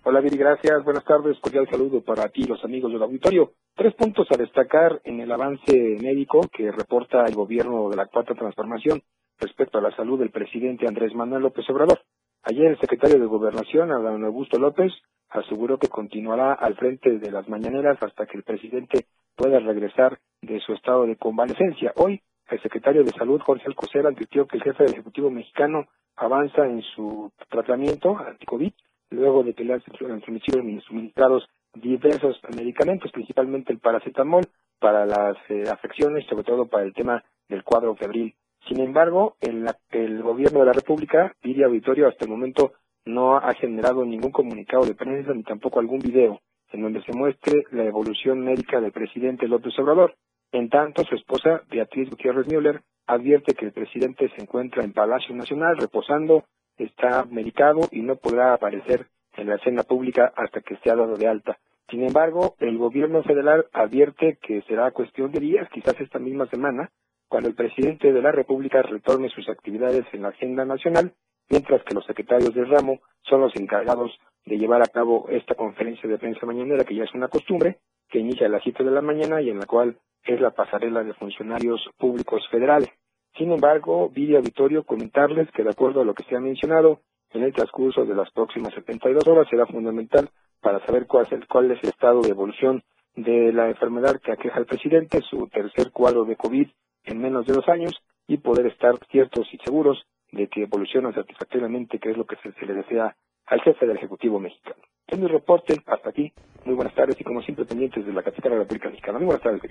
Hola, 0.03 0.19
Viri, 0.19 0.35
gracias. 0.35 0.83
Buenas 0.83 1.05
tardes. 1.05 1.39
Cordial 1.39 1.65
saludo 1.71 2.03
para 2.03 2.27
ti, 2.27 2.43
los 2.43 2.61
amigos 2.65 2.91
del 2.91 3.01
auditorio. 3.01 3.53
Tres 3.73 3.95
puntos 3.95 4.27
a 4.31 4.37
destacar 4.37 4.99
en 5.05 5.21
el 5.21 5.31
avance 5.31 5.71
médico 6.01 6.41
que 6.51 6.73
reporta 6.73 7.23
el 7.23 7.35
gobierno 7.35 7.89
de 7.89 7.95
la 7.95 8.07
Cuarta 8.07 8.33
Transformación 8.33 9.01
respecto 9.39 9.77
a 9.77 9.81
la 9.81 9.95
salud 9.95 10.19
del 10.19 10.31
presidente 10.31 10.85
Andrés 10.85 11.15
Manuel 11.15 11.43
López 11.43 11.69
Obrador. 11.69 12.01
Ayer 12.43 12.65
el 12.65 12.79
secretario 12.79 13.17
de 13.17 13.27
Gobernación, 13.27 13.93
Adán 13.93 14.25
Augusto 14.25 14.59
López, 14.59 14.91
aseguró 15.29 15.77
que 15.77 15.87
continuará 15.87 16.51
al 16.51 16.75
frente 16.75 17.17
de 17.17 17.31
las 17.31 17.47
mañaneras 17.47 17.97
hasta 18.01 18.25
que 18.25 18.37
el 18.37 18.43
presidente 18.43 19.05
pueda 19.37 19.59
regresar 19.59 20.19
de 20.41 20.59
su 20.59 20.73
estado 20.73 21.05
de 21.05 21.15
convalecencia. 21.15 21.93
Hoy, 21.95 22.21
el 22.49 22.61
secretario 22.61 23.03
de 23.03 23.11
Salud, 23.11 23.41
Jorge 23.41 23.65
Alcocer, 23.67 24.05
advirtió 24.05 24.47
que 24.47 24.57
el 24.57 24.63
jefe 24.63 24.83
del 24.83 24.93
Ejecutivo 24.93 25.29
mexicano 25.29 25.87
avanza 26.15 26.65
en 26.65 26.81
su 26.81 27.31
tratamiento 27.49 28.17
anti-COVID, 28.17 28.71
luego 29.11 29.43
de 29.43 29.53
que 29.53 29.63
le 29.63 29.73
han 29.73 29.81
suministrados 29.81 31.47
diversos 31.73 32.39
medicamentos, 32.55 33.11
principalmente 33.11 33.71
el 33.71 33.79
paracetamol, 33.79 34.45
para 34.79 35.05
las 35.05 35.37
eh, 35.49 35.63
afecciones, 35.71 36.25
sobre 36.27 36.43
todo 36.43 36.67
para 36.67 36.83
el 36.83 36.93
tema 36.93 37.23
del 37.49 37.63
cuadro 37.63 37.95
febril. 37.95 38.35
Sin 38.67 38.79
embargo, 38.79 39.35
el, 39.41 39.65
el 39.91 40.21
gobierno 40.21 40.59
de 40.59 40.65
la 40.65 40.73
República, 40.73 41.33
Lidia 41.41 41.67
Auditorio, 41.67 42.07
hasta 42.07 42.25
el 42.25 42.31
momento 42.31 42.73
no 43.05 43.37
ha 43.37 43.53
generado 43.53 44.05
ningún 44.05 44.31
comunicado 44.31 44.85
de 44.85 44.93
prensa 44.93 45.33
ni 45.33 45.43
tampoco 45.43 45.79
algún 45.79 45.99
video 45.99 46.41
en 46.71 46.81
donde 46.81 47.01
se 47.03 47.13
muestre 47.13 47.63
la 47.71 47.85
evolución 47.85 48.41
médica 48.41 48.81
del 48.81 48.91
presidente 48.91 49.47
López 49.47 49.77
Obrador. 49.79 50.15
En 50.51 50.69
tanto, 50.69 51.03
su 51.03 51.15
esposa, 51.15 51.63
Beatriz 51.69 52.09
Gutiérrez 52.09 52.47
Müller, 52.47 52.81
advierte 53.05 53.53
que 53.53 53.65
el 53.65 53.73
presidente 53.73 54.29
se 54.35 54.41
encuentra 54.41 54.83
en 54.83 54.93
Palacio 54.93 55.35
Nacional 55.35 55.77
reposando, 55.77 56.45
está 56.77 57.25
medicado 57.25 57.81
y 57.91 58.01
no 58.01 58.15
podrá 58.15 58.53
aparecer 58.53 59.07
en 59.35 59.47
la 59.49 59.55
escena 59.55 59.83
pública 59.83 60.33
hasta 60.35 60.61
que 60.61 60.77
sea 60.77 60.95
dado 60.95 61.15
de 61.15 61.27
alta. 61.27 61.57
Sin 61.89 62.03
embargo, 62.03 62.55
el 62.59 62.77
gobierno 62.77 63.23
federal 63.23 63.67
advierte 63.71 64.37
que 64.41 64.61
será 64.63 64.91
cuestión 64.91 65.31
de 65.31 65.39
días, 65.39 65.69
quizás 65.69 65.99
esta 65.99 66.19
misma 66.19 66.47
semana, 66.47 66.91
cuando 67.29 67.49
el 67.49 67.55
presidente 67.55 68.11
de 68.11 68.21
la 68.21 68.31
República 68.31 68.81
retorne 68.81 69.29
sus 69.29 69.47
actividades 69.49 70.05
en 70.13 70.23
la 70.23 70.29
agenda 70.29 70.65
nacional 70.65 71.13
mientras 71.49 71.83
que 71.83 71.93
los 71.93 72.05
secretarios 72.05 72.53
del 72.53 72.69
ramo 72.69 72.99
son 73.23 73.41
los 73.41 73.55
encargados 73.55 74.11
de 74.45 74.57
llevar 74.57 74.81
a 74.81 74.91
cabo 74.91 75.27
esta 75.29 75.55
conferencia 75.55 76.09
de 76.09 76.17
prensa 76.17 76.45
mañanera, 76.45 76.83
que 76.83 76.95
ya 76.95 77.03
es 77.03 77.13
una 77.13 77.27
costumbre, 77.27 77.79
que 78.09 78.19
inicia 78.19 78.47
a 78.47 78.49
las 78.49 78.63
7 78.63 78.83
de 78.83 78.91
la 78.91 79.01
mañana 79.01 79.41
y 79.41 79.49
en 79.49 79.59
la 79.59 79.65
cual 79.65 79.97
es 80.33 80.41
la 80.41 80.51
pasarela 80.51 81.03
de 81.03 81.13
funcionarios 81.13 81.81
públicos 81.97 82.47
federales. 82.49 82.89
Sin 83.37 83.51
embargo, 83.51 84.09
vi 84.09 84.35
auditorio 84.35 84.83
comentarles 84.83 85.49
que 85.51 85.63
de 85.63 85.69
acuerdo 85.69 86.01
a 86.01 86.05
lo 86.05 86.13
que 86.13 86.23
se 86.23 86.35
ha 86.35 86.39
mencionado, 86.39 87.01
en 87.31 87.43
el 87.43 87.53
transcurso 87.53 88.05
de 88.05 88.15
las 88.15 88.31
próximas 88.31 88.73
72 88.73 89.27
horas 89.27 89.47
será 89.49 89.65
fundamental 89.65 90.29
para 90.61 90.83
saber 90.85 91.05
cuál 91.05 91.25
es, 91.25 91.31
el, 91.33 91.47
cuál 91.47 91.71
es 91.71 91.83
el 91.83 91.89
estado 91.89 92.21
de 92.21 92.29
evolución 92.29 92.83
de 93.15 93.51
la 93.51 93.67
enfermedad 93.67 94.19
que 94.21 94.31
aqueja 94.31 94.57
al 94.57 94.65
presidente, 94.65 95.21
su 95.21 95.47
tercer 95.47 95.91
cuadro 95.91 96.23
de 96.25 96.35
COVID 96.35 96.67
en 97.03 97.21
menos 97.21 97.45
de 97.45 97.53
dos 97.53 97.67
años 97.67 97.93
y 98.27 98.37
poder 98.37 98.67
estar 98.67 98.93
ciertos 99.09 99.47
y 99.53 99.57
seguros 99.57 100.05
de 100.31 100.47
que 100.47 100.63
evoluciona 100.63 101.13
satisfactoriamente, 101.13 101.99
que 101.99 102.11
es 102.11 102.17
lo 102.17 102.25
que 102.25 102.35
se, 102.37 102.65
le 102.65 102.73
desea 102.73 103.15
al 103.45 103.61
jefe 103.61 103.87
del 103.87 103.97
Ejecutivo 103.97 104.39
mexicano. 104.39 104.81
Es 105.07 105.17
mi 105.17 105.27
reporte, 105.27 105.81
hasta 105.85 106.09
aquí. 106.09 106.33
Muy 106.65 106.75
buenas 106.75 106.93
tardes 106.93 107.19
y 107.19 107.23
como 107.23 107.41
siempre 107.41 107.65
pendientes 107.65 108.05
de 108.05 108.11
la 108.11 108.23
capital 108.23 108.51
de 108.51 108.57
la 108.57 108.63
República 108.63 108.89
Mexicana. 108.89 109.19
Muy 109.19 109.27
buenas 109.27 109.43
tardes. 109.43 109.61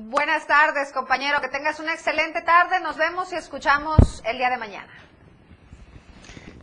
Buenas 0.00 0.46
tardes, 0.46 0.92
compañero. 0.92 1.40
Que 1.40 1.48
tengas 1.48 1.80
una 1.80 1.92
excelente 1.92 2.40
tarde. 2.42 2.78
Nos 2.80 2.96
vemos 2.96 3.32
y 3.32 3.34
escuchamos 3.34 4.22
el 4.24 4.38
día 4.38 4.48
de 4.48 4.56
mañana. 4.56 4.92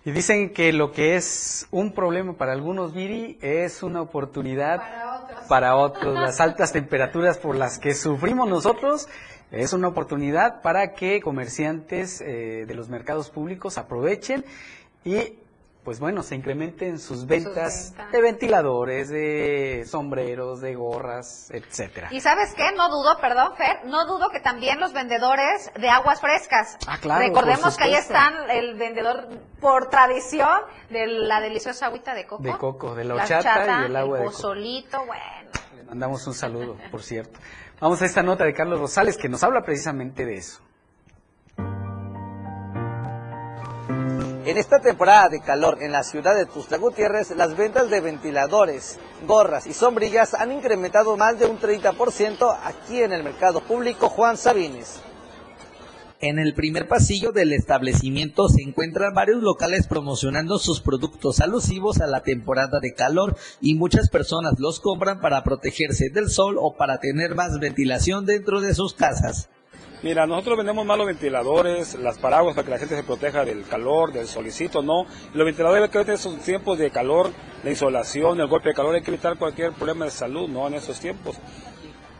Y 0.05 0.11
dicen 0.11 0.53
que 0.53 0.71
lo 0.71 0.93
que 0.93 1.17
es 1.17 1.67
un 1.69 1.93
problema 1.93 2.37
para 2.37 2.53
algunos, 2.53 2.93
Viri, 2.93 3.37
es 3.41 3.83
una 3.83 4.01
oportunidad 4.01 4.77
para 4.77 5.15
otros. 5.21 5.39
Para 5.49 5.75
otros. 5.75 6.13
Las 6.13 6.39
altas 6.39 6.71
temperaturas 6.71 7.37
por 7.37 7.57
las 7.57 7.77
que 7.77 7.93
sufrimos 7.93 8.47
nosotros 8.47 9.09
es 9.51 9.73
una 9.73 9.89
oportunidad 9.89 10.61
para 10.61 10.93
que 10.93 11.19
comerciantes 11.19 12.21
eh, 12.21 12.63
de 12.65 12.73
los 12.73 12.87
mercados 12.87 13.31
públicos 13.31 13.77
aprovechen 13.77 14.45
y 15.03 15.39
pues 15.85 15.99
bueno, 15.99 16.23
se 16.23 16.33
incrementen 16.33 16.97
sus 16.97 17.27
ventas, 17.27 17.93
de 18.11 18.19
ventiladores, 18.19 19.07
de 19.07 19.85
sombreros, 19.87 20.59
de 20.59 20.73
gorras, 20.73 21.51
etcétera. 21.51 22.09
Y 22.11 22.21
sabes 22.21 22.55
qué, 22.55 22.71
no 22.75 22.89
dudo, 22.89 23.19
perdón, 23.21 23.55
Fer, 23.55 23.85
no 23.85 24.05
dudo 24.07 24.29
que 24.31 24.39
también 24.39 24.79
los 24.79 24.93
vendedores 24.93 25.71
de 25.79 25.87
aguas 25.87 26.19
frescas. 26.19 26.77
Ah, 26.87 26.97
claro. 26.99 27.23
Recordemos 27.23 27.77
que 27.77 27.83
ahí 27.83 27.93
están 27.93 28.49
el 28.49 28.73
vendedor 28.73 29.29
por 29.61 29.91
tradición 29.91 30.59
de 30.89 31.05
la 31.05 31.39
deliciosa 31.39 31.85
agüita 31.85 32.15
de 32.15 32.25
coco. 32.25 32.41
De 32.41 32.57
coco, 32.57 32.95
de 32.95 33.03
la 33.03 33.13
horchata 33.13 33.83
y 33.83 33.85
el 33.85 33.95
agua 33.95 34.17
de 34.17 34.25
coco. 34.25 34.37
solito, 34.37 35.05
bueno. 35.05 35.51
Le 35.77 35.83
mandamos 35.83 36.25
un 36.25 36.33
saludo, 36.33 36.77
por 36.89 37.03
cierto. 37.03 37.39
Vamos 37.79 38.01
a 38.01 38.05
esta 38.05 38.23
nota 38.23 38.43
de 38.43 38.53
Carlos 38.53 38.79
Rosales 38.79 39.17
que 39.17 39.29
nos 39.29 39.43
habla 39.43 39.61
precisamente 39.61 40.25
de 40.25 40.37
eso. 40.37 40.64
En 44.45 44.59
esta 44.59 44.79
temporada 44.79 45.27
de 45.29 45.41
calor 45.41 45.79
en 45.81 45.91
la 45.91 46.03
ciudad 46.03 46.35
de 46.35 46.45
Tuxtla 46.45 46.77
Gutiérrez, 46.77 47.31
las 47.35 47.57
ventas 47.57 47.89
de 47.89 47.99
ventiladores, 47.99 48.99
gorras 49.27 49.65
y 49.65 49.73
sombrillas 49.73 50.35
han 50.35 50.51
incrementado 50.51 51.17
más 51.17 51.39
de 51.39 51.47
un 51.47 51.57
30% 51.57 52.55
aquí 52.63 53.01
en 53.01 53.11
el 53.11 53.23
mercado 53.23 53.61
público 53.61 54.07
Juan 54.07 54.37
Sabines. 54.37 55.01
En 56.21 56.37
el 56.37 56.53
primer 56.53 56.87
pasillo 56.87 57.31
del 57.31 57.53
establecimiento 57.53 58.47
se 58.47 58.61
encuentran 58.61 59.15
varios 59.15 59.41
locales 59.41 59.87
promocionando 59.87 60.59
sus 60.59 60.79
productos 60.79 61.39
alusivos 61.39 61.99
a 61.99 62.05
la 62.05 62.21
temporada 62.21 62.79
de 62.79 62.93
calor 62.93 63.35
y 63.61 63.73
muchas 63.73 64.09
personas 64.09 64.59
los 64.59 64.79
compran 64.79 65.21
para 65.21 65.43
protegerse 65.43 66.11
del 66.11 66.29
sol 66.29 66.57
o 66.59 66.75
para 66.77 66.99
tener 66.99 67.33
más 67.33 67.59
ventilación 67.59 68.27
dentro 68.27 68.61
de 68.61 68.75
sus 68.75 68.93
casas. 68.93 69.49
Mira, 70.05 70.27
nosotros 70.27 70.57
vendemos 70.57 70.85
más 70.85 70.99
los 70.99 71.07
ventiladores, 71.07 71.95
las 71.95 72.19
paraguas 72.19 72.53
para 72.53 72.63
que 72.63 72.71
la 72.73 72.77
gente 72.77 72.95
se 72.95 73.01
proteja 73.01 73.43
del 73.43 73.63
calor, 73.65 74.13
del 74.13 74.27
solicito, 74.27 74.83
¿no? 74.83 75.07
Los 75.33 75.45
ventiladores 75.47 75.89
que 75.89 75.97
en 75.97 76.09
esos 76.11 76.37
tiempos 76.41 76.77
de 76.77 76.91
calor, 76.91 77.31
la 77.63 77.71
insolación, 77.71 78.39
el 78.39 78.45
golpe 78.45 78.69
de 78.69 78.75
calor, 78.75 78.93
hay 78.93 79.01
que 79.01 79.09
evitar 79.09 79.35
cualquier 79.35 79.71
problema 79.71 80.05
de 80.05 80.11
salud, 80.11 80.47
¿no? 80.47 80.67
En 80.67 80.75
esos 80.75 80.99
tiempos. 80.99 81.37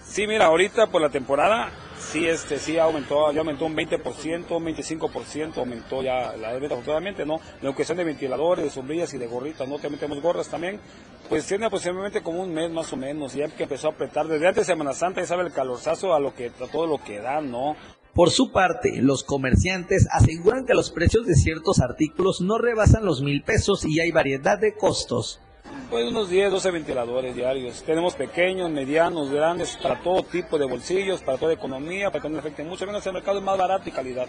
Sí, 0.04 0.26
mira, 0.26 0.46
ahorita 0.46 0.88
por 0.88 1.00
la 1.00 1.10
temporada, 1.10 1.70
sí, 2.16 2.28
este, 2.28 2.60
sí 2.60 2.78
aumentó, 2.78 3.30
ya 3.34 3.40
aumentó 3.40 3.66
un 3.66 3.76
20%, 3.76 4.56
un 4.56 4.66
25%, 4.66 5.58
aumentó 5.58 6.02
ya 6.02 6.34
la 6.38 6.54
venta 6.54 6.76
afortunadamente, 6.76 7.26
¿no? 7.26 7.42
La 7.62 7.74
cuestión 7.74 7.98
de 7.98 8.06
ventiladores, 8.06 8.64
de 8.64 8.72
sombrillas 8.72 9.14
y 9.14 9.18
de 9.18 9.28
gorritas, 9.28 9.68
¿no? 9.68 9.76
También 9.80 10.00
tenemos 10.00 10.24
gorras 10.24 10.48
también. 10.48 10.80
Pues 11.28 11.46
tiene 11.46 11.66
aproximadamente 11.66 12.22
como 12.22 12.44
un 12.44 12.54
mes 12.54 12.72
más 12.72 12.94
o 12.94 12.96
menos, 12.96 13.34
ya 13.34 13.50
que 13.50 13.64
empezó 13.64 13.88
a 13.88 13.92
apretar. 13.92 14.28
Desde 14.28 14.48
antes 14.48 14.66
de 14.66 14.74
Semana 14.74 14.94
Santa 14.94 15.20
ya 15.20 15.28
sabe 15.28 15.44
el 15.44 15.52
calorzazo 15.52 16.14
a 16.14 16.20
lo 16.22 16.34
que, 16.34 16.48
a 16.48 16.68
todo 16.72 16.88
lo 16.88 17.04
que 17.04 17.20
da, 17.20 17.42
¿no? 17.42 17.76
Por 18.14 18.30
su 18.30 18.54
parte, 18.54 19.02
los 19.02 19.26
comerciantes 19.26 20.08
aseguran 20.10 20.66
que 20.66 20.74
los 20.74 20.92
precios 20.92 21.26
de 21.26 21.36
ciertos 21.36 21.82
artículos 21.82 22.40
no 22.40 22.58
rebasan 22.58 23.04
los 23.04 23.22
mil 23.22 23.44
pesos 23.44 23.84
y 23.84 24.00
hay 24.00 24.12
variedad 24.12 24.58
de 24.58 24.74
costos. 24.74 25.42
Pues 25.90 26.08
unos 26.08 26.30
10, 26.30 26.52
12 26.52 26.72
ventiladores 26.72 27.36
diarios. 27.36 27.84
Tenemos 27.84 28.16
pequeños, 28.16 28.72
medianos, 28.72 29.30
grandes, 29.30 29.78
para 29.78 30.02
todo 30.02 30.24
tipo 30.24 30.58
de 30.58 30.66
bolsillos, 30.66 31.22
para 31.22 31.38
toda 31.38 31.54
economía, 31.54 32.10
para 32.10 32.22
que 32.24 32.30
no 32.30 32.40
afecte 32.40 32.64
mucho. 32.64 32.88
Menos 32.88 33.06
el 33.06 33.14
mercado 33.14 33.38
es 33.38 33.44
más 33.44 33.58
barato 33.58 33.88
y 33.88 33.92
calidad. 33.92 34.28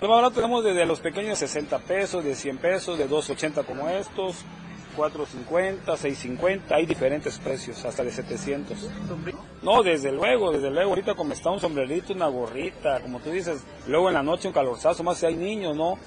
Lo 0.00 0.08
más 0.08 0.16
barato 0.16 0.34
tenemos 0.36 0.64
desde 0.64 0.86
los 0.86 1.00
pequeños 1.00 1.38
60 1.38 1.78
pesos, 1.80 2.24
de 2.24 2.34
100 2.34 2.58
pesos, 2.58 2.98
de 2.98 3.06
280 3.06 3.62
como 3.62 3.88
estos, 3.88 4.44
450, 4.96 5.96
650, 5.96 6.74
hay 6.74 6.84
diferentes 6.84 7.38
precios, 7.38 7.84
hasta 7.84 8.02
de 8.02 8.10
700. 8.10 8.76
No, 9.62 9.82
desde 9.82 10.10
luego, 10.10 10.52
desde 10.52 10.70
luego, 10.70 10.90
ahorita 10.90 11.14
como 11.14 11.32
está 11.32 11.50
un 11.50 11.60
sombrerito, 11.60 12.12
una 12.12 12.26
gorrita, 12.26 13.00
como 13.00 13.20
tú 13.20 13.30
dices, 13.30 13.64
luego 13.86 14.08
en 14.08 14.14
la 14.14 14.22
noche 14.22 14.48
un 14.48 14.54
calorzazo, 14.54 15.04
más 15.04 15.18
si 15.18 15.26
hay 15.26 15.36
niños, 15.36 15.76
¿no? 15.76 15.98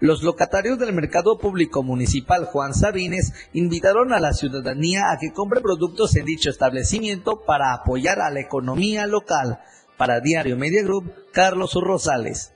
Los 0.00 0.22
locatarios 0.22 0.78
del 0.78 0.92
Mercado 0.92 1.38
Público 1.38 1.82
Municipal 1.84 2.46
Juan 2.46 2.74
Sabines 2.74 3.32
invitaron 3.52 4.12
a 4.12 4.18
la 4.18 4.32
ciudadanía 4.32 5.10
a 5.10 5.18
que 5.18 5.32
compre 5.32 5.60
productos 5.60 6.16
en 6.16 6.24
dicho 6.24 6.50
establecimiento 6.50 7.42
para 7.46 7.72
apoyar 7.72 8.20
a 8.20 8.30
la 8.30 8.40
economía 8.40 9.06
local. 9.06 9.60
Para 9.96 10.20
Diario 10.20 10.56
Media 10.56 10.82
Group, 10.82 11.12
Carlos 11.32 11.74
Rosales. 11.74 12.53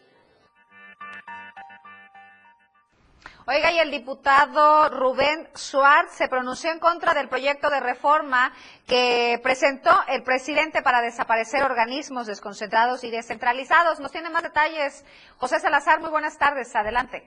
Oiga, 3.50 3.72
y 3.72 3.78
el 3.78 3.90
diputado 3.90 4.90
Rubén 4.90 5.48
Suárez 5.54 6.10
se 6.10 6.28
pronunció 6.28 6.70
en 6.70 6.78
contra 6.78 7.14
del 7.14 7.30
proyecto 7.30 7.70
de 7.70 7.80
reforma 7.80 8.52
que 8.86 9.40
presentó 9.42 9.88
el 10.06 10.22
presidente 10.22 10.82
para 10.82 11.00
desaparecer 11.00 11.62
organismos 11.62 12.26
desconcentrados 12.26 13.04
y 13.04 13.10
descentralizados. 13.10 14.00
Nos 14.00 14.12
tiene 14.12 14.28
más 14.28 14.42
detalles 14.42 15.02
José 15.38 15.60
Salazar. 15.60 15.98
Muy 16.02 16.10
buenas 16.10 16.36
tardes. 16.36 16.76
Adelante. 16.76 17.22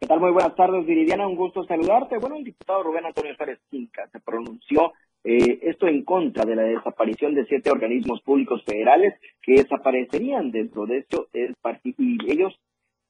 ¿Qué 0.00 0.08
tal? 0.08 0.18
Muy 0.18 0.32
buenas 0.32 0.56
tardes, 0.56 0.84
Viridiana. 0.84 1.28
Un 1.28 1.36
gusto 1.36 1.62
saludarte. 1.62 2.18
Bueno, 2.18 2.34
el 2.34 2.42
diputado 2.42 2.82
Rubén 2.82 3.06
Antonio 3.06 3.32
Suárez 3.36 3.60
Quinca 3.70 4.08
se 4.08 4.18
pronunció 4.18 4.92
eh, 5.22 5.60
esto 5.62 5.86
en 5.86 6.02
contra 6.04 6.44
de 6.44 6.56
la 6.56 6.62
desaparición 6.64 7.32
de 7.32 7.46
siete 7.46 7.70
organismos 7.70 8.22
públicos 8.22 8.60
federales 8.64 9.14
que 9.40 9.52
desaparecerían 9.52 10.50
dentro 10.50 10.84
de 10.84 10.98
esto 10.98 11.28
y 11.32 12.32
ellos 12.32 12.58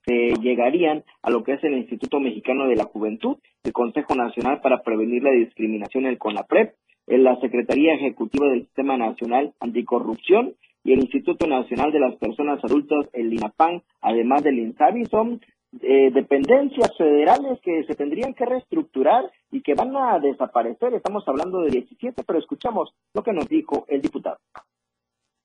se 0.06 0.34
llegarían 0.40 1.04
a 1.22 1.30
lo 1.30 1.42
que 1.42 1.54
es 1.54 1.64
el 1.64 1.76
Instituto 1.76 2.20
Mexicano 2.20 2.68
de 2.68 2.76
la 2.76 2.84
Juventud, 2.84 3.38
el 3.64 3.72
Consejo 3.72 4.14
Nacional 4.14 4.60
para 4.60 4.82
Prevenir 4.82 5.24
la 5.24 5.32
Discriminación, 5.32 6.06
el 6.06 6.18
CONAPREP, 6.18 6.74
la 7.08 7.38
Secretaría 7.40 7.94
Ejecutiva 7.94 8.46
del 8.48 8.62
Sistema 8.62 8.96
Nacional 8.96 9.52
Anticorrupción 9.60 10.54
y 10.84 10.92
el 10.92 11.00
Instituto 11.00 11.48
Nacional 11.48 11.90
de 11.90 11.98
las 11.98 12.14
Personas 12.16 12.62
Adultas, 12.62 13.08
el 13.12 13.32
INAPAN, 13.32 13.82
además 14.00 14.44
del 14.44 14.60
INSABI, 14.60 15.06
son 15.06 15.40
eh, 15.82 16.10
dependencias 16.12 16.96
federales 16.96 17.60
que 17.60 17.82
se 17.84 17.94
tendrían 17.94 18.34
que 18.34 18.46
reestructurar 18.46 19.30
y 19.50 19.62
que 19.62 19.74
van 19.74 19.96
a 19.96 20.20
desaparecer. 20.20 20.94
Estamos 20.94 21.26
hablando 21.26 21.62
de 21.62 21.70
17, 21.70 22.22
pero 22.24 22.38
escuchamos 22.38 22.94
lo 23.12 23.22
que 23.24 23.32
nos 23.32 23.48
dijo 23.48 23.84
el 23.88 24.00
diputado. 24.00 24.38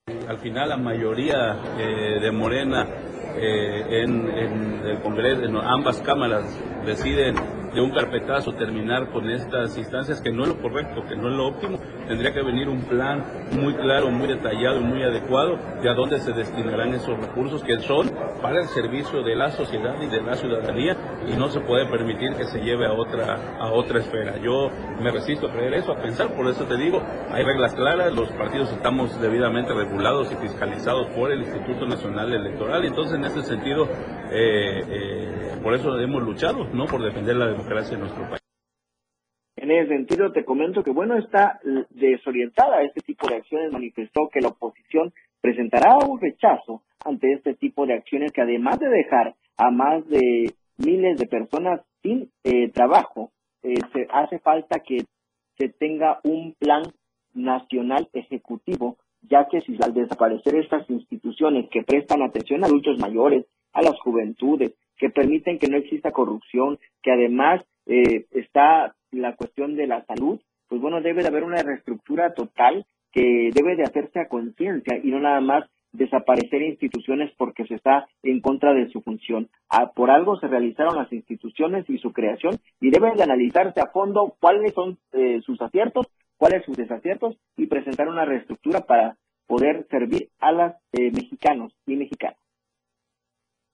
Al 0.08 0.40
final 0.40 0.70
la 0.70 0.78
mayoría 0.78 1.60
eh, 1.78 2.20
de 2.20 2.32
Morena 2.32 2.88
eh, 3.36 4.02
en, 4.02 4.30
en, 4.32 4.82
el 4.84 5.00
Congreso, 5.00 5.44
en 5.44 5.56
ambas 5.58 6.02
cámaras 6.02 6.44
deciden 6.84 7.36
de 7.74 7.82
un 7.82 7.92
carpetazo 7.92 8.54
terminar 8.54 9.10
con 9.12 9.30
estas 9.30 9.78
instancias, 9.78 10.22
que 10.22 10.32
no 10.32 10.44
es 10.44 10.50
lo 10.50 10.62
correcto, 10.62 11.04
que 11.08 11.16
no 11.16 11.30
es 11.30 11.36
lo 11.36 11.48
óptimo. 11.48 11.80
Tendría 12.08 12.34
que 12.34 12.42
venir 12.42 12.68
un 12.68 12.82
plan 12.82 13.24
muy 13.52 13.74
claro, 13.76 14.10
muy 14.10 14.28
detallado 14.28 14.82
y 14.82 14.84
muy 14.84 15.04
adecuado 15.04 15.58
de 15.82 15.90
a 15.90 15.94
dónde 15.94 16.20
se 16.20 16.34
destinarán 16.34 16.94
esos 16.94 17.18
recursos 17.18 17.64
que 17.64 17.80
son 17.80 18.12
para 18.42 18.60
el 18.60 18.68
servicio 18.68 19.24
de 19.24 19.36
la 19.36 19.52
sociedad 19.52 19.96
y 20.02 20.08
de 20.08 20.22
la 20.22 20.36
ciudadanía 20.36 20.98
y 21.28 21.38
no 21.38 21.50
se 21.50 21.62
puede 21.62 21.86
permitir 21.86 22.34
que 22.36 22.46
se 22.46 22.60
lleve 22.60 22.86
a 22.86 22.94
otra, 22.94 23.58
a 23.60 23.72
otra 23.72 24.00
esfera. 24.00 24.38
Yo 24.38 24.70
me 25.02 25.12
resisto 25.12 25.48
a 25.48 25.52
creer 25.52 25.76
eso, 25.76 25.94
a 25.94 26.02
pensar, 26.02 26.36
por 26.36 26.48
eso 26.48 26.66
te 26.66 26.76
digo, 26.76 27.02
hay 27.32 27.44
reglas 27.44 27.74
claras, 27.74 28.14
los 28.14 28.30
partidos 28.32 28.72
estamos 28.72 29.20
debidamente 29.22 29.74
regulados 29.74 30.32
y 30.32 30.36
fiscalizados 30.36 31.08
por 31.16 31.32
el 31.32 31.42
Instituto 31.42 31.86
Nacional 31.86 32.34
Electoral, 32.34 32.84
entonces 32.84 33.18
en 33.18 33.26
ese 33.26 33.44
sentido, 33.44 33.88
eh, 34.32 34.84
eh, 34.90 35.60
por 35.64 35.74
eso 35.74 35.98
hemos 36.00 36.24
luchado, 36.24 36.66
¿no? 36.74 36.86
Por 36.86 37.04
defender 37.04 37.36
la 37.36 37.46
democracia 37.46 37.61
en 37.62 38.00
nuestro 38.00 38.30
país. 38.30 38.42
En 39.56 39.72
ese 39.72 39.90
sentido, 39.90 40.32
te 40.32 40.44
comento 40.44 40.84
que, 40.84 40.92
bueno, 40.92 41.18
está 41.18 41.60
desorientada 41.90 42.82
este 42.82 43.02
tipo 43.02 43.28
de 43.28 43.36
acciones. 43.36 43.72
Manifestó 43.72 44.30
que 44.30 44.42
la 44.42 44.50
oposición 44.50 45.14
presentará 45.40 45.98
un 45.98 46.20
rechazo 46.20 46.82
ante 47.06 47.34
este 47.34 47.54
tipo 47.56 47.86
de 47.86 47.94
acciones 47.94 48.32
que, 48.32 48.42
además 48.42 48.80
de 48.80 48.90
dejar 48.90 49.36
a 49.58 49.70
más 49.70 50.08
de 50.08 50.54
miles 50.78 51.18
de 51.18 51.28
personas 51.28 51.82
sin 52.02 52.32
eh, 52.44 52.70
trabajo, 52.72 53.32
se 53.62 54.08
hace 54.12 54.40
falta 54.40 54.80
que 54.80 55.06
se 55.58 55.70
tenga 55.70 56.20
un 56.24 56.56
plan 56.58 56.82
nacional 57.34 58.10
ejecutivo 58.14 58.98
ya 59.30 59.48
que 59.48 59.62
si 59.62 59.78
al 59.82 59.94
desaparecer 59.94 60.56
estas 60.56 60.90
instituciones 60.90 61.70
que 61.70 61.84
prestan 61.84 62.22
atención 62.22 62.64
a 62.64 62.68
adultos 62.68 62.98
mayores, 63.00 63.46
a 63.74 63.82
las 63.82 64.00
juventudes, 64.00 64.74
que 65.02 65.10
permiten 65.10 65.58
que 65.58 65.68
no 65.68 65.78
exista 65.78 66.12
corrupción, 66.12 66.78
que 67.02 67.12
además 67.12 67.64
eh, 67.88 68.28
está 68.30 68.96
la 69.10 69.36
cuestión 69.36 69.76
de 69.76 69.88
la 69.88 70.06
salud, 70.06 70.40
pues 70.68 70.80
bueno, 70.80 71.02
debe 71.02 71.24
de 71.24 71.30
haber 71.30 71.44
una 71.44 71.64
reestructura 71.64 72.36
total 72.36 72.86
que 73.12 73.50
debe 73.52 73.76
de 73.76 73.84
hacerse 73.84 74.20
a 74.20 74.28
conciencia 74.28 75.00
y 75.04 75.10
no 75.10 75.20
nada 75.20 75.42
más 75.42 75.66
desaparecer 75.92 76.62
instituciones 76.62 77.34
porque 77.36 77.66
se 77.66 77.74
está 77.76 78.08
en 78.22 78.42
contra 78.42 78.76
de 78.76 78.90
su 78.90 79.02
función. 79.02 79.50
Ah, 79.70 79.92
por 79.92 80.12
algo 80.12 80.40
se 80.40 80.48
realizaron 80.48 80.96
las 80.96 81.12
instituciones 81.12 81.90
y 81.90 81.98
su 81.98 82.14
creación 82.14 82.60
y 82.80 82.92
debe 82.92 83.12
de 83.16 83.24
analizarse 83.24 83.82
a 83.82 83.88
fondo 83.88 84.36
cuáles 84.40 84.72
son 84.76 85.00
eh, 85.14 85.42
sus 85.44 85.60
aciertos 85.62 86.08
cuáles 86.42 86.66
sus 86.66 86.76
desaciertos 86.76 87.38
y 87.56 87.68
presentar 87.68 88.08
una 88.08 88.26
reestructura 88.26 88.82
para 88.82 89.16
poder 89.46 89.86
servir 89.92 90.30
a 90.40 90.52
los 90.52 90.72
eh, 90.92 91.12
mexicanos 91.12 91.72
y 91.86 91.96
mexicanas. 91.96 92.40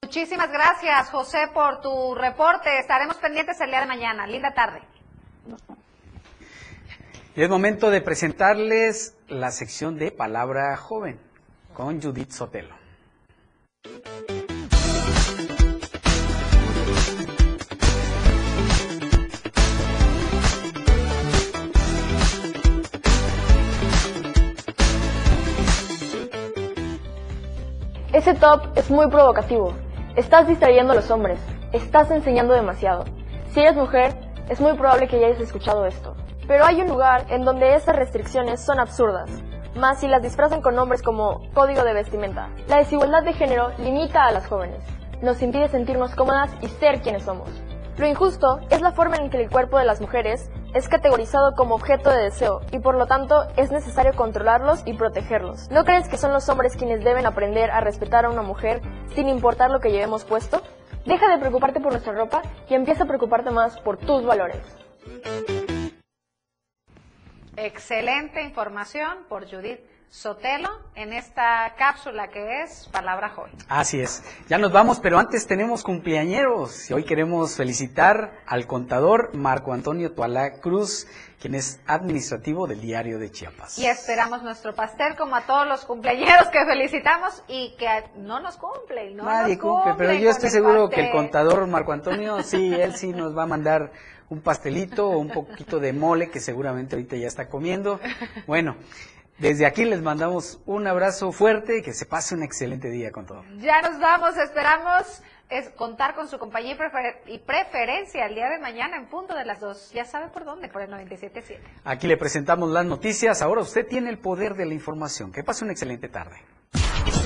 Muchísimas 0.08 0.50
gracias, 0.50 1.10
José, 1.10 1.50
por 1.52 1.82
tu 1.82 2.14
reporte. 2.14 2.78
Estaremos 2.78 3.16
pendientes 3.16 3.60
el 3.60 3.68
día 3.68 3.80
de 3.80 3.86
mañana. 3.86 4.26
Linda 4.26 4.54
tarde. 4.54 4.80
Y 7.36 7.42
es 7.42 7.48
momento 7.50 7.90
de 7.90 8.00
presentarles 8.00 9.14
la 9.28 9.50
sección 9.50 9.98
de 9.98 10.10
Palabra 10.10 10.74
Joven 10.78 11.20
con 11.74 12.00
Judith 12.00 12.30
Sotelo. 12.30 12.74
Ese 28.14 28.32
top 28.32 28.68
es 28.74 28.88
muy 28.88 29.06
provocativo. 29.10 29.74
Estás 30.18 30.48
distrayendo 30.48 30.94
a 30.94 30.96
los 30.96 31.12
hombres. 31.12 31.38
Estás 31.72 32.10
enseñando 32.10 32.52
demasiado. 32.52 33.04
Si 33.52 33.60
eres 33.60 33.76
mujer, 33.76 34.16
es 34.48 34.60
muy 34.60 34.72
probable 34.72 35.06
que 35.06 35.24
hayas 35.24 35.38
escuchado 35.38 35.86
esto. 35.86 36.16
Pero 36.48 36.64
hay 36.64 36.80
un 36.80 36.88
lugar 36.88 37.24
en 37.28 37.44
donde 37.44 37.76
estas 37.76 37.94
restricciones 37.94 38.60
son 38.60 38.80
absurdas, 38.80 39.30
más 39.76 40.00
si 40.00 40.08
las 40.08 40.20
disfrazan 40.20 40.60
con 40.60 40.74
nombres 40.74 41.02
como 41.02 41.48
código 41.54 41.84
de 41.84 41.92
vestimenta. 41.92 42.48
La 42.66 42.78
desigualdad 42.78 43.22
de 43.22 43.32
género 43.32 43.70
limita 43.78 44.24
a 44.24 44.32
las 44.32 44.48
jóvenes, 44.48 44.82
nos 45.22 45.40
impide 45.40 45.68
sentirnos 45.68 46.16
cómodas 46.16 46.50
y 46.62 46.66
ser 46.66 47.00
quienes 47.00 47.22
somos. 47.22 47.50
Lo 47.96 48.08
injusto 48.08 48.58
es 48.70 48.80
la 48.80 48.90
forma 48.90 49.18
en 49.18 49.30
que 49.30 49.40
el 49.40 49.48
cuerpo 49.48 49.78
de 49.78 49.84
las 49.84 50.00
mujeres 50.00 50.50
es 50.74 50.88
categorizado 50.88 51.54
como 51.54 51.74
objeto 51.74 52.10
de 52.10 52.24
deseo 52.24 52.60
y 52.72 52.78
por 52.78 52.94
lo 52.94 53.06
tanto 53.06 53.46
es 53.56 53.70
necesario 53.70 54.14
controlarlos 54.14 54.82
y 54.86 54.94
protegerlos. 54.94 55.70
¿No 55.70 55.84
crees 55.84 56.08
que 56.08 56.18
son 56.18 56.32
los 56.32 56.48
hombres 56.48 56.76
quienes 56.76 57.02
deben 57.04 57.26
aprender 57.26 57.70
a 57.70 57.80
respetar 57.80 58.24
a 58.24 58.30
una 58.30 58.42
mujer 58.42 58.82
sin 59.14 59.28
importar 59.28 59.70
lo 59.70 59.80
que 59.80 59.90
llevemos 59.90 60.24
puesto? 60.24 60.62
Deja 61.06 61.28
de 61.28 61.38
preocuparte 61.38 61.80
por 61.80 61.92
nuestra 61.92 62.12
ropa 62.12 62.42
y 62.68 62.74
empieza 62.74 63.04
a 63.04 63.06
preocuparte 63.06 63.50
más 63.50 63.78
por 63.80 63.96
tus 63.96 64.24
valores. 64.24 64.60
Excelente 67.56 68.42
información 68.42 69.24
por 69.28 69.50
Judith 69.50 69.80
Sotelo 70.10 70.70
en 70.94 71.12
esta 71.12 71.74
cápsula 71.76 72.28
que 72.28 72.62
es 72.62 72.88
Palabra 72.90 73.28
Joven. 73.28 73.52
Así 73.68 74.00
es. 74.00 74.24
Ya 74.48 74.56
nos 74.56 74.72
vamos, 74.72 75.00
pero 75.00 75.18
antes 75.18 75.46
tenemos 75.46 75.82
cumpleañeros 75.82 76.90
y 76.90 76.94
hoy 76.94 77.04
queremos 77.04 77.54
felicitar 77.56 78.40
al 78.46 78.66
contador 78.66 79.34
Marco 79.34 79.74
Antonio 79.74 80.12
Tualá 80.12 80.60
Cruz, 80.60 81.06
quien 81.38 81.54
es 81.54 81.80
administrativo 81.86 82.66
del 82.66 82.80
Diario 82.80 83.18
de 83.18 83.30
Chiapas. 83.30 83.78
Y 83.78 83.86
esperamos 83.86 84.42
nuestro 84.42 84.74
pastel 84.74 85.14
como 85.14 85.36
a 85.36 85.42
todos 85.42 85.68
los 85.68 85.84
cumpleañeros 85.84 86.48
que 86.48 86.64
felicitamos 86.64 87.42
y 87.46 87.76
que 87.76 88.04
no 88.16 88.40
nos 88.40 88.56
cumple. 88.56 89.10
No 89.14 89.24
Nadie 89.24 89.58
cumple, 89.58 89.92
pero 89.98 90.14
yo 90.14 90.30
estoy 90.30 90.48
seguro 90.48 90.88
que 90.88 91.02
el 91.02 91.12
contador 91.12 91.66
Marco 91.66 91.92
Antonio, 91.92 92.42
sí, 92.42 92.72
él 92.72 92.96
sí 92.96 93.08
nos 93.08 93.36
va 93.36 93.42
a 93.42 93.46
mandar 93.46 93.92
un 94.30 94.40
pastelito 94.40 95.08
o 95.08 95.18
un 95.18 95.28
poquito 95.28 95.80
de 95.80 95.92
mole 95.92 96.30
que 96.30 96.40
seguramente 96.40 96.96
ahorita 96.96 97.16
ya 97.16 97.28
está 97.28 97.48
comiendo. 97.48 98.00
Bueno, 98.46 98.76
Desde 99.38 99.66
aquí 99.66 99.84
les 99.84 100.02
mandamos 100.02 100.60
un 100.66 100.86
abrazo 100.86 101.30
fuerte 101.30 101.78
y 101.78 101.82
que 101.82 101.92
se 101.92 102.06
pase 102.06 102.34
un 102.34 102.42
excelente 102.42 102.90
día 102.90 103.12
con 103.12 103.24
todo. 103.24 103.44
Ya 103.60 103.80
nos 103.82 104.00
vamos, 104.00 104.36
esperamos 104.36 105.22
es 105.48 105.70
contar 105.70 106.14
con 106.14 106.28
su 106.28 106.38
compañía 106.38 106.76
y, 107.26 107.38
preferencia 107.38 108.26
el 108.26 108.34
día 108.34 108.50
de 108.50 108.58
mañana 108.58 108.96
en 108.96 109.06
punto 109.06 109.34
de 109.34 109.44
las 109.44 109.60
dos. 109.60 109.90
Ya 109.94 110.04
sabe 110.04 110.28
por 110.28 110.44
dónde, 110.44 110.68
por 110.68 110.82
el 110.82 110.90
97.7. 110.90 111.58
Aquí 111.84 112.06
le 112.06 112.16
presentamos 112.16 112.70
las 112.70 112.84
noticias. 112.84 113.40
Ahora 113.40 113.62
usted 113.62 113.86
tiene 113.86 114.10
el 114.10 114.18
poder 114.18 114.54
de 114.54 114.66
la 114.66 114.74
información. 114.74 115.32
Que 115.32 115.42
pase 115.42 115.64
una 115.64 115.72
excelente 115.72 116.08
tarde. 116.08 116.36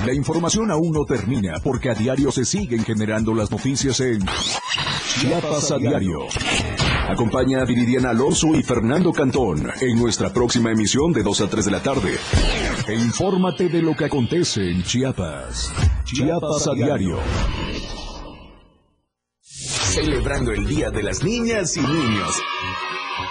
La 0.05 0.13
información 0.13 0.71
aún 0.71 0.91
no 0.93 1.03
termina 1.05 1.55
porque 1.63 1.89
a 1.89 1.93
diario 1.93 2.31
se 2.31 2.45
siguen 2.45 2.85
generando 2.85 3.33
las 3.33 3.51
noticias 3.51 3.99
en 3.99 4.19
Chiapas 5.19 5.71
a 5.71 5.77
diario. 5.77 6.19
Acompaña 7.07 7.61
a 7.61 7.65
Viridiana 7.65 8.09
Alonso 8.11 8.47
y 8.55 8.63
Fernando 8.63 9.11
Cantón 9.11 9.69
en 9.81 9.99
nuestra 9.99 10.31
próxima 10.31 10.71
emisión 10.71 11.11
de 11.13 11.23
2 11.23 11.41
a 11.41 11.49
3 11.49 11.65
de 11.65 11.71
la 11.71 11.81
tarde. 11.81 12.17
E 12.87 12.93
infórmate 12.93 13.69
de 13.69 13.81
lo 13.81 13.95
que 13.95 14.05
acontece 14.05 14.69
en 14.69 14.83
Chiapas. 14.83 15.73
Chiapas 16.05 16.67
a 16.67 16.73
diario 16.73 17.19
celebrando 19.93 20.51
el 20.51 20.65
Día 20.65 20.89
de 20.89 21.03
las 21.03 21.23
Niñas 21.23 21.77
y 21.77 21.81
Niños. 21.81 22.41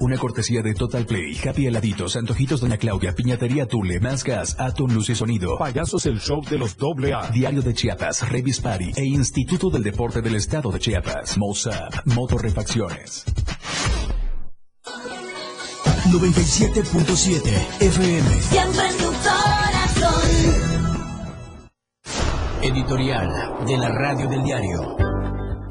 Una 0.00 0.16
cortesía 0.16 0.62
de 0.62 0.72
Total 0.72 1.04
Play, 1.04 1.38
Happy 1.46 1.66
Heladitos, 1.66 2.16
Antojitos 2.16 2.62
Doña 2.62 2.78
Claudia, 2.78 3.14
Piñatería 3.14 3.66
Tule, 3.66 4.00
Más 4.00 4.24
Gas, 4.24 4.56
Atom 4.58 4.90
Luz 4.94 5.10
y 5.10 5.14
Sonido, 5.14 5.58
Payasos 5.58 6.06
el 6.06 6.18
Show 6.20 6.42
de 6.48 6.56
los 6.56 6.78
Doble 6.78 7.12
A, 7.12 7.28
Diario 7.30 7.60
de 7.60 7.74
Chiapas, 7.74 8.26
Revis 8.30 8.60
Party 8.60 8.92
e 8.96 9.04
Instituto 9.04 9.68
del 9.68 9.82
Deporte 9.82 10.22
del 10.22 10.36
Estado 10.36 10.70
de 10.70 10.78
Chiapas, 10.78 11.36
Mozart, 11.36 12.06
Motorrefacciones. 12.06 13.26
97.7 16.10 17.82
FM. 17.82 18.40
Siempre 18.40 18.88
en 18.88 18.96
tu 18.96 19.04
corazón. 19.04 20.30
Editorial 22.62 23.66
de 23.66 23.76
la 23.76 23.90
Radio 23.90 24.28
del 24.30 24.42
Diario. 24.42 25.09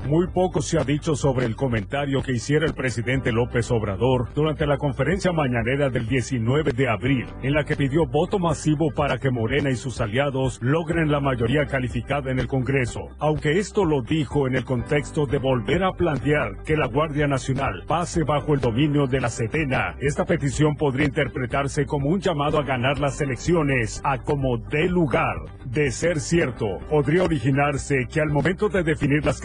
Muy 0.09 0.25
poco 0.25 0.63
se 0.63 0.79
ha 0.79 0.83
dicho 0.83 1.15
sobre 1.15 1.45
el 1.45 1.55
comentario 1.55 2.23
que 2.23 2.31
hiciera 2.31 2.65
el 2.65 2.73
presidente 2.73 3.31
López 3.31 3.69
Obrador 3.69 4.29
durante 4.33 4.65
la 4.65 4.79
conferencia 4.79 5.31
mañanera 5.31 5.91
del 5.91 6.07
19 6.07 6.71
de 6.71 6.89
abril, 6.89 7.27
en 7.43 7.53
la 7.53 7.63
que 7.63 7.75
pidió 7.75 8.07
voto 8.07 8.39
masivo 8.39 8.89
para 8.89 9.19
que 9.19 9.29
Morena 9.29 9.69
y 9.69 9.75
sus 9.75 10.01
aliados 10.01 10.57
logren 10.63 11.11
la 11.11 11.19
mayoría 11.19 11.67
calificada 11.67 12.31
en 12.31 12.39
el 12.39 12.47
Congreso. 12.47 13.01
Aunque 13.19 13.59
esto 13.59 13.85
lo 13.85 14.01
dijo 14.01 14.47
en 14.47 14.55
el 14.55 14.65
contexto 14.65 15.27
de 15.27 15.37
volver 15.37 15.83
a 15.83 15.91
plantear 15.91 16.63
que 16.65 16.75
la 16.75 16.87
Guardia 16.87 17.27
Nacional 17.27 17.83
pase 17.85 18.23
bajo 18.23 18.55
el 18.55 18.61
dominio 18.61 19.05
de 19.05 19.21
la 19.21 19.29
Sedena, 19.29 19.95
esta 19.99 20.25
petición 20.25 20.75
podría 20.75 21.05
interpretarse 21.05 21.85
como 21.85 22.09
un 22.09 22.19
llamado 22.19 22.57
a 22.57 22.63
ganar 22.63 22.97
las 22.97 23.21
elecciones 23.21 24.01
a 24.03 24.17
como 24.17 24.57
dé 24.57 24.89
lugar. 24.89 25.35
De 25.65 25.91
ser 25.91 26.19
cierto, 26.19 26.79
podría 26.89 27.21
originarse 27.21 28.07
que 28.11 28.21
al 28.21 28.31
momento 28.31 28.69
de 28.69 28.81
definir 28.81 29.23
las 29.23 29.39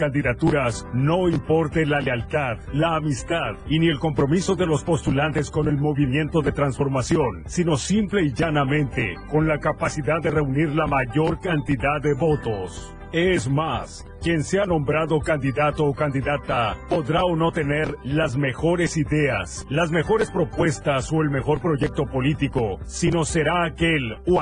no 0.93 1.27
importe 1.27 1.85
la 1.85 1.99
lealtad, 1.99 2.57
la 2.73 2.95
amistad 2.95 3.55
y 3.67 3.79
ni 3.79 3.87
el 3.87 3.99
compromiso 3.99 4.55
de 4.55 4.65
los 4.65 4.83
postulantes 4.83 5.51
con 5.51 5.67
el 5.67 5.77
movimiento 5.77 6.41
de 6.41 6.51
transformación, 6.53 7.43
sino 7.45 7.75
simple 7.75 8.23
y 8.23 8.33
llanamente 8.33 9.15
con 9.29 9.47
la 9.47 9.59
capacidad 9.59 10.21
de 10.21 10.31
reunir 10.31 10.69
la 10.69 10.87
mayor 10.87 11.39
cantidad 11.41 12.01
de 12.01 12.13
votos. 12.13 12.95
Es 13.11 13.47
más, 13.47 14.05
quien 14.21 14.43
sea 14.43 14.65
nombrado 14.65 15.19
candidato 15.19 15.85
o 15.85 15.93
candidata 15.93 16.75
podrá 16.89 17.23
o 17.23 17.35
no 17.35 17.51
tener 17.51 17.95
las 18.03 18.35
mejores 18.35 18.97
ideas, 18.97 19.65
las 19.69 19.91
mejores 19.91 20.31
propuestas 20.31 21.13
o 21.13 21.21
el 21.21 21.29
mejor 21.29 21.61
proyecto 21.61 22.05
político, 22.05 22.79
sino 22.85 23.23
será 23.23 23.65
aquel 23.65 24.17
o 24.27 24.41